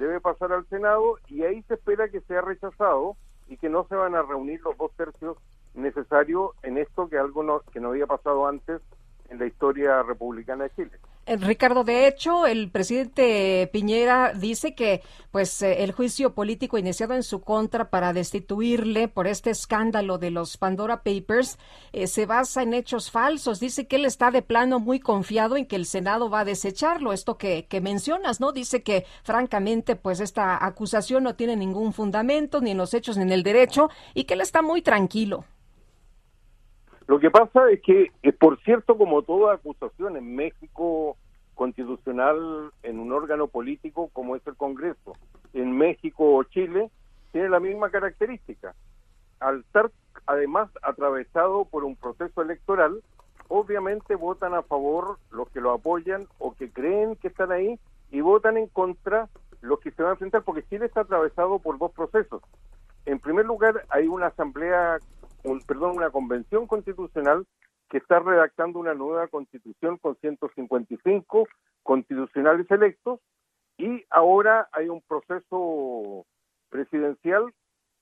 [0.00, 3.14] Debe pasar al Senado y ahí se espera que sea rechazado
[3.46, 5.36] y que no se van a reunir los dos tercios
[5.74, 8.82] necesarios en esto que algo que no había pasado antes
[9.28, 10.98] en la historia republicana de Chile.
[11.24, 17.14] Eh, Ricardo, de hecho, el presidente Piñera dice que pues eh, el juicio político iniciado
[17.14, 21.58] en su contra para destituirle por este escándalo de los Pandora Papers
[21.92, 23.60] eh, se basa en hechos falsos.
[23.60, 27.12] Dice que él está de plano muy confiado en que el Senado va a desecharlo.
[27.12, 28.50] Esto que, que mencionas, ¿no?
[28.50, 33.22] Dice que francamente pues esta acusación no tiene ningún fundamento ni en los hechos ni
[33.22, 35.44] en el derecho y que él está muy tranquilo.
[37.06, 41.16] Lo que pasa es que, eh, por cierto, como toda acusación en México
[41.54, 45.14] constitucional en un órgano político como es el Congreso,
[45.52, 46.90] en México o Chile,
[47.32, 48.74] tiene la misma característica.
[49.40, 49.90] Al estar
[50.26, 53.02] además atravesado por un proceso electoral,
[53.48, 57.78] obviamente votan a favor los que lo apoyan o que creen que están ahí
[58.10, 59.28] y votan en contra
[59.60, 62.42] los que se van a enfrentar, porque Chile está atravesado por dos procesos.
[63.06, 64.98] En primer lugar, hay una asamblea
[65.66, 67.46] perdón, una convención constitucional
[67.88, 71.46] que está redactando una nueva constitución con 155
[71.82, 73.20] constitucionales electos
[73.76, 76.24] y ahora hay un proceso
[76.70, 77.52] presidencial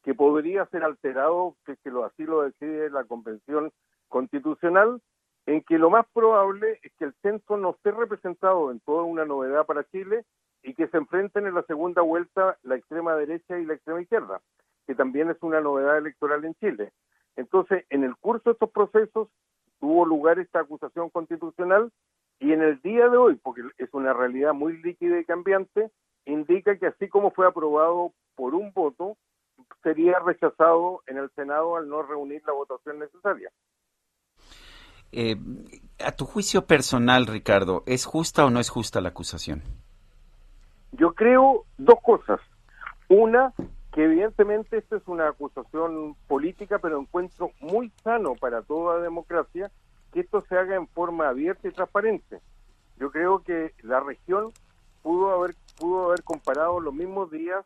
[0.02, 3.72] que podría ser alterado, que, que lo, así lo decide la Convención
[4.08, 5.00] Constitucional,
[5.46, 9.24] en que lo más probable es que el censo no esté representado en toda una
[9.24, 10.24] novedad para Chile
[10.62, 14.40] y que se enfrenten en la segunda vuelta la extrema derecha y la extrema izquierda,
[14.86, 16.92] que también es una novedad electoral en Chile.
[17.36, 19.28] Entonces, en el curso de estos procesos
[19.78, 21.90] tuvo lugar esta acusación constitucional
[22.38, 25.90] y en el día de hoy, porque es una realidad muy líquida y cambiante,
[26.24, 29.16] indica que así como fue aprobado por un voto,
[29.82, 33.50] sería rechazado en el Senado al no reunir la votación necesaria.
[35.12, 35.36] Eh,
[35.98, 39.62] a tu juicio personal, Ricardo, ¿es justa o no es justa la acusación?
[40.92, 42.40] Yo creo dos cosas.
[43.08, 43.52] Una,
[43.92, 49.70] que evidentemente esta es una acusación política, pero encuentro muy sano para toda democracia
[50.12, 52.40] que esto se haga en forma abierta y transparente.
[52.98, 54.52] Yo creo que la región
[55.02, 57.64] pudo haber pudo haber comparado los mismos días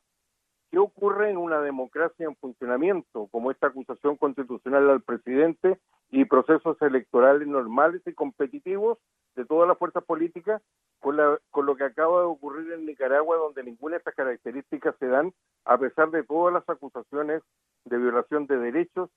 [0.71, 5.79] qué ocurre en una democracia en funcionamiento, como esta acusación constitucional al presidente
[6.11, 8.99] y procesos electorales normales y competitivos
[9.35, 10.63] de todas las fuerzas políticas,
[11.05, 14.95] con, la, con lo que acaba de ocurrir en Nicaragua, donde ninguna de estas características
[14.99, 15.35] se dan,
[15.67, 17.43] a pesar de todas las acusaciones
[17.85, 19.11] de violación de derechos,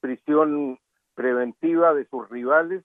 [0.00, 0.78] prisión
[1.14, 2.84] preventiva de sus rivales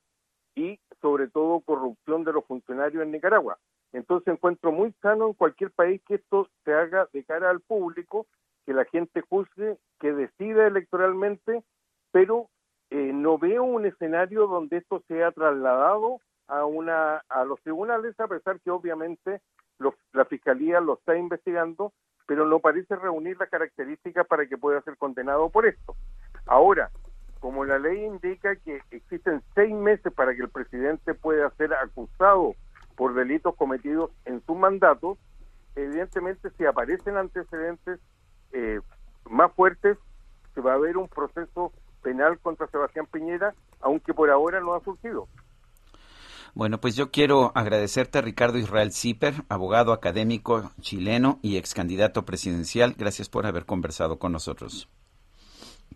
[0.55, 3.57] y sobre todo corrupción de los funcionarios en Nicaragua.
[3.91, 8.27] Entonces encuentro muy sano en cualquier país que esto se haga de cara al público,
[8.65, 11.63] que la gente juzgue, que decida electoralmente,
[12.11, 12.47] pero
[12.91, 18.27] eh, no veo un escenario donde esto sea trasladado a una a los tribunales, a
[18.27, 19.41] pesar que obviamente
[20.13, 21.93] la fiscalía lo está investigando,
[22.25, 25.95] pero no parece reunir las características para que pueda ser condenado por esto.
[26.45, 26.89] Ahora,
[27.39, 32.55] como la ley indica que existen seis meses para que el presidente pueda ser acusado
[32.95, 35.17] por delitos cometidos en su mandato,
[35.75, 37.99] evidentemente si aparecen antecedentes
[38.51, 38.81] eh,
[39.29, 39.97] más fuertes,
[40.55, 41.71] se va a ver un proceso
[42.01, 45.27] penal contra Sebastián Piñera, aunque por ahora no ha surgido.
[46.57, 52.25] Bueno, pues yo quiero agradecerte a Ricardo Israel Zipper, abogado académico chileno y ex candidato
[52.25, 52.95] presidencial.
[52.97, 54.89] Gracias por haber conversado con nosotros.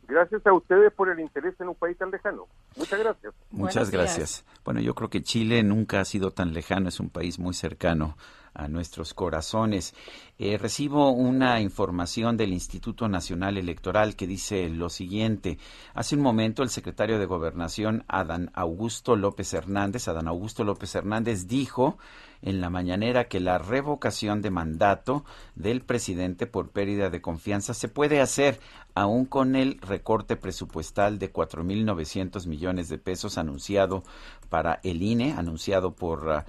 [0.07, 2.45] Gracias a ustedes por el interés en un país tan lejano.
[2.77, 3.33] Muchas gracias.
[3.49, 4.45] Muchas gracias.
[4.63, 8.15] Bueno, yo creo que Chile nunca ha sido tan lejano, es un país muy cercano
[8.53, 9.93] a nuestros corazones.
[10.37, 15.57] Eh, recibo una información del Instituto Nacional Electoral que dice lo siguiente.
[15.93, 21.47] Hace un momento el secretario de Gobernación, Adán Augusto López Hernández, Adán Augusto López Hernández
[21.47, 21.97] dijo
[22.41, 25.23] en la mañanera que la revocación de mandato
[25.55, 28.59] del presidente por pérdida de confianza se puede hacer
[28.95, 34.03] aún con el recorte presupuestal de 4.900 millones de pesos anunciado
[34.51, 36.41] para el INE, anunciado por uh,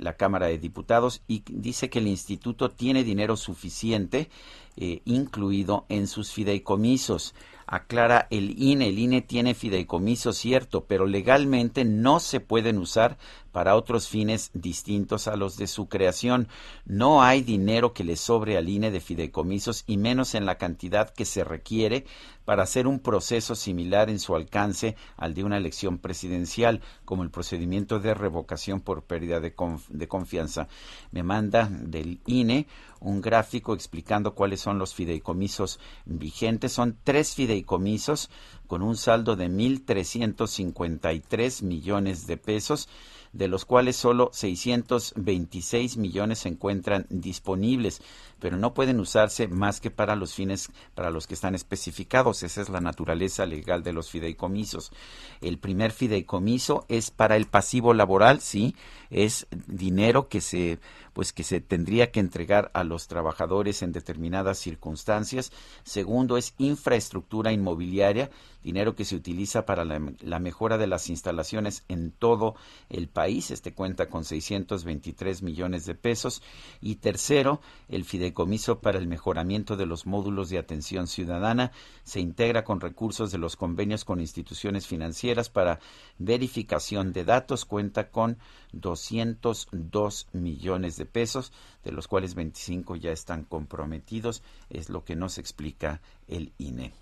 [0.00, 4.30] la Cámara de Diputados, y dice que el instituto tiene dinero suficiente,
[4.78, 7.34] eh, incluido en sus fideicomisos
[7.66, 8.88] aclara el INE.
[8.88, 13.18] El INE tiene fideicomiso, cierto, pero legalmente no se pueden usar
[13.54, 16.48] para otros fines distintos a los de su creación.
[16.86, 21.10] No hay dinero que le sobre al INE de fideicomisos y menos en la cantidad
[21.10, 22.04] que se requiere
[22.44, 27.30] para hacer un proceso similar en su alcance al de una elección presidencial, como el
[27.30, 29.54] procedimiento de revocación por pérdida de,
[29.88, 30.68] de confianza.
[31.12, 32.66] Me manda del INE
[33.00, 36.72] un gráfico explicando cuáles son los fideicomisos vigentes.
[36.72, 42.88] Son tres fideicomisos con un saldo de 1.353 millones de pesos
[43.34, 48.00] de los cuales solo 626 millones se encuentran disponibles,
[48.38, 52.42] pero no pueden usarse más que para los fines para los que están especificados.
[52.42, 54.92] Esa es la naturaleza legal de los fideicomisos.
[55.40, 58.74] El primer fideicomiso es para el pasivo laboral, sí,
[59.10, 60.78] es dinero que se
[61.14, 65.52] pues que se tendría que entregar a los trabajadores en determinadas circunstancias.
[65.84, 68.30] Segundo es infraestructura inmobiliaria,
[68.64, 72.56] dinero que se utiliza para la, la mejora de las instalaciones en todo
[72.90, 73.52] el país.
[73.52, 76.42] Este cuenta con 623 millones de pesos.
[76.80, 78.33] Y tercero, el fideicomiso
[78.80, 83.56] para el mejoramiento de los módulos de atención ciudadana se integra con recursos de los
[83.56, 85.80] convenios con instituciones financieras para
[86.18, 87.64] verificación de datos.
[87.64, 88.36] Cuenta con
[88.72, 91.52] 202 millones de pesos,
[91.82, 96.92] de los cuales 25 ya están comprometidos, es lo que nos explica el INE.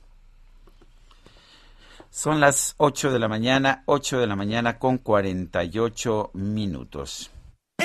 [2.10, 7.31] Son las 8 de la mañana, 8 de la mañana con 48 minutos.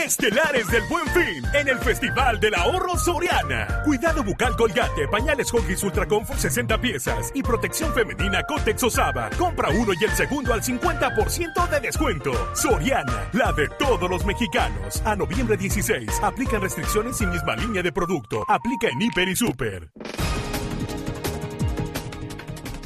[0.07, 3.81] Estelares del Buen Fin en el Festival del Ahorro Soriana.
[3.83, 9.29] Cuidado bucal Colgate, pañales Huggies Ultra Comfort 60 piezas y protección femenina Cotex Osaba.
[9.37, 12.31] Compra uno y el segundo al 50% de descuento.
[12.55, 15.01] Soriana, la de todos los mexicanos.
[15.03, 18.45] A noviembre 16, aplican restricciones y misma línea de producto.
[18.47, 19.91] Aplica en Hiper y Super.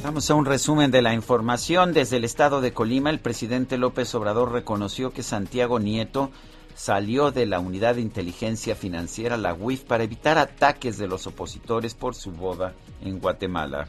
[0.02, 1.92] Vamos a un resumen de la información.
[1.92, 6.32] Desde el estado de Colima, el presidente López Obrador reconoció que Santiago Nieto
[6.74, 11.94] salió de la Unidad de Inteligencia Financiera, la UIF, para evitar ataques de los opositores
[11.94, 13.88] por su boda en Guatemala.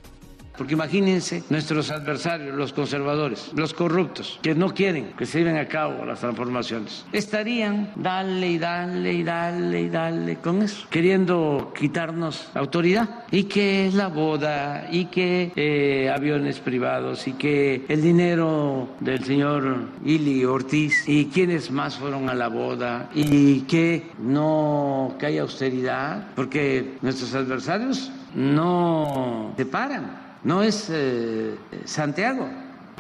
[0.57, 5.67] Porque imagínense nuestros adversarios, los conservadores, los corruptos, que no quieren que se lleven a
[5.67, 7.05] cabo las transformaciones.
[7.11, 13.25] Estarían dale y dale y dale y dale con eso, queriendo quitarnos autoridad.
[13.31, 19.89] Y que la boda, y que eh, aviones privados, y que el dinero del señor
[20.05, 26.27] Ili Ortiz, y quienes más fueron a la boda, y que no, que haya austeridad,
[26.35, 32.47] porque nuestros adversarios no se paran no es eh, Santiago,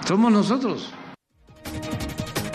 [0.05, 0.93] somos nosotros.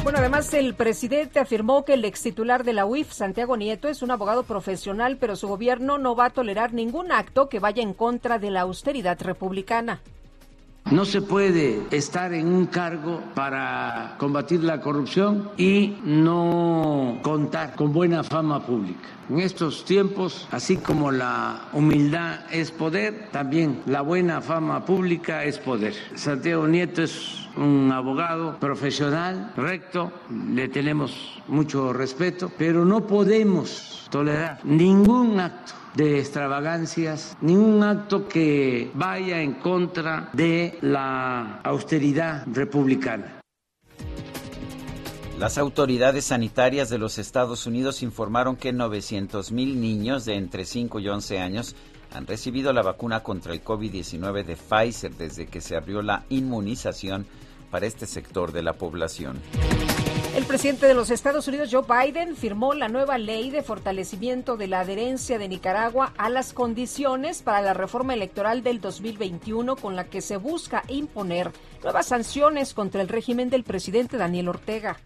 [0.03, 4.01] Bueno, además el presidente afirmó que el ex titular de la UIF, Santiago Nieto, es
[4.01, 7.93] un abogado profesional, pero su gobierno no va a tolerar ningún acto que vaya en
[7.93, 10.01] contra de la austeridad republicana.
[10.91, 17.93] No se puede estar en un cargo para combatir la corrupción y no contar con
[17.93, 19.07] buena fama pública.
[19.29, 25.59] En estos tiempos, así como la humildad es poder, también la buena fama pública es
[25.59, 25.93] poder.
[26.15, 30.11] Santiago Nieto es un abogado profesional, recto,
[30.55, 38.89] le tenemos mucho respeto, pero no podemos tolerar ningún acto de extravagancias, ningún acto que
[38.95, 43.41] vaya en contra de la austeridad republicana.
[45.41, 51.01] Las autoridades sanitarias de los Estados Unidos informaron que 900 mil niños de entre 5
[51.01, 51.75] y 11 años
[52.15, 57.27] han recibido la vacuna contra el COVID-19 de Pfizer desde que se abrió la inmunización
[57.73, 59.41] para este sector de la población.
[60.39, 64.69] El presidente de los Estados Unidos, Joe Biden, firmó la nueva ley de fortalecimiento de
[64.69, 70.05] la adherencia de Nicaragua a las condiciones para la reforma electoral del 2021 con la
[70.05, 71.51] que se busca imponer
[71.83, 75.01] nuevas sanciones contra el régimen del presidente Daniel Ortega.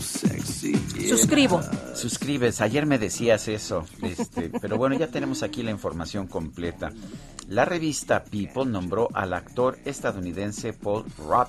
[0.00, 1.60] Suscribo.
[1.94, 2.60] Suscribes.
[2.60, 3.84] Ayer me decías eso.
[4.02, 6.92] Este, pero bueno, ya tenemos aquí la información completa.
[7.48, 11.48] La revista People nombró al actor estadounidense Paul Rudd,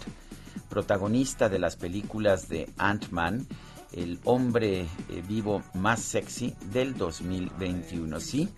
[0.69, 3.47] protagonista de las películas de Ant-Man,
[3.91, 4.87] el hombre eh,
[5.27, 8.19] vivo más sexy del 2021.
[8.19, 8.49] Sí,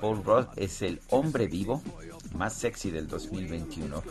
[0.00, 1.82] Paul Rudd es el hombre vivo
[2.34, 4.02] más sexy del 2021.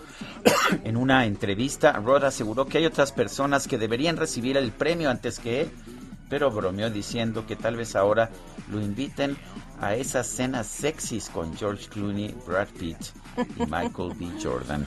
[0.84, 5.40] en una entrevista, Rudd aseguró que hay otras personas que deberían recibir el premio antes
[5.40, 5.72] que él,
[6.30, 8.30] pero bromeó diciendo que tal vez ahora
[8.72, 9.38] lo inviten
[9.80, 12.98] a esas cenas sexys con George Clooney, Brad Pitt
[13.58, 14.28] y Michael B.
[14.42, 14.86] Jordan.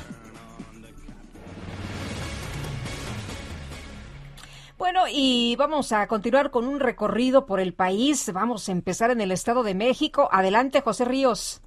[4.81, 8.33] Bueno, y vamos a continuar con un recorrido por el país.
[8.33, 10.31] Vamos a empezar en el Estado de México.
[10.33, 11.61] Adelante, José Ríos.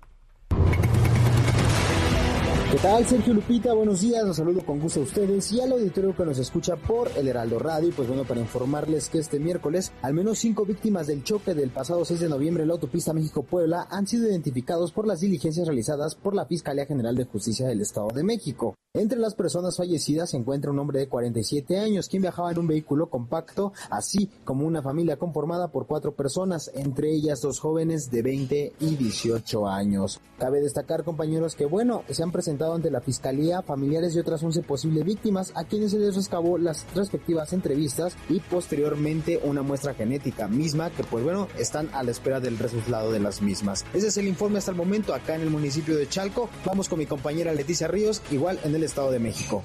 [2.73, 3.71] ¿Qué tal, Sergio Lupita?
[3.71, 7.07] Buenos días, los saludo con gusto a ustedes y al auditorio que nos escucha por
[7.15, 7.93] el Heraldo Radio.
[7.95, 12.03] Pues bueno, para informarles que este miércoles al menos cinco víctimas del choque del pasado
[12.03, 16.33] 6 de noviembre en la autopista México-Puebla han sido identificados por las diligencias realizadas por
[16.33, 18.73] la Fiscalía General de Justicia del Estado de México.
[18.95, 22.67] Entre las personas fallecidas se encuentra un hombre de 47 años, quien viajaba en un
[22.67, 28.21] vehículo compacto, así como una familia conformada por cuatro personas, entre ellas dos jóvenes de
[28.21, 30.21] 20 y 18 años.
[30.37, 34.61] Cabe destacar, compañeros, que bueno, se han presentado ante la Fiscalía familiares de otras 11
[34.61, 40.48] posibles víctimas, a quienes se les rescabó las respectivas entrevistas y posteriormente una muestra genética
[40.48, 43.85] misma, que pues bueno, están a la espera del resultado de las mismas.
[43.94, 46.49] Ese es el informe hasta el momento acá en el municipio de Chalco.
[46.65, 49.64] Vamos con mi compañera Leticia Ríos, igual en el Estado de México.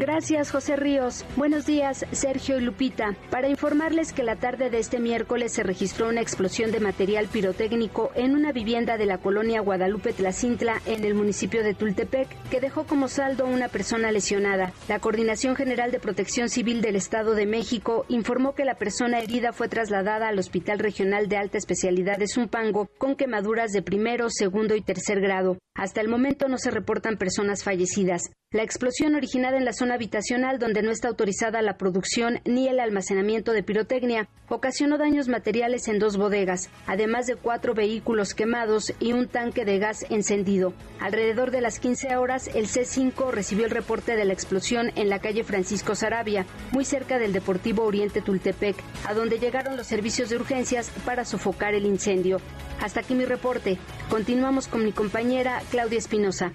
[0.00, 1.26] Gracias, José Ríos.
[1.36, 3.16] Buenos días, Sergio y Lupita.
[3.28, 8.10] Para informarles que la tarde de este miércoles se registró una explosión de material pirotécnico
[8.14, 12.86] en una vivienda de la colonia Guadalupe Tlacintla en el municipio de Tultepec, que dejó
[12.86, 14.72] como saldo una persona lesionada.
[14.88, 19.52] La Coordinación General de Protección Civil del Estado de México informó que la persona herida
[19.52, 24.74] fue trasladada al Hospital Regional de Alta Especialidad de Zumpango con quemaduras de primero, segundo
[24.76, 25.58] y tercer grado.
[25.74, 28.22] Hasta el momento no se reportan personas fallecidas.
[28.52, 32.80] La explosión originada en la zona habitacional donde no está autorizada la producción ni el
[32.80, 39.12] almacenamiento de pirotecnia ocasionó daños materiales en dos bodegas, además de cuatro vehículos quemados y
[39.12, 40.72] un tanque de gas encendido.
[41.00, 45.20] Alrededor de las 15 horas, el C5 recibió el reporte de la explosión en la
[45.20, 48.76] calle Francisco Sarabia, muy cerca del Deportivo Oriente Tultepec,
[49.06, 52.38] a donde llegaron los servicios de urgencias para sofocar el incendio.
[52.80, 53.78] Hasta aquí mi reporte.
[54.08, 56.52] Continuamos con mi compañera Claudia Espinosa.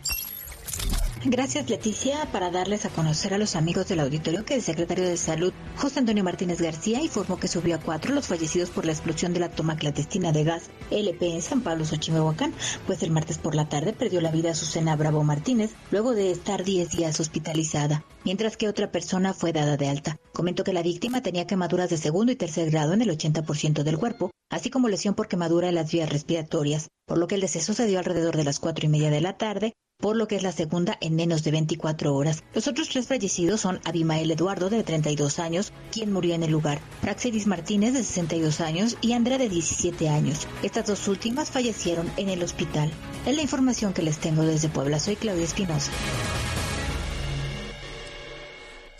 [1.27, 5.17] Gracias, Leticia, para darles a conocer a los amigos del auditorio que el secretario de
[5.17, 9.33] Salud, José Antonio Martínez García, informó que subió a cuatro los fallecidos por la explosión
[9.33, 12.53] de la toma clandestina de gas LP en San Pablo, Xochimehuacán,
[12.85, 16.63] pues el martes por la tarde perdió la vida Susana Bravo Martínez luego de estar
[16.63, 20.19] 10 días hospitalizada, mientras que otra persona fue dada de alta.
[20.31, 23.97] Comentó que la víctima tenía quemaduras de segundo y tercer grado en el 80% del
[23.97, 27.73] cuerpo, así como lesión por quemadura en las vías respiratorias, por lo que el deceso
[27.73, 30.43] se dio alrededor de las cuatro y media de la tarde por lo que es
[30.43, 32.43] la segunda en menos de 24 horas.
[32.53, 36.79] Los otros tres fallecidos son Abimael Eduardo, de 32 años, quien murió en el lugar,
[37.01, 40.47] Praxedis Martínez, de 62 años, y Andrea, de 17 años.
[40.63, 42.91] Estas dos últimas fallecieron en el hospital.
[43.25, 44.99] Es la información que les tengo desde Puebla.
[44.99, 45.91] Soy Claudia Espinosa.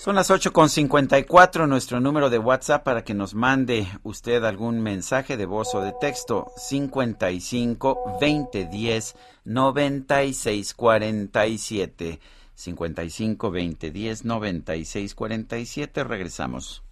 [0.06, 5.48] Son las 8.54, nuestro número de WhatsApp para que nos mande usted algún mensaje de
[5.48, 9.16] voz o de texto, 55 2010
[9.46, 12.20] 9647.
[12.54, 16.04] 55 2010 9647.
[16.04, 16.84] Regresamos.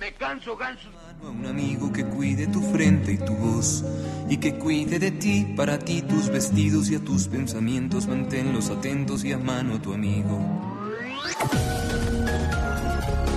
[0.00, 0.88] Me canso, ganso.
[1.22, 3.84] A un amigo que cuide tu frente y tu voz
[4.30, 9.22] y que cuide de ti, para ti tus vestidos y a tus pensamientos, manténlos atentos
[9.22, 10.40] y a mano tu amigo.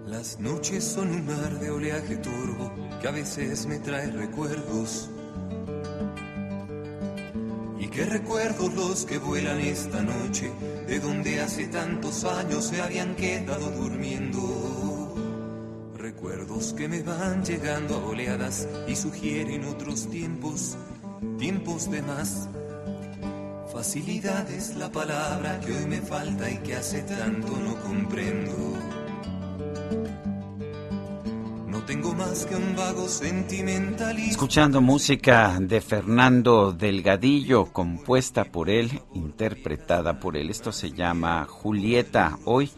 [0.07, 5.11] Las noches son un mar de oleaje turbo que a veces me trae recuerdos.
[7.91, 10.53] Qué recuerdos los que vuelan esta noche,
[10.87, 15.13] de donde hace tantos años se habían quedado durmiendo.
[15.97, 20.77] Recuerdos que me van llegando a oleadas y sugieren otros tiempos,
[21.37, 22.49] tiempos de más.
[23.73, 28.79] Facilidad es la palabra que hoy me falta y que hace tanto no comprendo.
[31.91, 34.31] Tengo más que un vago sentimentalismo.
[34.31, 40.51] Escuchando música de Fernando Delgadillo, compuesta por él, interpretada por él.
[40.51, 42.39] Esto se llama Julieta.
[42.45, 42.71] Hoy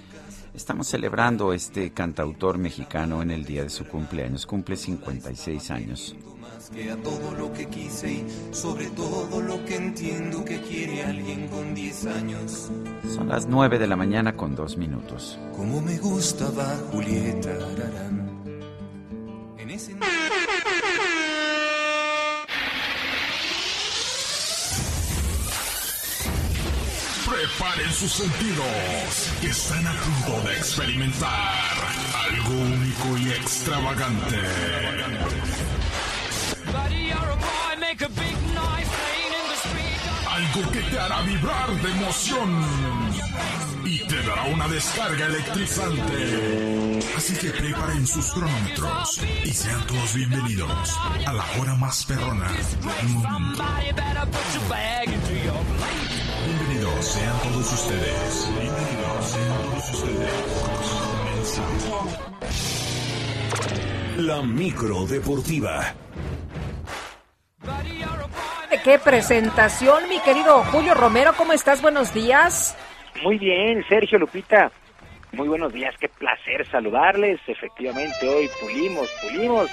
[0.55, 4.47] estamos celebrando este cantautor mexicano en el día de su cumpleaños.
[4.47, 6.17] Cumple 56 años.
[6.41, 11.05] Más que a todo lo que quise y sobre todo lo que entiendo que quiere
[11.05, 12.71] alguien con 10 años.
[13.15, 15.39] Son las 9 de la mañana con dos minutos.
[15.55, 17.53] Como me gustaba Julieta.
[17.77, 18.32] rarán.
[19.63, 19.93] En ese...
[27.31, 31.77] Preparen sus sentidos, que están a punto de experimentar
[32.29, 34.41] algo único y extravagante.
[40.33, 42.65] Algo que te hará vibrar de emoción
[43.85, 47.01] y te dará una descarga electrizante.
[47.15, 52.51] Así que preparen sus cronómetros y sean todos bienvenidos a la hora más perrona.
[56.47, 58.49] Bienvenidos sean todos ustedes.
[58.59, 60.33] Bienvenidos sean todos ustedes.
[64.17, 65.95] La micro deportiva.
[68.81, 71.83] Qué presentación, mi querido Julio Romero, ¿cómo estás?
[71.83, 72.75] Buenos días.
[73.23, 74.73] Muy bien, Sergio Lupita.
[75.33, 77.39] Muy buenos días, qué placer saludarles.
[77.47, 79.71] Efectivamente, hoy pulimos, pulimos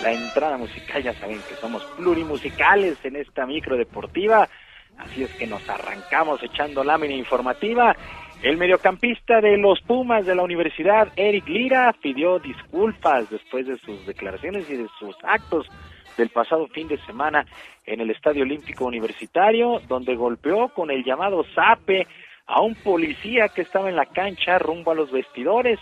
[0.00, 1.02] la entrada musical.
[1.02, 4.48] Ya saben que somos plurimusicales en esta micro deportiva.
[4.96, 7.96] Así es que nos arrancamos echando lámina informativa.
[8.42, 14.06] El mediocampista de los Pumas de la universidad, Eric Lira, pidió disculpas después de sus
[14.06, 15.66] declaraciones y de sus actos
[16.16, 17.46] del pasado fin de semana
[17.84, 22.06] en el Estadio Olímpico Universitario, donde golpeó con el llamado zape
[22.46, 25.78] a un policía que estaba en la cancha rumbo a los vestidores.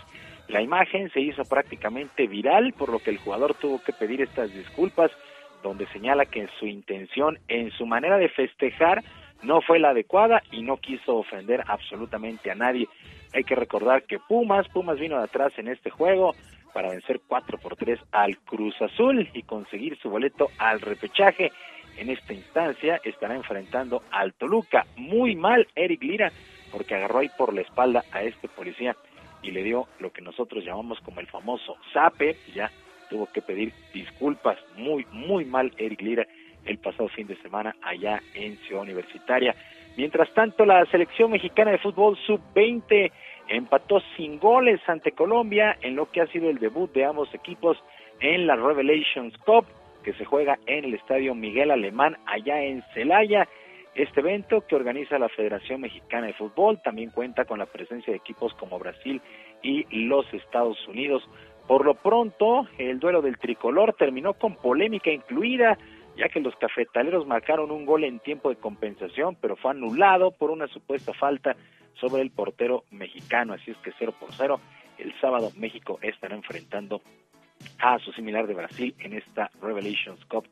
[0.47, 4.53] La imagen se hizo prácticamente viral, por lo que el jugador tuvo que pedir estas
[4.53, 5.11] disculpas,
[5.63, 9.03] donde señala que su intención en su manera de festejar
[9.43, 12.87] no fue la adecuada y no quiso ofender absolutamente a nadie.
[13.33, 16.33] Hay que recordar que Pumas, Pumas vino de atrás en este juego
[16.75, 21.53] para vencer 4 por 3 al Cruz Azul y conseguir su boleto al repechaje.
[21.97, 24.85] En esta instancia estará enfrentando al Toluca.
[24.97, 26.33] Muy mal Eric Lira,
[26.73, 28.93] porque agarró ahí por la espalda a este policía
[29.41, 32.69] y le dio lo que nosotros llamamos como el famoso zape, ya
[33.09, 36.27] tuvo que pedir disculpas, muy, muy mal Eric Lira
[36.65, 39.55] el pasado fin de semana allá en Ciudad Universitaria.
[39.95, 43.11] Mientras tanto, la selección mexicana de fútbol sub-20
[43.47, 47.77] empató sin goles ante Colombia en lo que ha sido el debut de ambos equipos
[48.19, 49.65] en la Revelations Cup,
[50.03, 53.47] que se juega en el Estadio Miguel Alemán allá en Celaya.
[53.93, 58.17] Este evento que organiza la Federación Mexicana de Fútbol también cuenta con la presencia de
[58.17, 59.21] equipos como Brasil
[59.61, 61.23] y los Estados Unidos.
[61.67, 65.77] Por lo pronto, el duelo del tricolor terminó con polémica incluida,
[66.17, 70.51] ya que los cafetaleros marcaron un gol en tiempo de compensación, pero fue anulado por
[70.51, 71.55] una supuesta falta
[71.99, 73.53] sobre el portero mexicano.
[73.53, 74.59] Así es que 0 por 0,
[74.97, 77.01] el sábado México estará enfrentando
[77.79, 80.47] a su similar de Brasil en esta Revelations Cup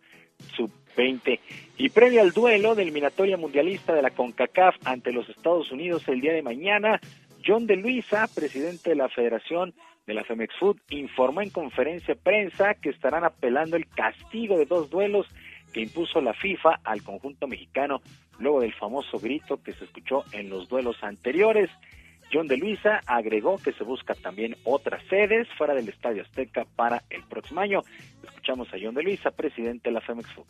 [0.56, 1.40] sub-20.
[1.78, 6.22] Y previo al duelo de eliminatoria mundialista de la CONCACAF ante los Estados Unidos el
[6.22, 6.99] día de mañana,
[7.45, 9.74] John de Luisa, presidente de la Federación
[10.06, 14.65] de la Femex Food, informó en conferencia de prensa que estarán apelando el castigo de
[14.65, 15.28] dos duelos
[15.72, 18.02] que impuso la FIFA al conjunto mexicano
[18.39, 21.69] luego del famoso grito que se escuchó en los duelos anteriores.
[22.31, 27.03] John de Luisa agregó que se busca también otras sedes fuera del Estadio Azteca para
[27.10, 27.81] el próximo año.
[28.23, 30.45] Escuchamos a John de Luisa, presidente de la Femex Food.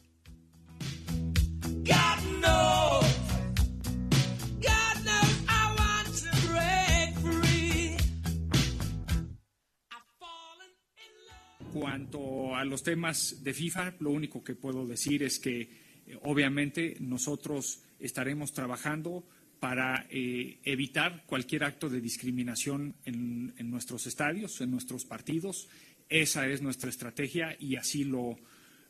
[11.74, 15.83] cuanto a los temas de FIFA, lo único que puedo decir es que eh,
[16.24, 19.24] obviamente nosotros estaremos trabajando
[19.60, 25.70] para eh, evitar cualquier acto de discriminación en, nuestros estadios, en nuestros partidos.
[26.10, 28.38] Esa es nuestra estrategia y así lo,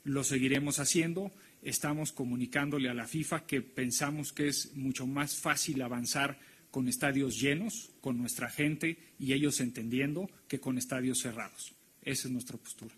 [0.03, 1.31] lo seguiremos haciendo.
[1.61, 6.40] Estamos comunicándole a la FIFA que pensamos que es mucho más fácil avanzar
[6.72, 11.76] con estadios llenos, con nuestra gente y ellos entendiendo que con estadios cerrados.
[12.02, 12.95] Esa es nuestra postura.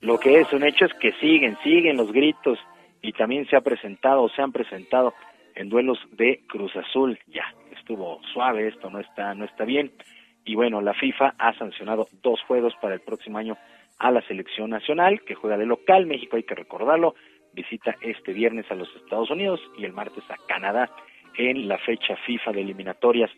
[0.00, 2.58] Lo que es un hecho es que siguen, siguen los gritos
[3.02, 5.14] y también se ha presentado, se han presentado
[5.54, 7.18] en duelos de Cruz Azul.
[7.26, 7.44] Ya,
[7.76, 9.92] estuvo suave, esto no está, no está bien.
[10.44, 13.56] Y bueno, la FIFA ha sancionado dos juegos para el próximo año
[13.98, 16.06] a la selección nacional, que juega de local.
[16.06, 17.14] México, hay que recordarlo,
[17.52, 20.90] visita este viernes a los Estados Unidos y el martes a Canadá
[21.36, 23.30] en la fecha FIFA de eliminatorias.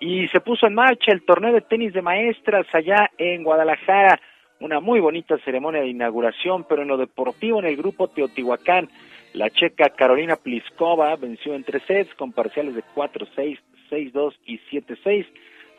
[0.00, 4.20] Y se puso en marcha el torneo de tenis de maestras allá en Guadalajara,
[4.60, 8.88] una muy bonita ceremonia de inauguración, pero en lo deportivo en el grupo Teotihuacán,
[9.34, 13.58] la checa Carolina Pliskova venció en tres sets con parciales de 4-6,
[13.90, 15.26] 6-2 y 7-6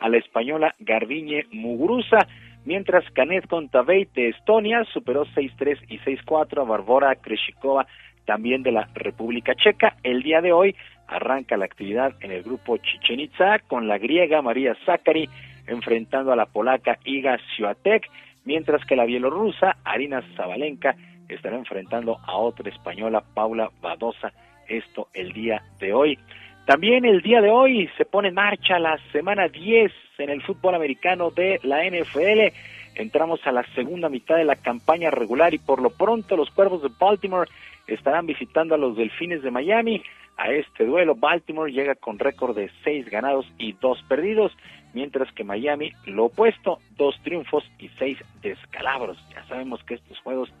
[0.00, 2.18] a la española Garbiñe Muguruza,
[2.64, 7.86] mientras Canet Kontaveit de Estonia superó 6-3 y 6-4 a Barbora Kreshikova
[8.26, 9.96] también de la República Checa.
[10.02, 10.76] El día de hoy
[11.08, 15.28] arranca la actividad en el grupo Chichen Itza con la griega María Zakari
[15.66, 18.08] enfrentando a la polaca Iga Swiatek,
[18.44, 20.94] mientras que la bielorrusa Arina Zabalenka
[21.28, 24.32] estará enfrentando a otra española Paula Badosa,
[24.68, 26.18] esto el día de hoy.
[26.66, 30.74] También el día de hoy se pone en marcha la semana 10 en el fútbol
[30.74, 32.52] americano de la NFL.
[32.96, 36.82] Entramos a la segunda mitad de la campaña regular y por lo pronto los Cuervos
[36.82, 37.48] de Baltimore
[37.86, 40.02] estarán visitando a los Delfines de Miami.
[40.36, 44.52] A este duelo, Baltimore llega con récord de seis ganados y dos perdidos,
[44.92, 49.18] mientras que Miami, lo opuesto, dos triunfos y seis descalabros.
[49.30, 50.52] Ya sabemos que estos juegos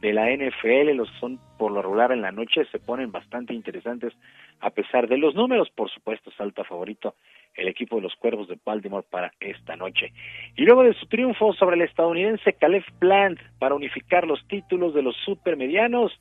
[0.00, 4.12] de la NFL los son por lo regular en la noche, se ponen bastante interesantes
[4.60, 7.14] a pesar de los números, por supuesto, salta favorito
[7.56, 10.12] el equipo de los Cuervos de Baltimore para esta noche.
[10.56, 15.02] Y luego de su triunfo sobre el estadounidense Caleb Plant para unificar los títulos de
[15.02, 16.12] los supermedianos,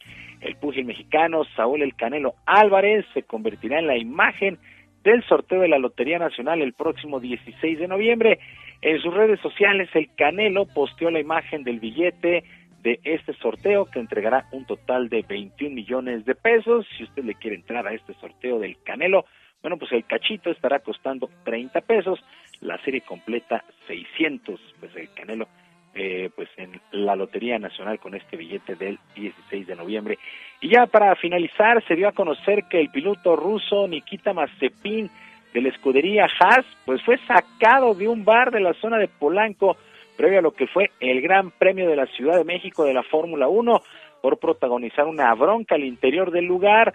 [0.41, 4.59] el púgil mexicano Saúl El Canelo Álvarez se convertirá en la imagen
[5.03, 8.39] del sorteo de la Lotería Nacional el próximo 16 de noviembre.
[8.81, 12.43] En sus redes sociales, el Canelo posteó la imagen del billete
[12.81, 16.85] de este sorteo que entregará un total de 21 millones de pesos.
[16.97, 19.25] Si usted le quiere entrar a este sorteo del Canelo,
[19.65, 22.23] bueno, pues el cachito estará costando 30 pesos,
[22.61, 25.47] la serie completa 600, pues el Canelo,
[25.95, 30.19] eh, pues en la Lotería Nacional con este billete del 16 de noviembre.
[30.61, 35.09] Y ya para finalizar, se dio a conocer que el piloto ruso Nikita Mazepin
[35.51, 39.77] de la escudería Haas, pues fue sacado de un bar de la zona de Polanco
[40.15, 43.01] previo a lo que fue el Gran Premio de la Ciudad de México de la
[43.01, 43.81] Fórmula 1
[44.21, 46.93] por protagonizar una bronca al interior del lugar.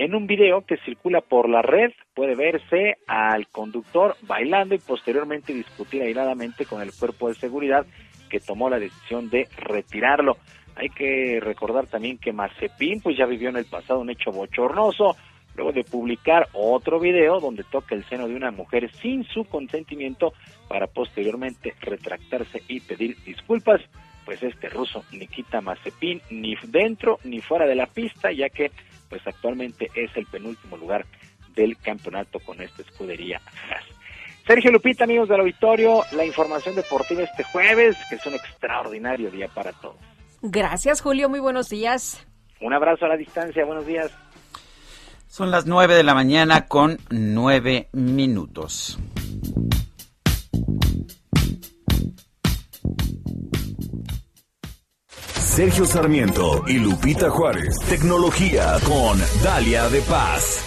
[0.00, 5.52] En un video que circula por la red puede verse al conductor bailando y posteriormente
[5.52, 7.84] discutir airadamente con el cuerpo de seguridad
[8.30, 10.38] que tomó la decisión de retirarlo.
[10.74, 15.16] Hay que recordar también que Mazepin pues ya vivió en el pasado un hecho bochornoso
[15.54, 20.32] luego de publicar otro video donde toca el seno de una mujer sin su consentimiento
[20.66, 23.82] para posteriormente retractarse y pedir disculpas.
[24.24, 28.70] Pues este ruso Nikita Mazepin ni dentro ni fuera de la pista, ya que
[29.10, 31.04] pues actualmente es el penúltimo lugar
[31.54, 33.42] del campeonato con esta escudería
[34.50, 39.46] Sergio Lupita, amigos del auditorio, la información deportiva este jueves, que es un extraordinario día
[39.46, 39.94] para todos.
[40.42, 41.28] Gracias, Julio.
[41.28, 42.26] Muy buenos días.
[42.60, 43.64] Un abrazo a la distancia.
[43.64, 44.10] Buenos días.
[45.28, 48.98] Son las nueve de la mañana con nueve minutos.
[55.50, 57.76] Sergio Sarmiento y Lupita Juárez.
[57.88, 60.64] Tecnología con Dalia de Paz.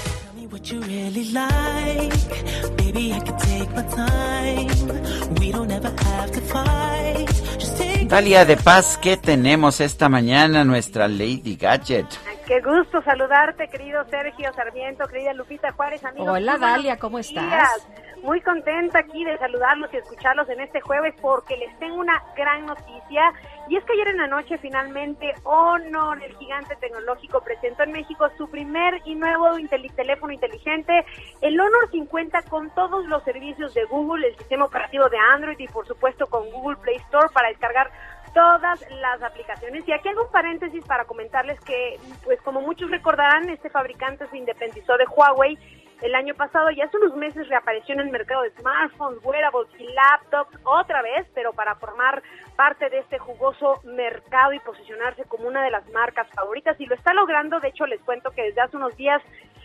[8.07, 12.07] Dalia de Paz, ¿qué tenemos esta mañana, nuestra Lady Gadget?
[12.45, 16.27] Qué gusto saludarte, querido Sergio Sarmiento, querida Lupita Juárez, amigos.
[16.27, 17.87] Hola, Dalia, ¿cómo estás?
[18.23, 22.65] Muy contenta aquí de saludarlos y escucharlos en este jueves porque les tengo una gran
[22.65, 23.33] noticia.
[23.67, 28.29] Y es que ayer en la noche finalmente Honor, el gigante tecnológico, presentó en México
[28.37, 29.57] su primer y nuevo
[29.95, 31.05] teléfono inteligente,
[31.41, 35.67] el Honor 50 con todos los servicios de Google, el sistema operativo de Android y
[35.67, 37.91] por supuesto con Google Play Store para descargar
[38.33, 39.87] todas las aplicaciones.
[39.87, 44.37] Y aquí hago un paréntesis para comentarles que, pues como muchos recordarán, este fabricante se
[44.37, 45.57] independizó de Huawei
[46.01, 49.87] el año pasado y hace unos meses reapareció en el mercado de smartphones, wearables y
[49.93, 52.21] laptops otra vez, pero para formar
[52.55, 56.79] parte de este jugoso mercado y posicionarse como una de las marcas favoritas.
[56.79, 59.21] Y lo está logrando, de hecho les cuento que desde hace unos días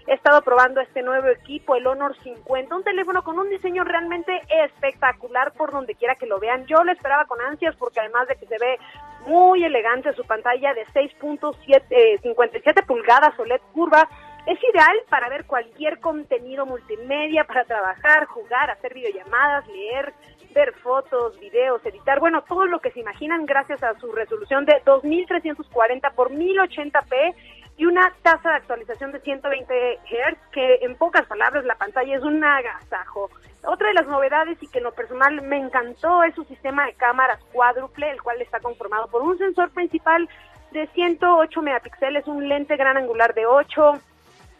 [0.08, 4.40] he estado probando este nuevo equipo, el Honor 50, un teléfono con un diseño realmente
[4.64, 6.64] espectacular por donde quiera que lo vean.
[6.66, 8.78] Yo lo esperaba con ansias porque además de que se ve
[9.26, 14.08] muy elegante su pantalla de 6.57 eh, pulgadas OLED curva,
[14.48, 20.14] es ideal para ver cualquier contenido multimedia, para trabajar, jugar, hacer videollamadas, leer,
[20.54, 24.80] ver fotos, videos, editar, bueno, todo lo que se imaginan gracias a su resolución de
[24.86, 27.34] 2340 por 1080p
[27.76, 32.22] y una tasa de actualización de 120 Hz, que en pocas palabras la pantalla es
[32.22, 33.28] un agasajo.
[33.64, 36.94] Otra de las novedades y que en lo personal me encantó es su sistema de
[36.94, 40.26] cámaras cuádruple, el cual está conformado por un sensor principal
[40.72, 44.00] de 108 megapíxeles, un lente gran angular de 8,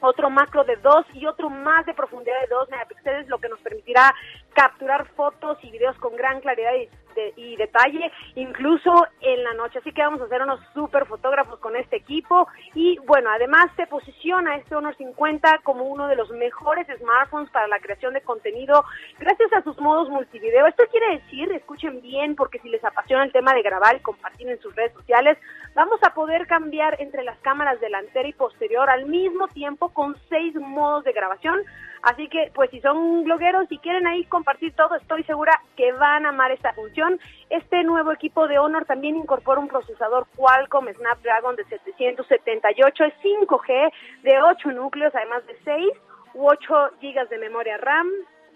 [0.00, 3.60] otro macro de 2 y otro más de profundidad de 2 megapíxeles, lo que nos
[3.60, 4.14] permitirá
[4.54, 6.88] capturar fotos y videos con gran claridad y,
[7.36, 9.78] y, detalle, incluso en la noche.
[9.78, 12.46] Así que vamos a hacer unos super fotógrafos con este equipo.
[12.74, 17.66] Y bueno, además se posiciona este Honor 50 como uno de los mejores smartphones para
[17.68, 18.84] la creación de contenido
[19.18, 20.66] gracias a sus modos multivideo.
[20.66, 24.48] Esto quiere decir, escuchen bien, porque si les apasiona el tema de grabar y compartir
[24.48, 25.38] en sus redes sociales,
[25.74, 30.54] vamos a poder cambiar entre las cámaras delantera y posterior al mismo tiempo con seis
[30.54, 31.60] modos de grabación.
[32.02, 36.26] Así que, pues si son blogueros y quieren ahí compartir todo, estoy segura que van
[36.26, 37.18] a amar esta función.
[37.50, 43.92] Este nuevo equipo de Honor también incorpora un procesador Qualcomm Snapdragon de 778, es 5G
[44.22, 45.92] de 8 núcleos, además de 6
[46.34, 48.08] u 8 gigas de memoria RAM,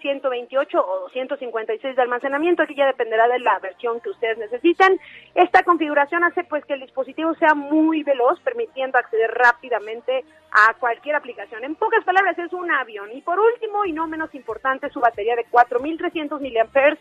[0.03, 4.99] 128 o 256 de almacenamiento, aquí ya dependerá de la versión que ustedes necesitan.
[5.35, 11.17] Esta configuración hace pues que el dispositivo sea muy veloz, permitiendo acceder rápidamente a cualquier
[11.17, 11.65] aplicación.
[11.65, 13.11] En pocas palabras, es un avión.
[13.13, 16.99] Y por último, y no menos importante, su batería de 4300 mAh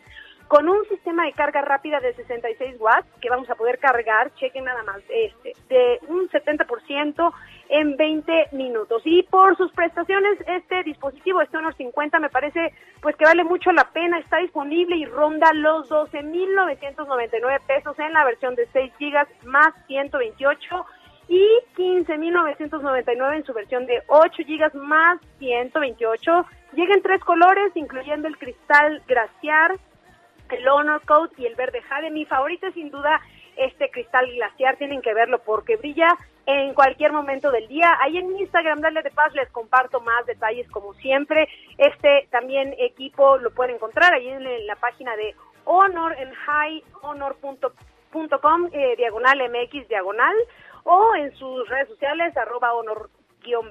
[0.51, 4.65] con un sistema de carga rápida de 66 watts que vamos a poder cargar, chequen
[4.65, 7.33] nada más, este, de un 70%
[7.71, 9.01] en 20 minutos.
[9.05, 13.71] Y por sus prestaciones, este dispositivo, este Honor 50, me parece pues que vale mucho
[13.71, 19.27] la pena, está disponible y ronda los 12.999 pesos en la versión de 6 gigas
[19.43, 20.85] más 128
[21.29, 26.45] y 15.999 en su versión de 8 gigas más 128.
[26.73, 29.77] Llega en tres colores, incluyendo el cristal glaciar,
[30.49, 32.11] el Honor Code y el verde jade.
[32.11, 33.21] Mi favorito sin duda
[33.65, 36.07] este cristal glaciar, tienen que verlo porque brilla
[36.45, 37.97] en cualquier momento del día.
[38.01, 41.47] Ahí en Instagram, Dale de Paz, les comparto más detalles como siempre.
[41.77, 45.35] Este también equipo lo pueden encontrar ahí en, la página de
[45.65, 47.71] Honor en highhonor.com,
[48.71, 50.35] eh, diagonal MX, diagonal,
[50.83, 53.09] o en sus redes sociales, arroba honor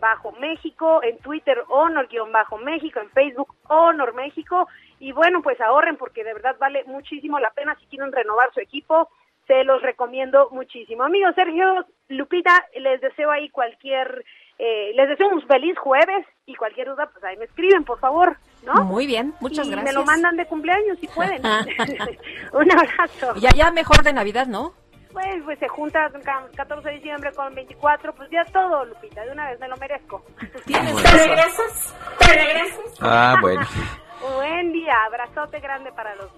[0.00, 4.66] bajo México, en Twitter Honor bajo México, en Facebook Honor México
[4.98, 8.60] y bueno pues ahorren porque de verdad vale muchísimo la pena si quieren renovar su
[8.60, 9.08] equipo
[9.50, 11.02] se los recomiendo muchísimo.
[11.02, 14.24] Amigos, Sergio, Lupita, les deseo ahí cualquier,
[14.60, 18.36] eh, les deseo un feliz jueves y cualquier duda, pues ahí me escriben, por favor,
[18.62, 18.84] ¿no?
[18.84, 19.92] Muy bien, muchas y gracias.
[19.92, 21.42] me lo mandan de cumpleaños si pueden.
[22.52, 23.34] un abrazo.
[23.40, 24.72] Ya, ya mejor de Navidad, ¿no?
[25.12, 26.08] Pues, pues se junta
[26.54, 30.24] 14 de diciembre con 24, pues ya todo, Lupita, de una vez me lo merezco.
[30.64, 31.96] ¿Te regresas?
[32.20, 32.98] ¿Te regresas?
[33.00, 33.66] Ah, bueno.
[34.36, 36.30] Buen día, abrazote grande para los.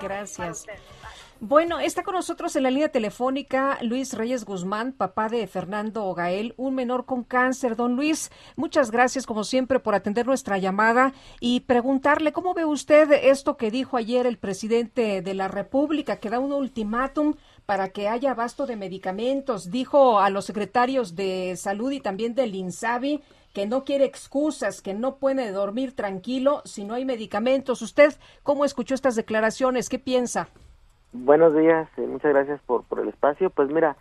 [0.00, 0.66] Gracias.
[1.40, 6.52] Bueno, está con nosotros en la línea telefónica Luis Reyes Guzmán, papá de Fernando Gael,
[6.56, 7.76] un menor con cáncer.
[7.76, 13.12] Don Luis, muchas gracias como siempre por atender nuestra llamada y preguntarle cómo ve usted
[13.12, 17.34] esto que dijo ayer el presidente de la República, que da un ultimátum
[17.66, 19.70] para que haya abasto de medicamentos.
[19.70, 24.92] Dijo a los secretarios de salud y también del INSABI que no quiere excusas, que
[24.92, 27.80] no puede dormir tranquilo si no hay medicamentos.
[27.80, 28.12] ¿Usted
[28.42, 29.88] cómo escuchó estas declaraciones?
[29.88, 30.48] ¿Qué piensa?
[31.12, 33.48] Buenos días, eh, muchas gracias por, por el espacio.
[33.48, 33.96] Pues mira,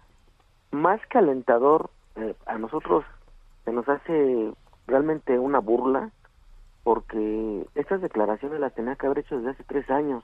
[0.71, 3.05] más calentador eh, a nosotros
[3.63, 4.51] se nos hace
[4.87, 6.11] realmente una burla
[6.83, 10.21] porque estas declaraciones las tenía que haber hecho desde hace tres años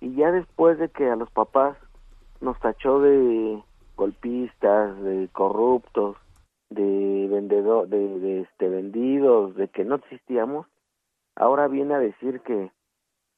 [0.00, 1.76] y ya después de que a los papás
[2.40, 3.62] nos tachó de
[3.96, 6.16] golpistas, de corruptos,
[6.70, 10.66] de vendedor, de, de este vendidos, de que no existíamos,
[11.36, 12.72] ahora viene a decir que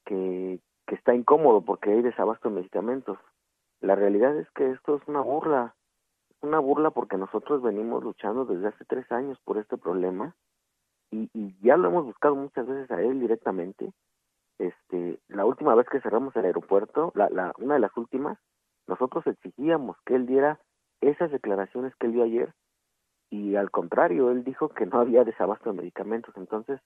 [0.05, 3.17] que que está incómodo porque hay desabasto de medicamentos.
[3.81, 5.75] La realidad es que esto es una burla,
[6.41, 10.35] una burla porque nosotros venimos luchando desde hace tres años por este problema
[11.11, 13.91] y, y ya lo hemos buscado muchas veces a él directamente.
[14.57, 18.39] Este, la última vez que cerramos el aeropuerto, la, la, una de las últimas,
[18.87, 20.59] nosotros exigíamos que él diera
[21.01, 22.53] esas declaraciones que él dio ayer
[23.29, 26.35] y al contrario, él dijo que no había desabasto de medicamentos.
[26.37, 26.79] Entonces,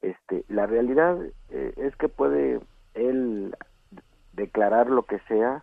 [0.00, 1.18] este, la realidad
[1.50, 2.60] eh, es que puede
[2.94, 3.56] él
[4.32, 5.62] declarar lo que sea,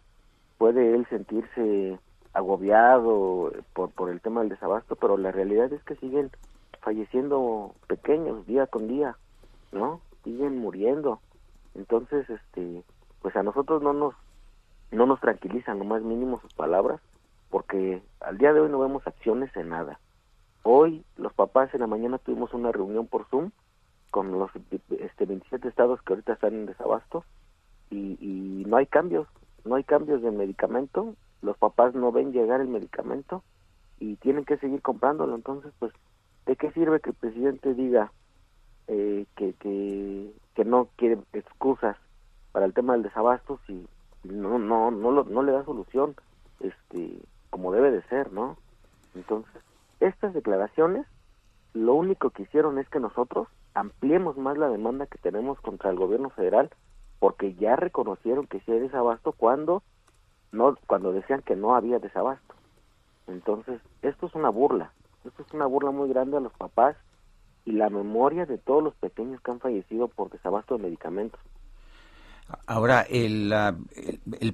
[0.58, 2.00] puede él sentirse
[2.34, 6.32] agobiado por, por el tema del desabasto, pero la realidad es que siguen
[6.82, 9.16] falleciendo pequeños día con día,
[9.72, 10.02] ¿no?
[10.24, 11.20] Siguen muriendo.
[11.76, 12.84] Entonces, este,
[13.22, 14.16] pues a nosotros no nos
[14.92, 17.00] no nos tranquilizan lo más mínimo sus palabras,
[17.50, 20.00] porque al día de hoy no vemos acciones en nada.
[20.64, 23.52] Hoy los papás en la mañana tuvimos una reunión por Zoom
[24.12, 24.52] con los
[24.90, 27.24] este 27 estados que ahorita están en desabasto
[27.90, 29.28] y, y no hay cambios,
[29.66, 33.44] no hay cambios de medicamento, los papás no ven llegar el medicamento
[34.00, 35.94] y tienen que seguir comprándolo, entonces pues
[36.46, 38.12] ¿de qué sirve que el presidente diga
[38.88, 41.98] eh, que, que, que no quiere excusas
[42.52, 43.88] para el tema del desabasto si
[44.24, 46.16] no no no lo, no le da solución
[46.60, 47.20] este
[47.50, 48.58] como debe de ser no
[49.16, 49.62] entonces
[50.00, 51.06] estas declaraciones
[51.74, 55.98] lo único que hicieron es que nosotros ampliemos más la demanda que tenemos contra el
[55.98, 56.70] gobierno federal
[57.20, 59.84] porque ya reconocieron que sí hay desabasto cuando
[60.52, 62.56] no cuando decían que no había desabasto.
[63.28, 64.92] Entonces esto es una burla
[65.26, 66.96] esto es una burla muy grande a los papás
[67.64, 71.40] y la memoria de todos los pequeños que han fallecido por desabasto de medicamentos
[72.66, 73.54] Ahora, el,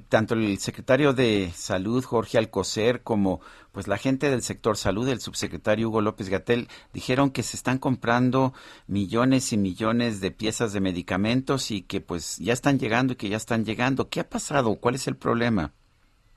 [0.08, 3.40] tanto el secretario de Salud, Jorge Alcocer, como
[3.72, 7.78] pues la gente del sector salud, el subsecretario Hugo López Gatel, dijeron que se están
[7.78, 8.52] comprando
[8.86, 13.28] millones y millones de piezas de medicamentos y que pues ya están llegando y que
[13.28, 14.08] ya están llegando.
[14.08, 14.76] ¿Qué ha pasado?
[14.76, 15.72] ¿Cuál es el problema?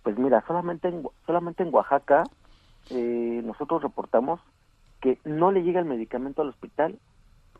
[0.03, 2.23] Pues mira, solamente en, solamente en Oaxaca
[2.89, 4.39] eh, nosotros reportamos
[5.01, 6.99] que no le llega el medicamento al hospital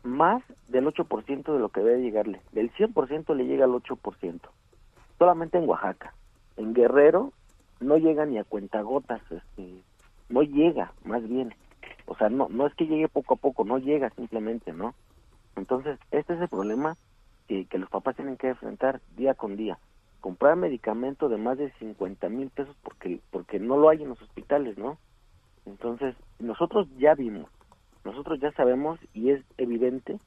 [0.02, 2.40] más del 8% de lo que debe llegarle.
[2.52, 4.40] Del 100% le llega al 8%.
[5.18, 6.14] Solamente en Oaxaca.
[6.56, 7.32] En Guerrero
[7.80, 9.82] no llega ni a cuentagotas, este,
[10.28, 11.54] no llega, más bien.
[12.06, 14.94] O sea, no no es que llegue poco a poco, no llega simplemente, ¿no?
[15.56, 16.96] Entonces, este es el problema
[17.48, 19.78] que, que los papás tienen que enfrentar día con día.
[20.20, 24.22] Comprar medicamento de más de 50 mil pesos porque, porque no lo hay en los
[24.22, 24.98] hospitales, ¿no?
[25.66, 27.48] Entonces, nosotros ya vimos,
[28.04, 30.20] nosotros ya sabemos y es evidente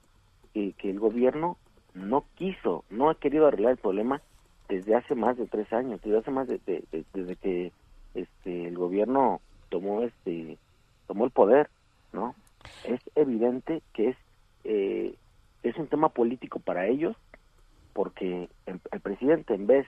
[0.54, 1.58] que, que el gobierno
[1.94, 4.22] no quiso, no ha querido arreglar el problema
[4.70, 7.74] desde hace más de tres años, desde hace más de, de- de- desde que
[8.14, 10.60] este el gobierno tomó este
[11.08, 11.70] tomó el poder,
[12.14, 12.36] ¿no?
[12.84, 14.18] Es evidente que es
[14.64, 15.16] eh,
[15.64, 17.16] es un tema político para ellos
[17.94, 19.88] porque el, el presidente en vez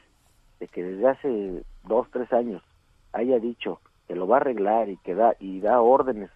[0.60, 2.64] de que desde hace dos tres años
[3.14, 6.32] haya dicho que lo va a arreglar y que da y da órdenes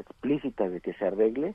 [0.00, 1.54] explícitas de que se arregle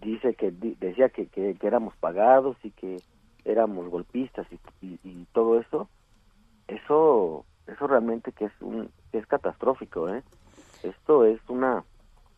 [0.00, 3.02] dice que decía que, que, éramos pagados y que
[3.44, 4.46] éramos golpistas
[4.80, 5.88] y, todo eso
[6.66, 10.22] eso eso realmente que es un es catastrófico eh
[10.82, 11.84] esto es una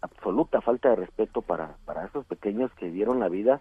[0.00, 3.60] absoluta falta de respeto para para esos pequeños que dieron la vida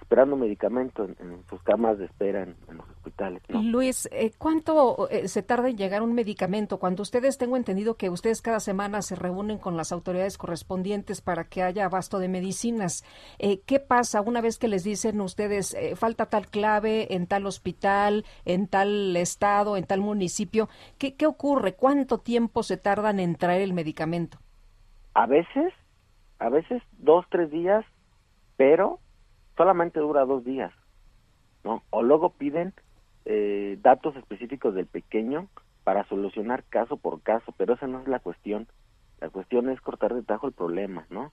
[0.00, 3.62] esperando medicamento en, en sus camas de espera en, en los hospitales ¿no?
[3.62, 6.78] Luis, eh, ¿cuánto eh, se tarda en llegar un medicamento?
[6.78, 11.44] Cuando ustedes, tengo entendido que ustedes cada semana se reúnen con las autoridades correspondientes para
[11.44, 13.04] que haya abasto de medicinas.
[13.38, 18.24] Eh, ¿Qué pasa una vez que les dicen ustedes, falta tal clave en tal hospital,
[18.44, 20.68] en tal estado, en tal municipio?
[20.98, 21.74] ¿Qué, qué ocurre?
[21.74, 24.38] ¿Cuánto tiempo se tardan en traer el medicamento?
[25.14, 25.72] a veces
[26.38, 27.84] a veces dos tres días
[28.56, 28.98] pero
[29.60, 30.72] solamente dura dos días
[31.64, 32.72] no o luego piden
[33.26, 35.48] eh, datos específicos del pequeño
[35.84, 38.68] para solucionar caso por caso pero esa no es la cuestión.
[39.20, 41.30] La cuestión es cortar de tajo el problema no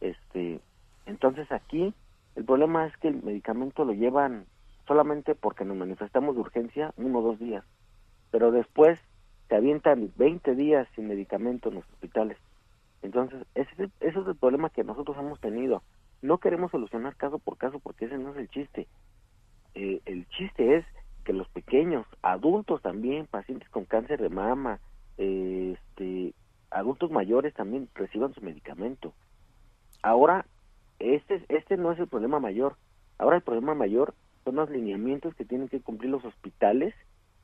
[0.00, 0.60] este
[1.06, 1.94] entonces aquí
[2.34, 4.46] el problema es que el medicamento lo llevan
[4.88, 7.64] solamente porque nos manifestamos de urgencia uno o dos días
[8.32, 8.98] pero después
[9.48, 12.38] se avientan 20 días sin medicamento en los hospitales.
[13.02, 15.82] Entonces, ese, ese es el problema que nosotros hemos tenido.
[16.22, 18.86] No queremos solucionar caso por caso porque ese no es el chiste.
[19.74, 20.84] Eh, el chiste es
[21.24, 24.80] que los pequeños, adultos también, pacientes con cáncer de mama,
[25.18, 26.34] eh, este,
[26.70, 29.12] adultos mayores también reciban su medicamento.
[30.02, 30.46] Ahora,
[30.98, 32.76] este, este no es el problema mayor.
[33.18, 34.14] Ahora el problema mayor
[34.44, 36.94] son los lineamientos que tienen que cumplir los hospitales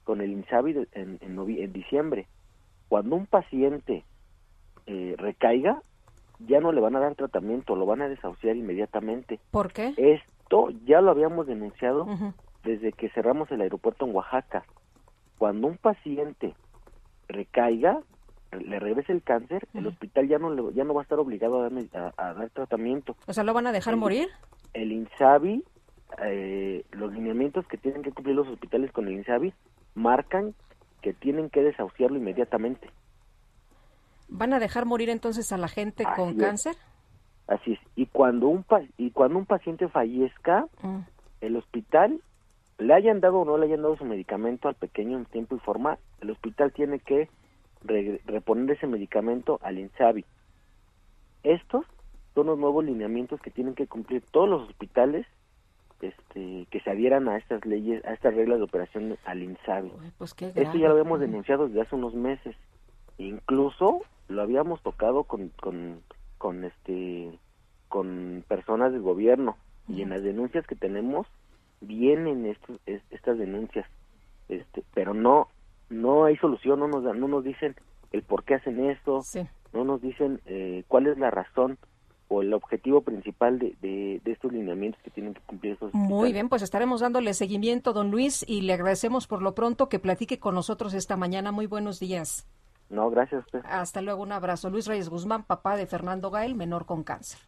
[0.05, 2.27] con el INSABI en, en diciembre.
[2.89, 4.05] Cuando un paciente
[4.87, 5.83] eh, recaiga,
[6.47, 9.41] ya no le van a dar tratamiento, lo van a desahuciar inmediatamente.
[9.51, 9.93] ¿Por qué?
[9.97, 12.07] Esto ya lo habíamos denunciado
[12.65, 14.65] desde que cerramos el aeropuerto en Oaxaca.
[15.39, 16.55] Cuando un paciente
[17.29, 18.01] recaiga,
[18.53, 21.61] le regrese el cáncer, el hospital ya no le- ya no va a estar obligado
[21.63, 23.17] a, darme- a- a dar tratamiento.
[23.27, 24.29] O sea, ¿lo van a dejar morir?
[24.75, 25.65] El INSABI,
[26.25, 29.53] eh, los lineamientos que tienen que cumplir los hospitales con el INSABI
[29.95, 30.55] marcan
[31.03, 32.89] que tienen que desahuciarlo inmediatamente.
[34.37, 36.37] ¿Van a dejar morir entonces a la gente con es.
[36.39, 36.77] cáncer?
[37.47, 37.79] Así es.
[37.97, 40.99] Y cuando un pa- y cuando un paciente fallezca, Mm.
[41.41, 42.21] el hospital
[42.79, 45.59] le hayan dado o no le hayan dado su medicamento al pequeño en tiempo y
[45.61, 47.29] forma, el hospital tiene que
[47.85, 50.25] re- reponer ese medicamento al INSABI.
[51.43, 51.85] Estos
[52.35, 55.27] son los nuevos lineamientos que tienen que cumplir todos los hospitales
[56.01, 59.93] este, que se adhieran a estas leyes, a estas reglas de operación al INSABI.
[60.19, 62.57] Pues Esto ya lo habíamos denunciado desde hace unos meses.
[63.19, 66.01] Incluso lo habíamos tocado con, con,
[66.39, 67.39] con este
[67.89, 69.57] con personas del gobierno.
[69.89, 71.27] Y en las denuncias que tenemos
[71.81, 73.87] vienen estos, es- estas denuncias.
[74.49, 75.49] Este pero no
[75.91, 77.77] no hay solución no nos dan- no nos dicen
[78.13, 79.23] el por qué hacen esto
[79.73, 81.79] no nos dicen eh, cuál es la razón
[82.29, 86.33] o el objetivo principal de, de, de estos lineamientos que tienen que cumplir esos Muy
[86.33, 90.39] bien, pues estaremos dándole seguimiento, don Luis, y le agradecemos por lo pronto que platique
[90.39, 91.53] con nosotros esta mañana.
[91.53, 92.47] Muy buenos días.
[92.91, 94.71] No gracias a usted Hasta luego, un abrazo.
[94.71, 97.39] Luis Reyes Guzmán, papá de Fernando Gael, menor con cáncer.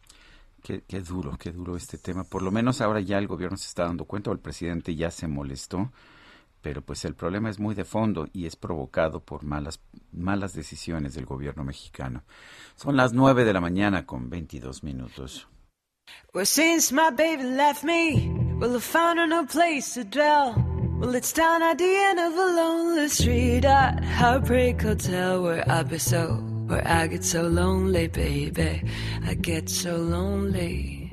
[0.63, 2.23] Qué, qué duro, qué duro este tema.
[2.23, 5.11] Por lo menos ahora ya el gobierno se está dando cuenta, o el presidente ya
[5.11, 5.91] se molestó,
[6.61, 9.79] pero pues el problema es muy de fondo y es provocado por malas,
[10.11, 12.23] malas decisiones del gobierno mexicano.
[12.75, 15.47] Son las nueve de la mañana con 22 minutos.
[16.33, 20.76] Well, since my baby left me, well, I found a new place to dwell.
[20.97, 25.83] Well, it's down at the end of a lonely street at Heartbreak Hotel where I
[25.83, 28.81] be so, where I get so lonely, baby.
[29.23, 31.11] I get so lonely.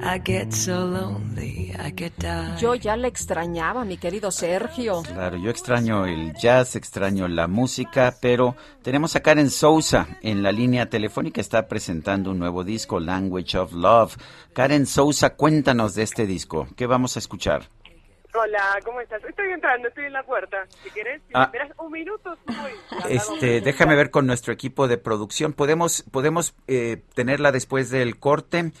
[0.00, 1.74] I get so lonely.
[1.78, 2.56] I get down.
[2.58, 5.02] Yo ya le extrañaba, mi querido Sergio.
[5.02, 10.52] Claro, yo extraño el jazz, extraño la música, pero tenemos a Karen Sousa en la
[10.52, 14.16] línea telefónica, está presentando un nuevo disco, Language of Love.
[14.54, 17.68] Karen Sousa, cuéntanos de este disco, ¿qué vamos a escuchar?
[18.34, 19.24] Hola, ¿cómo estás?
[19.24, 20.58] Estoy entrando, estoy en la puerta.
[20.84, 21.38] Si querés, si Ah.
[21.40, 26.04] me esperas un minuto, subo y- Este, déjame ver con nuestro equipo de producción, podemos,
[26.10, 28.72] podemos eh, tenerla después del corte.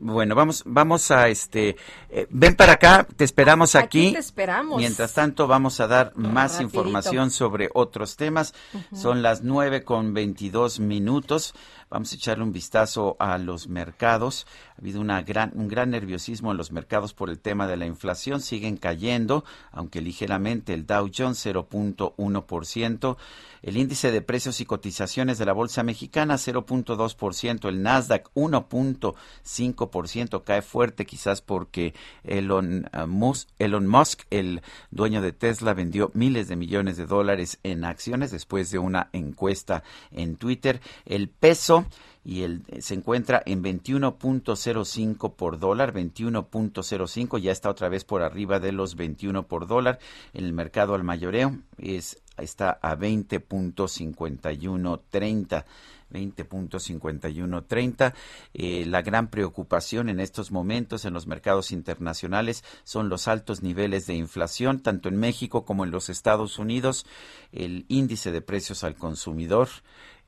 [0.00, 1.76] Bueno, vamos, vamos a este,
[2.10, 4.06] eh, ven para acá, te esperamos aquí.
[4.06, 4.78] Aquí te esperamos.
[4.78, 6.62] Mientras tanto, vamos a dar más rapidito.
[6.78, 8.54] información sobre otros temas.
[8.94, 11.54] Son las nueve con veintidós minutos.
[11.90, 14.46] Vamos a echarle un vistazo a los mercados.
[14.76, 17.86] Ha habido una gran, un gran nerviosismo en los mercados por el tema de la
[17.86, 18.42] inflación.
[18.42, 19.42] Siguen cayendo,
[19.72, 23.16] aunque ligeramente el Dow Jones 0.1%.
[23.62, 27.68] El índice de precios y cotizaciones de la Bolsa Mexicana 0.2%.
[27.68, 34.60] El Nasdaq 1.5% cae fuerte, quizás porque Elon, uh, Musk, Elon Musk, el
[34.90, 39.82] dueño de Tesla, vendió miles de millones de dólares en acciones después de una encuesta
[40.12, 40.80] en Twitter.
[41.06, 41.77] El peso
[42.24, 48.60] y el, se encuentra en 21.05 por dólar, 21.05, ya está otra vez por arriba
[48.60, 49.98] de los 21 por dólar.
[50.34, 55.64] En el mercado al mayoreo es, está a 20.5130.
[56.10, 58.14] 20.5130.
[58.54, 64.06] Eh, la gran preocupación en estos momentos en los mercados internacionales son los altos niveles
[64.06, 67.06] de inflación, tanto en México como en los Estados Unidos.
[67.52, 69.68] El índice de precios al consumidor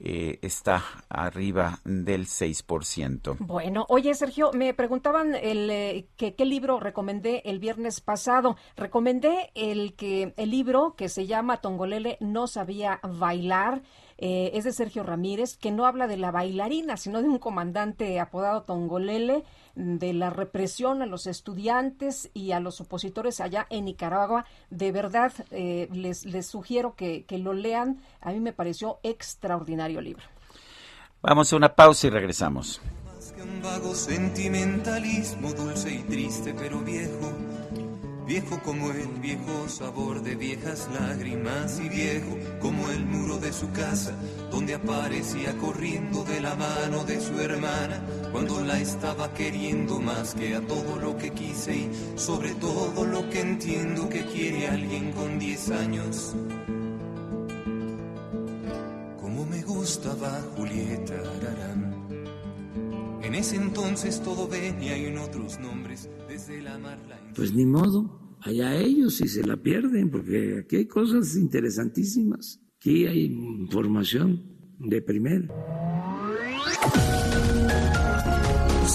[0.02, 3.36] eh, está arriba del 6%.
[3.38, 8.56] Bueno, oye Sergio, me preguntaban el, eh, que, qué libro recomendé el viernes pasado.
[8.76, 13.82] Recomendé el que el libro que se llama Tongolele no sabía bailar.
[14.22, 18.20] Eh, es de Sergio Ramírez, que no habla de la bailarina, sino de un comandante
[18.20, 19.44] apodado Tongolele,
[19.74, 24.44] de la represión a los estudiantes y a los opositores allá en Nicaragua.
[24.68, 28.02] De verdad, eh, les, les sugiero que, que lo lean.
[28.20, 30.24] A mí me pareció extraordinario libro.
[31.22, 32.80] Vamos a una pausa y regresamos.
[33.34, 37.32] que un vago sentimentalismo dulce y triste pero viejo,
[38.30, 43.72] viejo como el viejo sabor de viejas lágrimas y viejo como el muro de su
[43.72, 44.16] casa
[44.52, 48.00] donde aparecía corriendo de la mano de su hermana
[48.30, 53.28] cuando la estaba queriendo más que a todo lo que quise y sobre todo lo
[53.30, 56.36] que entiendo que quiere alguien con 10 años.
[59.20, 61.90] Como me gustaba Julieta Ararán.
[63.24, 66.98] En ese entonces todo venía en otros nombres, desde la mar
[67.34, 72.60] Pues ni modo, allá ellos si se la pierden, porque aquí hay cosas interesantísimas.
[72.76, 74.42] Aquí hay información
[74.78, 75.48] de primera.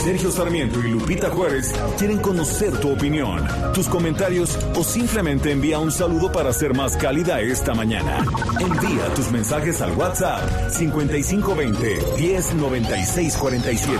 [0.06, 3.44] Sergio Sarmiento y Lupita Juárez quieren conocer tu opinión,
[3.74, 8.24] tus comentarios o simplemente envía un saludo para ser más cálida esta mañana.
[8.60, 14.00] Envía tus mensajes al WhatsApp 5520 109647.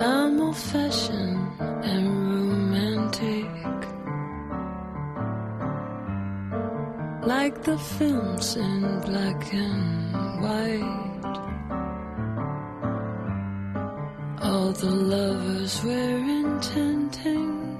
[0.00, 3.46] I'm old fashioned and romantic.
[7.24, 11.04] Like the films in black and white.
[14.42, 17.78] All the lovers we're intending.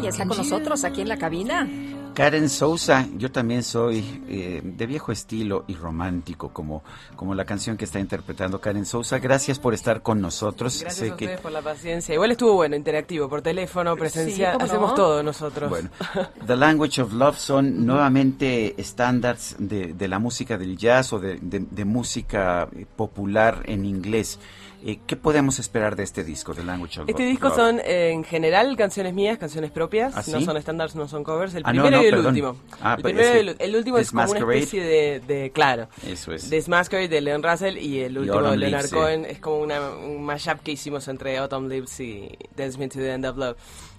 [0.00, 1.68] Y está con nosotros aquí en la cabina.
[2.14, 6.82] Karen Sousa, yo también soy eh, de viejo estilo y romántico, como,
[7.16, 9.18] como la canción que está interpretando Karen Sousa.
[9.18, 10.78] Gracias por estar con nosotros.
[10.80, 12.14] Gracias Sé a que- ustedes por la paciencia.
[12.14, 14.52] Igual estuvo bueno, interactivo, por teléfono, presencial.
[14.54, 14.70] ¿cómo no?
[14.70, 15.70] Hacemos todo nosotros.
[15.70, 15.88] Bueno,
[16.46, 21.38] The Language of Love son nuevamente estándares de, de la música del jazz o de,
[21.40, 24.38] de- de música popular en inglés.
[24.84, 28.24] Eh, ¿Qué podemos esperar de este disco, The Language of Este disco son, eh, en
[28.24, 30.12] general, canciones mías, canciones propias.
[30.16, 30.44] ¿Ah, No sí?
[30.44, 31.54] son estándares, no son covers.
[31.54, 32.26] El Ah, no, primero no, y el perdón.
[32.26, 32.56] último.
[32.80, 35.88] Ah, el primero el, el último es como una especie de, de- claro.
[36.06, 36.50] Eso es.
[36.50, 38.90] Desmasquerade de Leon Russell y el último de Leonard Leaves.
[38.92, 42.98] Cohen es como una, un mashup que hicimos entre Autumn Leaves y Dance Me to
[42.98, 43.56] the End of Love.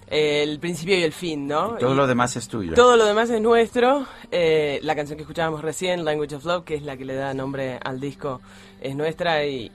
[0.08, 1.76] El principio y el fin, ¿no?
[1.76, 2.74] Y todo Y lo demás es tuyo.
[2.74, 4.06] Todo lo demás es nuestro.
[4.30, 7.32] Eh, la canción que escuchábamos recién, Language of Love, que es la que le da
[7.34, 8.40] nombre al disco,
[8.80, 9.44] es nuestra.
[9.46, 9.70] Y,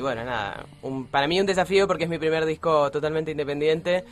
[0.00, 4.04] bueno, nada, un- para mí un desafío porque es mi primer disco totalmente independiente.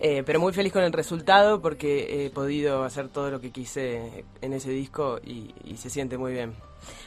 [0.00, 4.24] Eh, pero muy feliz con el resultado porque he podido hacer todo lo que quise
[4.40, 6.54] en ese disco y, y se siente muy bien.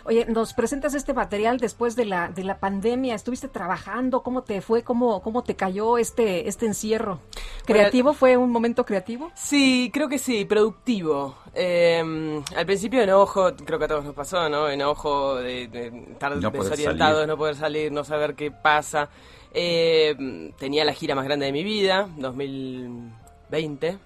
[0.06, 3.16] Oye, nos presentas este material después de la de la pandemia.
[3.16, 4.22] ¿Estuviste trabajando?
[4.22, 4.84] ¿Cómo te fue?
[4.84, 7.20] ¿Cómo cómo te cayó este este encierro?
[7.66, 8.14] ¿Creativo?
[8.14, 9.32] ¿Fue un momento creativo?
[9.36, 11.36] Sí, creo que sí, productivo.
[11.56, 14.70] Eh, al principio enojo, creo que a todos nos pasó, ¿no?
[14.70, 17.28] Enojo de, de estar No desorientados, salir.
[17.28, 19.10] no poder salir, no saber qué pasa.
[19.54, 23.98] Eh, tenía la gira más grande de mi vida, 2020.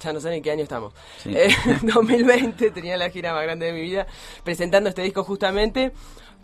[0.00, 0.92] Ya no sé en qué año estamos.
[1.18, 1.32] Sí.
[1.34, 4.06] Eh, 2020 tenía la gira más grande de mi vida,
[4.42, 5.92] presentando este disco justamente,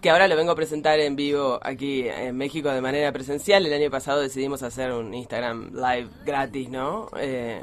[0.00, 3.66] que ahora lo vengo a presentar en vivo aquí en México de manera presencial.
[3.66, 7.08] El año pasado decidimos hacer un Instagram Live gratis, ¿no?
[7.18, 7.62] Eh,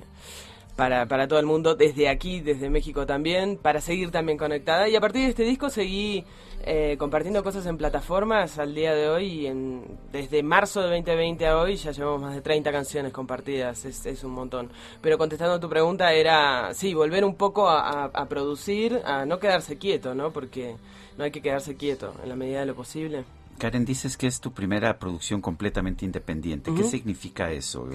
[0.77, 4.87] para, para todo el mundo, desde aquí, desde México también, para seguir también conectada.
[4.87, 6.23] Y a partir de este disco seguí
[6.63, 9.25] eh, compartiendo cosas en plataformas al día de hoy.
[9.25, 9.83] Y en,
[10.13, 14.23] desde marzo de 2020 a hoy ya llevamos más de 30 canciones compartidas, es, es
[14.23, 14.69] un montón.
[15.01, 19.25] Pero contestando a tu pregunta era, sí, volver un poco a, a- a producir, a
[19.25, 20.31] no quedarse quieto, ¿no?
[20.31, 20.75] Porque
[21.17, 23.25] no hay que quedarse quieto en la medida de lo posible.
[23.57, 26.71] Karen, dices que es tu primera producción completamente independiente.
[26.75, 27.87] ¿Qué significa eso?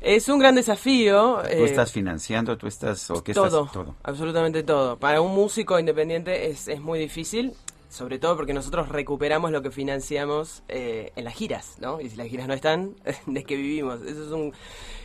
[0.00, 1.40] Es un gran desafío.
[1.42, 2.56] ¿Tú eh, estás financiando?
[2.56, 3.10] ¿Tú estás...?
[3.10, 3.94] ¿O qué estás- todo, todo.
[4.02, 4.98] absolutamente todo.
[4.98, 7.52] Para un músico independiente es, es muy difícil,
[7.90, 12.00] sobre todo porque nosotros recuperamos lo que financiamos eh, en las giras, ¿no?
[12.00, 12.94] Y si las giras no están,
[13.26, 14.00] ¿de qué vivimos?
[14.02, 14.54] Eso es un,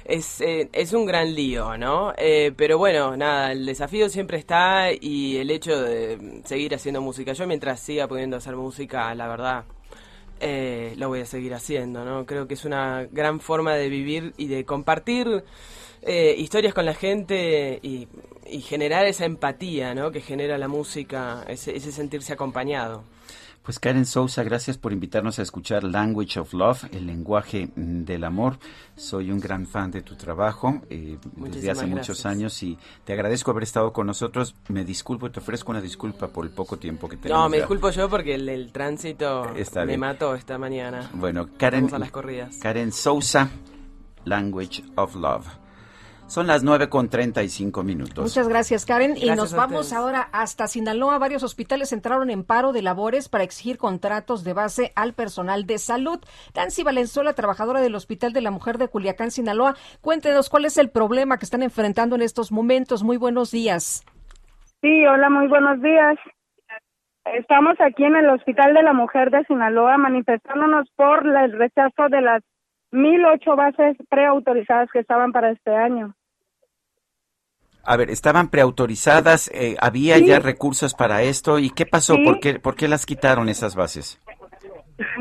[0.06, 2.14] es, eh, es un gran lío, ¿no?
[2.18, 7.34] Eh, pero bueno, nada, el desafío siempre está y el hecho de seguir haciendo música.
[7.34, 9.66] Yo mientras siga pudiendo hacer música, la verdad,
[10.40, 12.26] eh, lo voy a seguir haciendo, ¿no?
[12.26, 15.44] Creo que es una gran forma de vivir y de compartir
[16.02, 18.07] eh, historias con la gente y,
[18.62, 20.12] generar esa empatía, ¿no?
[20.12, 23.03] Que genera la música, ese sentirse acompañado.
[23.66, 28.24] Pues Karen Sousa, gracias por invitarnos a escuchar Language of Love, el lenguaje mm, del
[28.24, 28.60] amor.
[28.96, 32.26] Soy un gran fan de tu trabajo eh, desde hace muchos gracias.
[32.28, 34.54] años y te agradezco haber estado con nosotros.
[34.70, 37.42] Me disculpo y te ofrezco una disculpa por el poco tiempo que tenemos.
[37.42, 37.64] No, me ya.
[37.64, 40.00] disculpo yo porque el, el tránsito Está me bien.
[40.02, 41.10] mató esta mañana.
[41.16, 42.58] Bueno, Karen, Vamos a las corridas.
[42.58, 43.50] Karen Sousa,
[44.26, 45.48] Language of Love.
[46.28, 48.24] Son las 9 con 35 minutos.
[48.24, 49.16] Muchas gracias, Karen.
[49.16, 51.20] y nos vamos ahora hasta Sinaloa.
[51.20, 55.78] Varios hospitales entraron en paro de labores para exigir contratos de base al personal de
[55.78, 56.20] salud.
[56.56, 60.90] Nancy Valenzuela, trabajadora del Hospital de la Mujer de Culiacán, Sinaloa, cuéntenos cuál es el
[60.90, 63.04] problema que están enfrentando en estos momentos.
[63.04, 64.04] Muy buenos días.
[64.82, 66.18] Sí, hola, muy buenos días.
[67.34, 72.22] Estamos aquí en el Hospital de la Mujer de Sinaloa manifestándonos por el rechazo de
[72.22, 72.44] las
[72.91, 76.14] 1008 bases preautorizadas que estaban para este año.
[77.84, 80.26] A ver, estaban preautorizadas, eh, había Sí.
[80.26, 81.60] ya recursos para esto.
[81.60, 82.16] ¿Y qué pasó?
[82.16, 82.24] Sí.
[82.24, 84.20] ¿Por, qué, ¿Por qué las quitaron esas bases?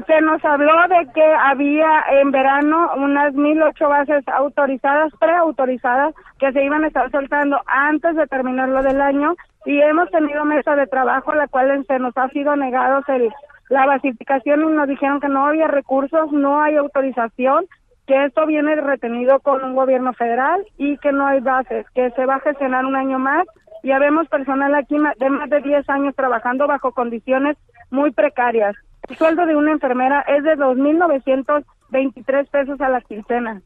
[0.07, 6.65] Se nos habló de que había en verano unas 1008 bases autorizadas, preautorizadas, que se
[6.65, 9.35] iban a estar soltando antes de terminar lo del año
[9.67, 13.33] y hemos tenido mesa de trabajo la cual se nos ha sido negados el,
[13.69, 17.67] la basificación nos dijeron que no había recursos, no hay autorización,
[18.07, 22.27] que esto viene retenido con un gobierno federal y que no hay bases, que se
[22.27, 23.47] va a gestionar un año más.
[23.83, 27.57] Ya vemos personal aquí de más de 10 años trabajando bajo condiciones
[27.91, 28.75] muy precarias.
[29.09, 33.61] El sueldo de una enfermera es de 2.923 pesos a la quincena.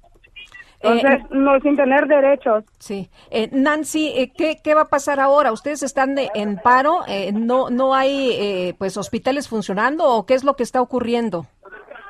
[0.80, 2.64] Entonces, no sin tener derechos.
[2.78, 3.10] Sí.
[3.30, 5.50] Eh, Nancy, eh, ¿qué, ¿qué va a pasar ahora?
[5.52, 7.00] ¿Ustedes están de- en paro?
[7.08, 11.46] Eh, ¿No no hay eh, pues hospitales funcionando o qué es lo que está ocurriendo?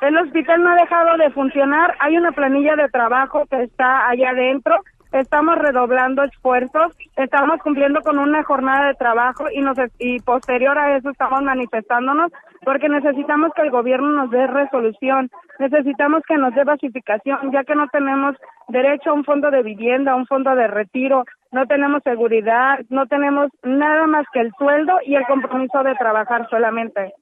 [0.02, 1.94] El hospital no ha dejado de funcionar.
[2.00, 4.76] Hay una planilla de trabajo que está allá adentro.
[5.12, 6.92] Estamos redoblando esfuerzos.
[7.16, 12.30] Estamos cumpliendo con una jornada de trabajo y, nos, y posterior a eso estamos manifestándonos
[12.64, 15.30] porque necesitamos que el gobierno nos dé resolución.
[15.58, 18.36] Necesitamos que nos dé basificación, ya que no tenemos
[18.68, 23.06] derecho a un fondo de vivienda, a un fondo de retiro, no tenemos seguridad, no
[23.06, 27.14] tenemos nada más que el sueldo y el compromiso de trabajar solamente.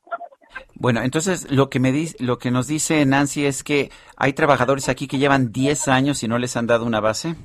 [0.75, 4.89] Bueno, entonces lo que me dice, lo que nos dice Nancy es que hay trabajadores
[4.89, 7.37] aquí que llevan 10 años y no les han dado una base.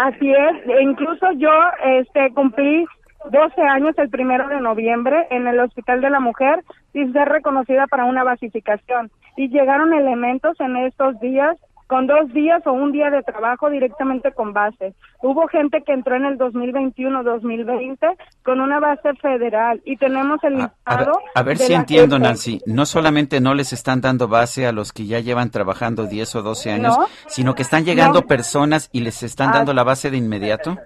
[0.00, 1.50] Así es, e incluso yo
[1.84, 2.86] este cumplí
[3.30, 6.64] 12 años el primero de noviembre en el Hospital de la Mujer
[6.94, 9.10] y ser reconocida para una basificación.
[9.36, 11.54] Y llegaron elementos en estos días
[11.90, 14.94] con dos días o un día de trabajo directamente con base.
[15.22, 20.72] Hubo gente que entró en el 2021-2020 con una base federal y tenemos el A,
[20.84, 21.20] a ver, listado.
[21.34, 22.28] a ver si entiendo, gente.
[22.28, 22.60] Nancy.
[22.64, 26.42] No solamente no les están dando base a los que ya llevan trabajando 10 o
[26.42, 27.06] 12 años, No.
[27.26, 28.26] sino que están llegando No.
[28.28, 29.54] personas y les están Ah.
[29.54, 30.76] dando la base de inmediato.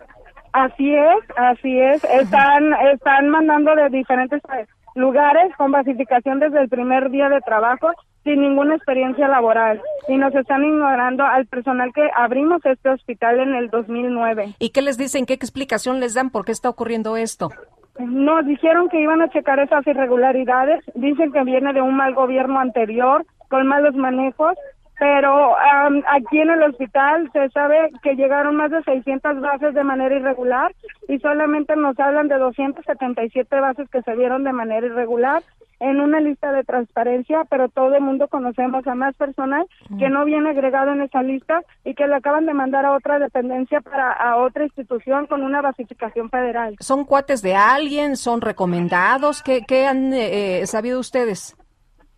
[0.53, 2.03] Así es, así es.
[2.05, 7.91] Están, están mandando de diferentes eh, lugares con basificación desde el primer día de trabajo
[8.25, 13.55] sin ninguna experiencia laboral y nos están ignorando al personal que abrimos este hospital en
[13.55, 14.55] el 2009.
[14.59, 15.27] ¿Y qué les dicen?
[15.27, 16.31] ¿Qué explicación les dan?
[16.31, 17.51] ¿Por qué está ocurriendo esto?
[17.99, 22.59] Nos dijeron que iban a checar esas irregularidades, dicen que viene de un mal gobierno
[22.59, 24.57] anterior, con malos manejos,
[24.99, 29.85] pero am, aquí en el hospital se sabe que llegaron más de 600 bases de
[29.85, 30.75] manera irregular
[31.09, 35.43] y solamente nos hablan de 277 bases que se dieron de manera irregular
[35.81, 39.67] en una lista de transparencia, pero todo el mundo conocemos a más personal
[39.99, 43.19] que no viene agregado en esa lista y que le acaban de mandar a otra
[43.19, 46.77] dependencia para a otra institución con una basificación federal.
[46.81, 48.17] ¿Son cuates de alguien?
[48.17, 49.43] ¿Son recomendados?
[49.43, 51.57] ¿Qué, qué han eh, eh, sabido ustedes?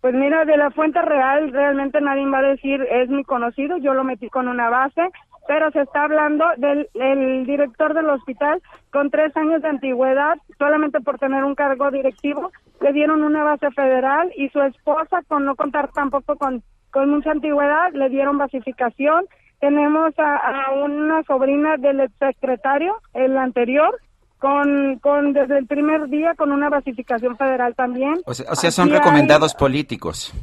[0.07, 3.93] Pues mira, de la fuente real realmente nadie va a decir es mi conocido, yo
[3.93, 5.01] lo metí con una base,
[5.49, 11.01] pero se está hablando del el director del hospital con tres años de antigüedad, solamente
[11.01, 15.57] por tener un cargo directivo, le dieron una base federal y su esposa, con no
[15.57, 16.63] contar tampoco con,
[17.05, 19.25] mucha antigüedad, le dieron basificación.
[19.59, 23.93] Tenemos a, a una sobrina del exsecretario, el anterior,
[24.39, 28.15] con, con desde el primer día con una basificación federal también.
[28.25, 30.33] O sea, o sea, son Aquí hay- recomendados políticos.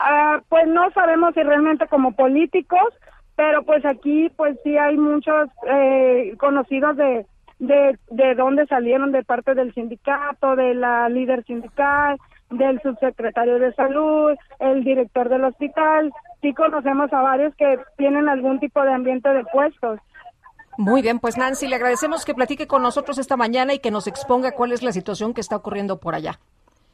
[0.00, 2.92] Ah, pues no sabemos si realmente como políticos,
[3.36, 7.26] pero pues aquí pues sí hay muchos eh, conocidos de,
[7.58, 12.18] de, de dónde salieron de parte del sindicato, de la líder sindical,
[12.50, 16.12] del subsecretario de salud, el director del hospital.
[16.42, 19.98] Sí conocemos a varios que tienen algún tipo de ambiente de puestos.
[20.76, 24.06] Muy bien, pues Nancy, le agradecemos que platique con nosotros esta mañana y que nos
[24.06, 26.38] exponga cuál es la situación que está ocurriendo por allá.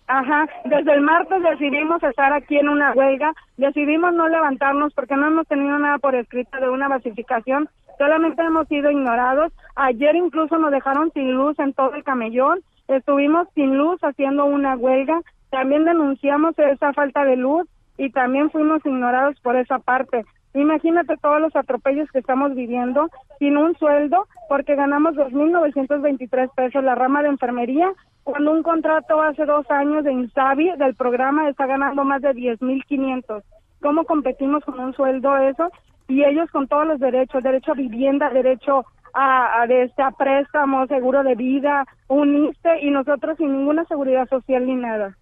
[0.07, 5.29] Ajá, desde el martes decidimos estar aquí en una huelga, decidimos no levantarnos porque no
[5.29, 9.53] hemos tenido nada por escrito de una basificación, solamente hemos sido ignorados.
[9.77, 12.59] Ayer incluso nos dejaron sin luz en todo el camellón,
[12.89, 15.21] estuvimos sin luz haciendo una huelga,
[15.51, 20.25] también denunciamos esa falta de luz y también fuimos ignorados por esa parte.
[20.55, 23.09] Imagínate todos los atropellos que estamos viviendo
[23.39, 27.93] sin un sueldo porque ganamos 2.923 pesos la rama de enfermería
[28.25, 33.43] cuando un contrato hace dos años de Insabi del programa está ganando más de 10.500.
[33.81, 35.71] ¿Cómo competimos con un sueldo eso?
[36.09, 40.11] Y ellos con todos los derechos, derecho a vivienda, derecho a, a, de este, a
[40.11, 45.17] préstamo, seguro de vida, un ISTE y nosotros sin ninguna seguridad social ni nada.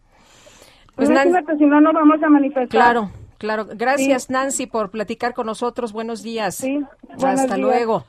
[0.96, 2.68] Pues, Imagínate si no nos vamos a manifestar.
[2.68, 3.66] Claro, claro.
[3.72, 4.32] Gracias, Sí.
[4.32, 5.92] Nancy, por platicar con nosotros.
[5.92, 6.60] Buenos días.
[6.62, 7.58] buenos Hasta días.
[7.58, 8.04] luego.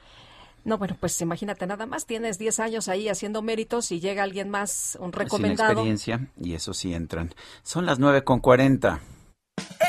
[0.66, 4.50] No, bueno, pues imagínate nada más, tienes 10 años ahí haciendo méritos y llega alguien
[4.50, 5.72] más, un Sin recomendado.
[5.72, 7.34] experiencia, y eso sí entran.
[7.64, 9.00] Son las 9 con 40.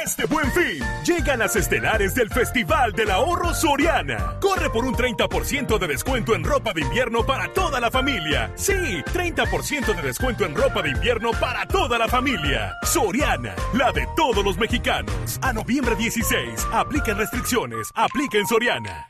[0.04, 4.38] Este buen fin, llegan las estelares del Festival del Ahorro Soriana.
[4.40, 8.52] Corre por un 30% de descuento en ropa de invierno para toda la familia.
[8.56, 12.74] Sí, 30% de descuento en ropa de invierno para toda la familia.
[12.82, 15.38] Soriana, la de todos los mexicanos.
[15.42, 19.08] A noviembre 16, apliquen restricciones, apliquen Soriana.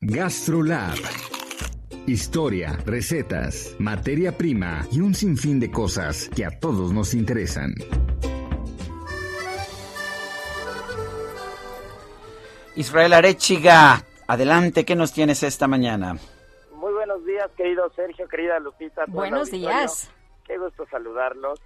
[0.00, 1.39] GastroLab.
[2.10, 7.72] Historia, recetas, materia prima y un sinfín de cosas que a todos nos interesan.
[12.74, 16.16] Israel Arechiga, adelante, ¿qué nos tienes esta mañana?
[16.74, 19.04] Muy buenos días, querido Sergio, querida Lupita.
[19.06, 20.10] Buenos días.
[20.48, 21.60] Qué gusto saludarlos.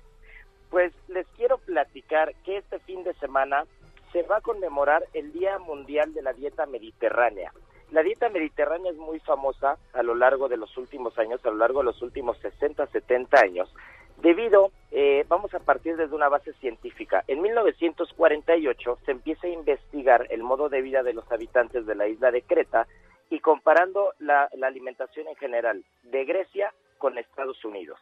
[0.68, 3.64] Pues les quiero platicar que este fin de semana
[4.12, 7.50] se va a conmemorar el Día Mundial de la Dieta Mediterránea.
[7.94, 11.58] La dieta mediterránea es muy famosa a lo largo de los últimos años, a lo
[11.58, 13.72] largo de los últimos 60, 70 años,
[14.16, 17.22] debido, eh, vamos a partir desde una base científica.
[17.28, 22.08] En 1948 se empieza a investigar el modo de vida de los habitantes de la
[22.08, 22.88] isla de Creta
[23.30, 28.00] y comparando la, la alimentación en general de Grecia con Estados Unidos.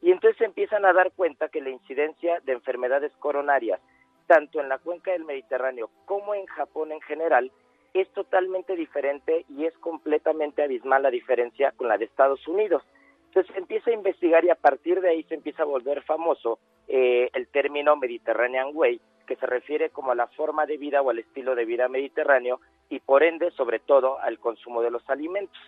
[0.00, 3.78] Y entonces se empiezan a dar cuenta que la incidencia de enfermedades coronarias,
[4.26, 7.52] tanto en la cuenca del Mediterráneo como en Japón en general,
[7.94, 12.82] es totalmente diferente y es completamente abismal la diferencia con la de Estados Unidos.
[13.28, 16.58] Entonces se empieza a investigar y a partir de ahí se empieza a volver famoso
[16.88, 21.10] eh, el término Mediterranean Way, que se refiere como a la forma de vida o
[21.10, 22.60] al estilo de vida mediterráneo
[22.90, 25.58] y por ende, sobre todo, al consumo de los alimentos.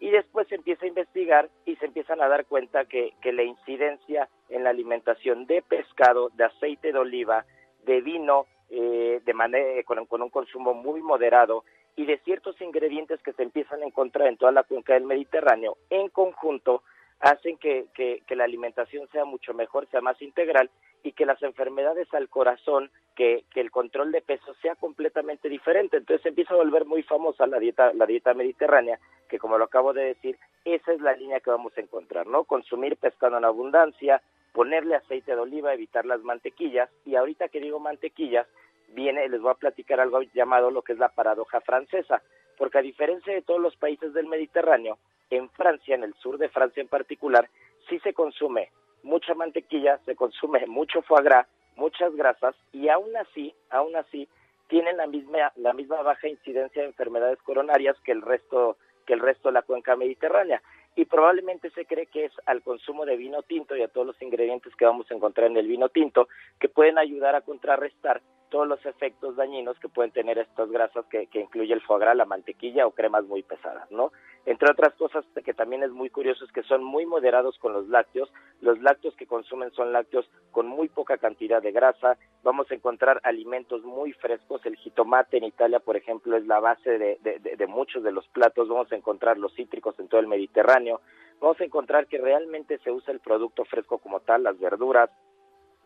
[0.00, 3.42] Y después se empieza a investigar y se empiezan a dar cuenta que, que la
[3.42, 7.44] incidencia en la alimentación de pescado, de aceite de oliva,
[7.84, 11.64] de vino, eh, de manera, con, con un consumo muy moderado
[11.96, 15.76] y de ciertos ingredientes que se empiezan a encontrar en toda la cuenca del Mediterráneo,
[15.90, 16.82] en conjunto
[17.20, 17.86] hacen que,
[18.30, 20.70] la alimentación sea mucho mejor, sea más integral
[21.02, 25.98] y que las enfermedades al corazón, que, que, el control de peso sea completamente diferente.
[25.98, 28.98] Entonces empieza a volver muy famosa la dieta, la dieta mediterránea,
[29.28, 32.44] que como lo acabo de decir, esa es la línea que vamos a encontrar, ¿no?
[32.44, 34.22] Consumir pescado en abundancia,
[34.52, 38.46] ponerle aceite de oliva, evitar las mantequillas, y ahorita que digo mantequillas,
[38.88, 42.22] viene, les voy a platicar algo llamado lo que es la paradoja francesa,
[42.58, 44.98] porque a diferencia de todos los países del Mediterráneo,
[45.30, 47.48] en Francia, en el sur de Francia en particular,
[47.88, 48.70] sí se consume
[49.02, 51.46] mucha mantequilla, se consume mucho foie gras,
[51.76, 54.28] muchas grasas y aún así, aún así
[54.68, 59.20] tienen la misma la misma baja incidencia de enfermedades coronarias que el resto que el
[59.20, 60.62] resto de la cuenca mediterránea
[60.96, 64.22] y probablemente se cree que es al consumo de vino tinto y a todos los
[64.22, 66.28] ingredientes que vamos a encontrar en el vino tinto
[66.58, 68.20] que pueden ayudar a contrarrestar
[68.50, 72.26] todos los efectos dañinos que pueden tener estas grasas que, incluye el foie gras, la
[72.26, 74.12] mantequilla o cremas muy pesadas, ¿no?
[74.44, 77.88] Entre otras cosas que también es muy curioso es que son muy moderados con los
[77.88, 78.32] lácteos.
[78.60, 82.16] Los lácteos que consumen son lácteos con muy poca cantidad de grasa.
[82.42, 84.64] Vamos a encontrar alimentos muy frescos.
[84.64, 88.26] El jitomate en Italia, por ejemplo, es la base de, de, de muchos de los
[88.28, 88.68] platos.
[88.68, 91.02] Vamos a encontrar los cítricos en todo el Mediterráneo.
[91.40, 95.10] Vamos a encontrar que realmente se usa el producto fresco como tal, las verduras.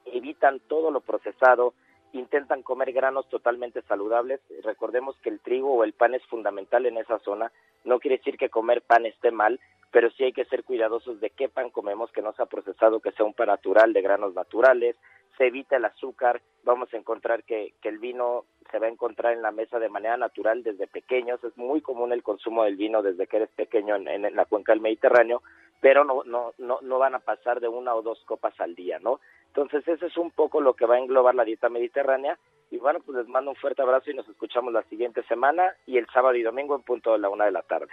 [0.05, 1.75] Evitan todo lo procesado
[2.15, 4.41] intentan comer granos totalmente saludables.
[4.62, 7.52] Recordemos que el trigo o el pan es fundamental en esa zona.
[7.84, 9.60] No quiere decir que comer pan esté mal,
[9.91, 13.12] pero sí hay que ser cuidadosos de qué pan comemos, que no sea procesado, que
[13.12, 14.97] sea un pan natural, de granos naturales.
[15.36, 16.41] Se evita el azúcar.
[16.62, 19.89] Vamos a encontrar que, que el vino se va a encontrar en la mesa de
[19.89, 21.43] manera natural desde pequeños.
[21.43, 24.73] Es muy común el consumo del vino desde que eres pequeño en, en la cuenca
[24.73, 25.43] del Mediterráneo,
[25.81, 28.99] pero no, no, no, no van a pasar de una o dos copas al día,
[29.01, 29.20] ¿no?
[29.57, 32.36] Entonces, ese es un poco lo que va a englobar la dieta mediterránea.
[32.73, 35.97] Y bueno, pues les mando un fuerte abrazo y nos escuchamos la siguiente semana y
[35.97, 37.92] el sábado y domingo en punto de la una de la tarde.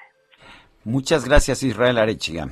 [0.83, 2.47] Muchas gracias, Israel Arechiga.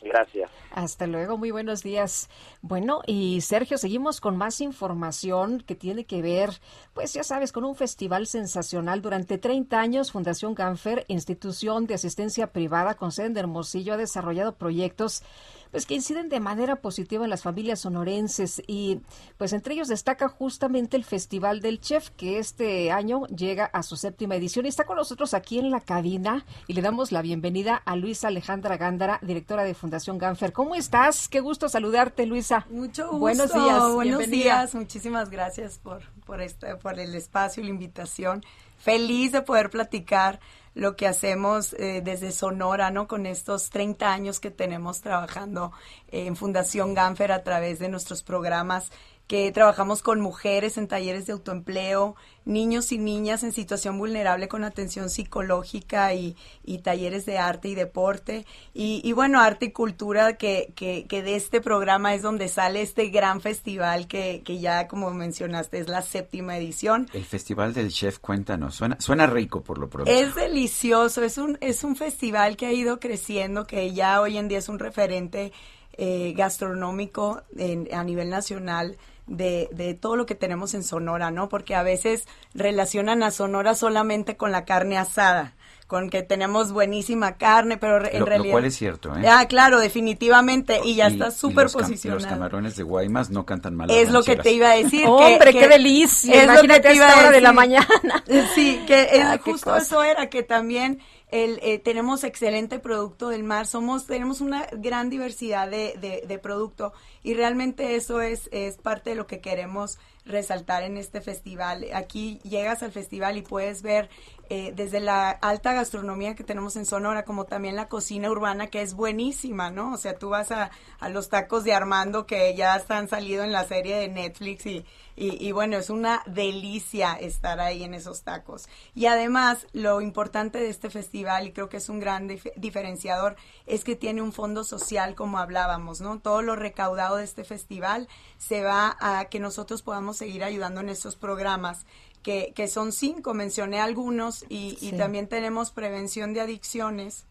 [0.00, 0.50] Gracias.
[0.72, 2.30] Hasta luego, muy buenos días.
[2.62, 6.50] Bueno, y Sergio, seguimos con más información que tiene que ver,
[6.94, 9.02] pues ya sabes, con un festival sensacional.
[9.02, 14.54] Durante 30 años, Fundación Ganfer, institución de asistencia privada con sede en Hermosillo, ha desarrollado
[14.54, 15.24] proyectos
[15.70, 19.00] pues que inciden de manera positiva en las familias sonorenses y
[19.36, 23.96] pues entre ellos destaca justamente el Festival del Chef que este año llega a su
[23.96, 27.76] séptima edición y está con nosotros aquí en la cabina y le damos la bienvenida
[27.76, 30.52] a Luisa Alejandra Gándara, directora de Fundación Ganfer.
[30.52, 31.28] ¿Cómo estás?
[31.28, 32.66] Qué gusto saludarte, Luisa.
[32.70, 33.18] Mucho gusto.
[33.18, 33.92] Buenos días.
[33.92, 34.74] Buenos días.
[34.74, 38.44] Muchísimas gracias por por este por el espacio y la invitación.
[38.78, 40.40] Feliz de poder platicar
[40.78, 43.08] lo que hacemos eh, desde Sonora, ¿no?
[43.08, 45.72] Con estos 30 años que tenemos trabajando
[46.12, 48.92] en Fundación Ganfer a través de nuestros programas
[49.28, 52.16] que trabajamos con mujeres en talleres de autoempleo,
[52.46, 56.34] niños y niñas en situación vulnerable con atención psicológica y,
[56.64, 58.46] y talleres de arte y deporte.
[58.72, 62.80] Y, y bueno, arte y cultura, que, que, que, de este programa es donde sale
[62.80, 67.06] este gran festival que, que ya, como mencionaste, es la séptima edición.
[67.12, 70.10] El Festival del Chef, cuéntanos, suena, suena rico por lo pronto.
[70.10, 74.48] Es delicioso, es un, es un festival que ha ido creciendo, que ya hoy en
[74.48, 75.52] día es un referente
[75.98, 78.96] eh, gastronómico en, a nivel nacional
[79.28, 81.48] de, de, todo lo que tenemos en Sonora, ¿no?
[81.48, 82.24] Porque a veces
[82.54, 85.54] relacionan a Sonora solamente con la carne asada
[85.88, 88.44] con que tenemos buenísima carne, pero en lo, realidad...
[88.44, 89.26] Lo cual es cierto, ¿eh?
[89.26, 92.20] Ah, claro, definitivamente, y ya y, está súper posicionado.
[92.20, 93.90] Los camarones de Guaymas no cantan mal.
[93.90, 95.06] Es lo que te iba a decir.
[95.06, 96.34] ¡Hombre, que, qué delicia!
[96.34, 97.88] Es Imagínate lo que te iba a hora de la mañana.
[98.54, 101.00] Sí, que es, ah, justo eso era, que también
[101.30, 106.38] el, eh, tenemos excelente producto del mar, somos, tenemos una gran diversidad de, de, de
[106.38, 106.92] producto
[107.22, 111.86] y realmente eso es, es parte de lo que queremos resaltar en este festival.
[111.94, 114.08] Aquí llegas al festival y puedes ver
[114.50, 118.82] eh, desde la alta gastronomía que tenemos en Sonora, como también la cocina urbana, que
[118.82, 119.92] es buenísima, ¿no?
[119.92, 120.70] O sea, tú vas a,
[121.00, 124.84] a los tacos de Armando que ya están salido en la serie de Netflix y,
[125.20, 128.68] y, bueno, es una delicia estar ahí en esos tacos.
[128.94, 133.34] Y además, lo importante de este festival, y creo que es un gran dif diferenciador,
[133.66, 136.20] es que tiene un fondo social, como hablábamos, ¿no?
[136.20, 140.88] Todo lo recaudado de este festival se va a que nosotros podamos seguir ayudando en
[140.88, 141.84] estos programas.
[142.22, 144.88] Que, que son cinco, mencioné algunos, y, sí.
[144.88, 147.24] y también tenemos prevención de adicciones,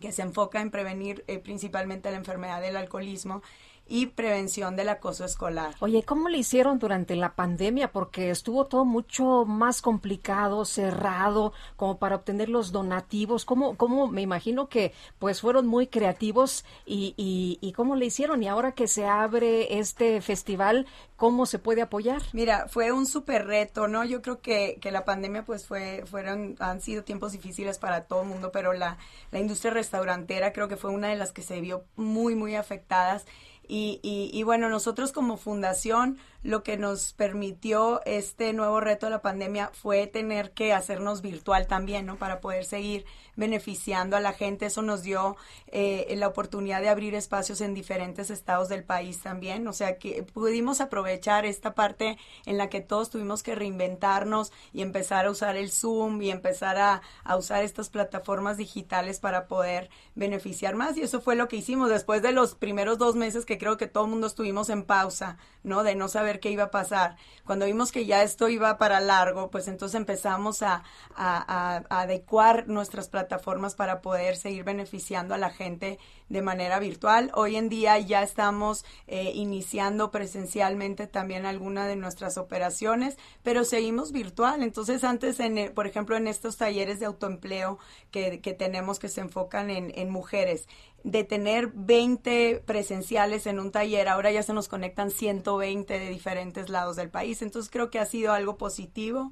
[0.00, 3.42] que se enfoca en prevenir eh, principalmente la enfermedad del alcoholismo
[3.86, 5.74] y prevención del acoso escolar.
[5.80, 7.92] Oye, ¿cómo le hicieron durante la pandemia?
[7.92, 13.44] Porque estuvo todo mucho más complicado, cerrado, como para obtener los donativos.
[13.44, 18.42] ¿Cómo, cómo me imagino que pues fueron muy creativos y, y, y cómo le hicieron?
[18.42, 22.22] Y ahora que se abre este festival, ¿cómo se puede apoyar?
[22.32, 24.04] Mira, fue un súper reto, ¿no?
[24.04, 28.22] Yo creo que, que la pandemia pues fue, fueron, han sido tiempos difíciles para todo
[28.22, 28.96] el mundo, pero la,
[29.30, 33.26] la industria restaurantera creo que fue una de las que se vio muy, muy afectadas.
[33.68, 39.10] Y, y, y, bueno, nosotros como fundación lo que nos permitió este nuevo reto de
[39.10, 42.16] la pandemia fue tener que hacernos virtual también, ¿no?
[42.16, 44.66] Para poder seguir beneficiando a la gente.
[44.66, 45.36] Eso nos dio
[45.68, 49.66] eh, la oportunidad de abrir espacios en diferentes estados del país también.
[49.66, 54.82] O sea, que pudimos aprovechar esta parte en la que todos tuvimos que reinventarnos y
[54.82, 57.02] empezar a usar el Zoom y empezar a,
[57.36, 60.96] usar estas plataformas digitales para poder beneficiar más.
[60.98, 63.88] Y eso fue lo que hicimos después de los primeros dos meses que creo que
[63.88, 65.82] todo el mundo estuvimos en pausa, ¿no?
[65.82, 67.16] De no saber qué iba a pasar.
[67.44, 70.82] Cuando vimos que ya esto iba para largo, pues entonces empezamos a,
[71.16, 77.30] adecuar nuestras plataformas para poder seguir beneficiando a la gente de manera virtual.
[77.34, 84.12] Hoy en día ya estamos eh, iniciando presencialmente también alguna de nuestras operaciones, pero seguimos
[84.12, 84.62] virtual.
[84.62, 87.78] Entonces antes, en, por ejemplo, en estos talleres de autoempleo
[88.10, 90.66] que, que tenemos que se enfocan en, en mujeres,
[91.04, 96.70] de tener 20 presenciales en un taller, ahora ya se nos conectan 120 de diferentes
[96.70, 97.42] lados del país.
[97.42, 99.30] Entonces creo que ha sido algo positivo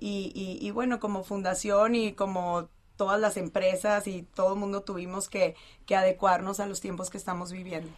[0.00, 4.82] y, y, y bueno, como fundación y como todas las empresas y todo el mundo
[4.82, 5.54] tuvimos que,
[5.86, 7.90] que adecuarnos a los tiempos que estamos viviendo.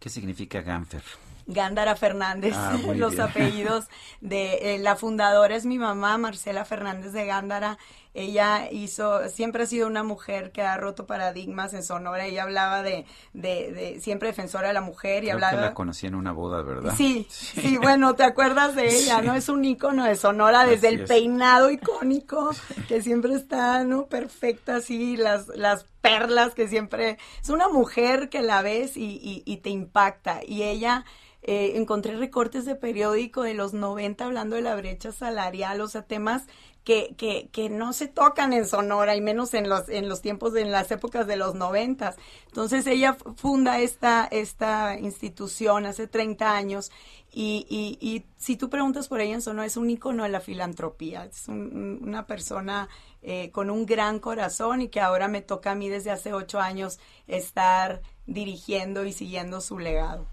[0.00, 1.02] ¿Qué significa Ganfer?
[1.46, 3.20] Gándara Fernández, Ah, los bien.
[3.20, 3.86] apellidos
[4.20, 7.78] de eh, la fundadora es mi mamá, Marcela Fernández de Gándara.
[8.14, 12.24] Ella hizo, siempre ha sido una mujer que ha roto paradigmas en Sonora.
[12.26, 15.52] Ella hablaba de, de, de siempre defensora de la mujer y Creo hablaba.
[15.56, 16.94] que la conocí en una boda, ¿verdad?
[16.96, 19.26] Sí, sí, bueno, te acuerdas de ella, Sí.
[19.26, 19.34] ¿no?
[19.34, 21.08] Es un ícono de Sonora desde Así el es.
[21.08, 22.50] peinado icónico,
[22.88, 24.06] que siempre está, ¿no?
[24.06, 27.18] Perfecta, así, las, las perlas que siempre...
[27.42, 30.40] Es una mujer que la ves y, y, y te impacta.
[30.46, 31.04] Y ella...
[31.46, 36.00] eh, encontré recortes de periódico de los 90 hablando de la brecha salarial, o sea,
[36.02, 36.44] temas
[36.84, 40.54] que, que, que no se tocan en Sonora y menos en los, en los tiempos,
[40.56, 42.16] en las épocas de los noventas.
[42.46, 46.90] Entonces ella funda esta, esta institución hace 30 años
[47.32, 47.66] y,
[48.00, 51.48] y, si tú preguntas por ella en Sonora es un ícono de la filantropía, es
[51.48, 52.88] un- una persona
[53.22, 56.60] eh, con un gran corazón y que ahora me toca a mí desde hace ocho
[56.60, 60.26] años estar dirigiendo y siguiendo su legado.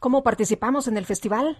[0.00, 1.58] ¿Cómo participamos en el festival?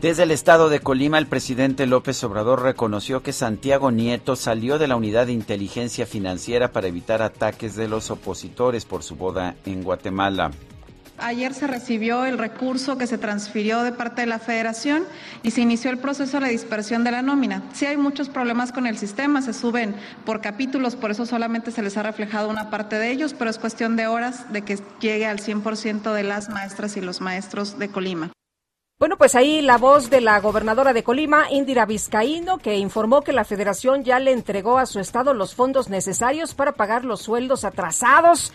[0.01, 4.87] Desde el estado de Colima, el presidente López Obrador reconoció que Santiago Nieto salió de
[4.87, 9.83] la unidad de inteligencia financiera para evitar ataques de los opositores por su boda en
[9.83, 10.51] Guatemala.
[11.21, 15.03] Ayer se recibió el recurso que se transfirió de parte de la federación
[15.43, 17.63] y se inició el proceso de dispersión de la nómina.
[17.73, 21.81] Sí hay muchos problemas con el sistema, se suben por capítulos, por eso solamente se
[21.81, 25.25] les ha reflejado una parte de ellos, pero es cuestión de horas de que llegue
[25.25, 28.31] al 100% de las maestras y los maestros de Colima.
[28.99, 33.31] Bueno, pues ahí la voz de la gobernadora de Colima, Indira Vizcaíno, que informó que
[33.31, 37.63] la federación ya le entregó a su estado los fondos necesarios para pagar los sueldos
[37.63, 38.51] atrasados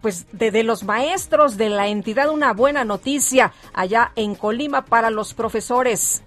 [0.00, 2.30] pues de, de los maestros de la entidad.
[2.30, 6.22] Una buena noticia allá en Colima para los profesores.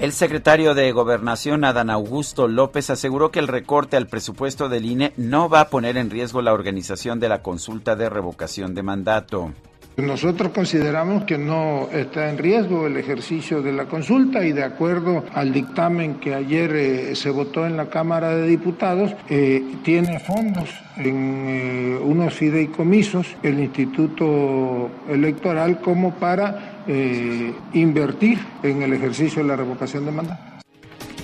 [0.00, 5.12] El secretario de Gobernación, Adán Augusto López, aseguró que el recorte al presupuesto del INE
[5.16, 9.52] no va a poner en riesgo la organización de la consulta de revocación de mandato.
[9.96, 15.24] Nosotros consideramos que no está en riesgo el ejercicio de la consulta y de acuerdo
[15.32, 20.68] al dictamen que ayer eh, se votó en la Cámara de Diputados, eh, tiene fondos
[20.96, 26.72] en eh, unos fideicomisos el Instituto Electoral como para
[27.72, 30.53] invertir en el ejercicio de la revocación de mandato.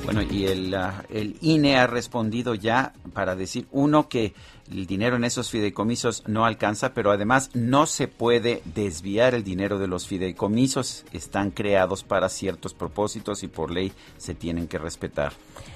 [0.05, 1.05] Bueno, y el, ah,
[1.41, 4.35] INE ha respondido ya para decir, uno, que
[4.71, 9.79] el dinero en esos fideicomisos no alcanza, pero además no se puede desviar el dinero
[9.79, 11.05] de los fideicomisos.
[11.13, 15.33] Están creados para ciertos propósitos y por ley se tienen que respetar.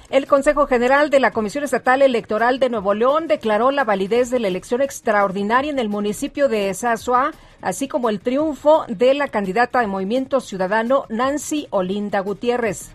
[0.09, 4.39] El Consejo General de la Comisión Estatal Electoral de Nuevo León declaró la validez de
[4.39, 7.31] la elección extraordinaria en el municipio de Sasua,
[7.61, 12.91] así como el triunfo de la candidata de Movimiento Ciudadano Nancy Olinda Gutiérrez.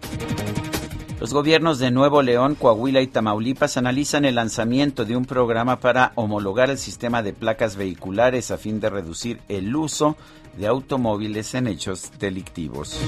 [1.21, 6.13] Los gobiernos de Nuevo León, Coahuila y Tamaulipas analizan el lanzamiento de un programa para
[6.15, 10.17] homologar el sistema de placas vehiculares a fin de reducir el uso
[10.57, 12.99] de automóviles en hechos delictivos.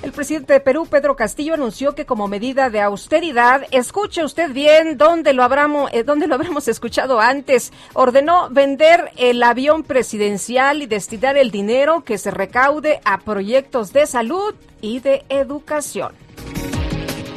[0.00, 4.96] El presidente de Perú, Pedro Castillo, anunció que como medida de austeridad, escuche usted bien
[4.96, 11.36] dónde lo, habramos, eh, lo habremos escuchado antes, ordenó vender el avión presidencial y destinar
[11.36, 16.27] el dinero que se recaude a proyectos de salud y de educación.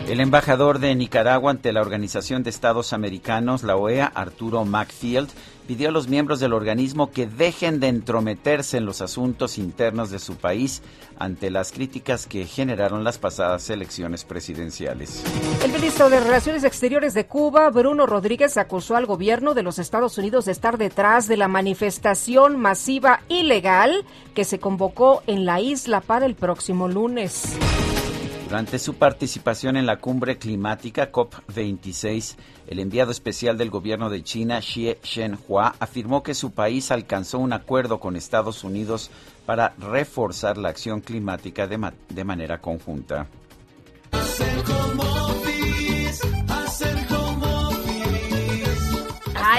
[0.07, 5.29] El embajador de Nicaragua ante la Organización de Estados Americanos, la OEA, Arturo Macfield,
[5.67, 10.19] pidió a los miembros del organismo que dejen de entrometerse en los asuntos internos de
[10.19, 10.81] su país
[11.17, 15.23] ante las críticas que generaron las pasadas elecciones presidenciales.
[15.63, 20.17] El ministro de Relaciones Exteriores de Cuba, Bruno Rodríguez, acusó al gobierno de los Estados
[20.17, 26.01] Unidos de estar detrás de la manifestación masiva ilegal que se convocó en la isla
[26.01, 27.55] para el próximo lunes.
[28.51, 32.35] Durante su participación en la cumbre climática COP26,
[32.67, 37.53] el enviado especial del gobierno de China, Xie Shenhua, afirmó que su país alcanzó un
[37.53, 39.09] acuerdo con Estados Unidos
[39.45, 43.25] para reforzar la acción climática de, de manera conjunta.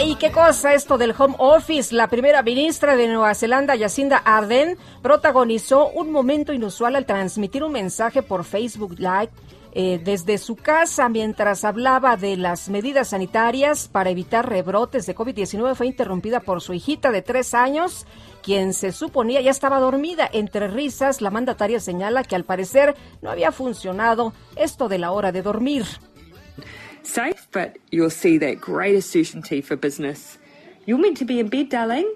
[0.04, 1.94] Ay, qué cosa esto del home office.
[1.94, 7.70] La primera ministra de Nueva Zelanda, Jacinda Ardern, protagonizó un momento inusual al transmitir un
[7.70, 9.30] mensaje por Facebook Live
[9.74, 15.76] eh, desde su casa mientras hablaba de las medidas sanitarias para evitar rebrotes de COVID-19
[15.76, 18.04] fue interrumpida por su hijita de tres años,
[18.42, 20.28] quien se suponía ya estaba dormida.
[20.32, 25.30] Entre risas, la mandataria señala que al parecer no había funcionado esto de la hora
[25.30, 25.84] de dormir.
[27.06, 30.38] Safe, but you'll see that greater certainty for business.
[30.86, 32.12] You're meant to be in bed, darling.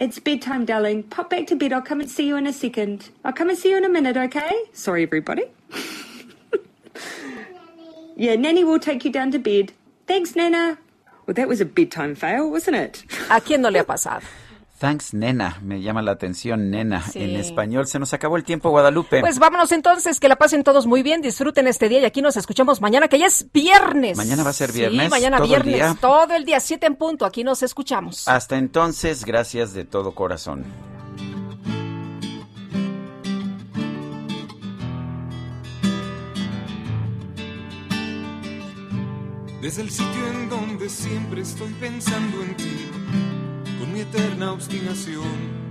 [0.00, 1.02] It's bedtime, darling.
[1.04, 1.72] Pop back to bed.
[1.72, 3.10] I'll come and see you in a second.
[3.24, 4.62] I'll come and see you in a minute, okay?
[4.72, 5.44] Sorry, everybody.
[8.16, 9.72] yeah, Nanny will take you down to bed.
[10.06, 10.78] Thanks, Nana.
[11.26, 13.04] Well, that was a bedtime fail, wasn't it?
[13.28, 14.22] ¿A quién no le ha pasado?
[14.78, 15.58] Thanks, nena.
[15.60, 17.02] Me llama la atención, nena.
[17.02, 17.20] Sí.
[17.22, 19.20] En español se nos acabó el tiempo, Guadalupe.
[19.20, 22.36] Pues vámonos entonces, que la pasen todos muy bien, disfruten este día y aquí nos
[22.36, 24.16] escuchamos mañana, que ya es viernes.
[24.16, 25.04] Mañana va a ser viernes.
[25.04, 25.96] Sí, mañana todo viernes, el día.
[26.00, 28.28] todo el día, siete en punto, aquí nos escuchamos.
[28.28, 30.64] Hasta entonces, gracias de todo corazón.
[39.60, 42.86] Desde el sitio en donde siempre estoy pensando en ti,
[43.78, 45.68] con mi eterna obstinación.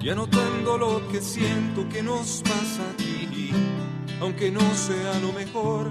[0.00, 3.50] Y anotando lo que siento que nos pasa aquí,
[4.20, 5.90] aunque no sea lo mejor,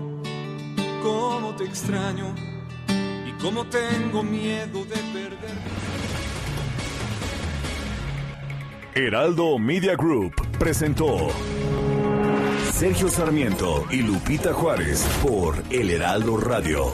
[1.04, 2.34] cómo te extraño
[3.28, 5.58] y cómo tengo miedo de perder.
[8.96, 11.28] Heraldo Media Group presentó
[12.72, 16.94] Sergio Sarmiento y Lupita Juárez por El Heraldo Radio.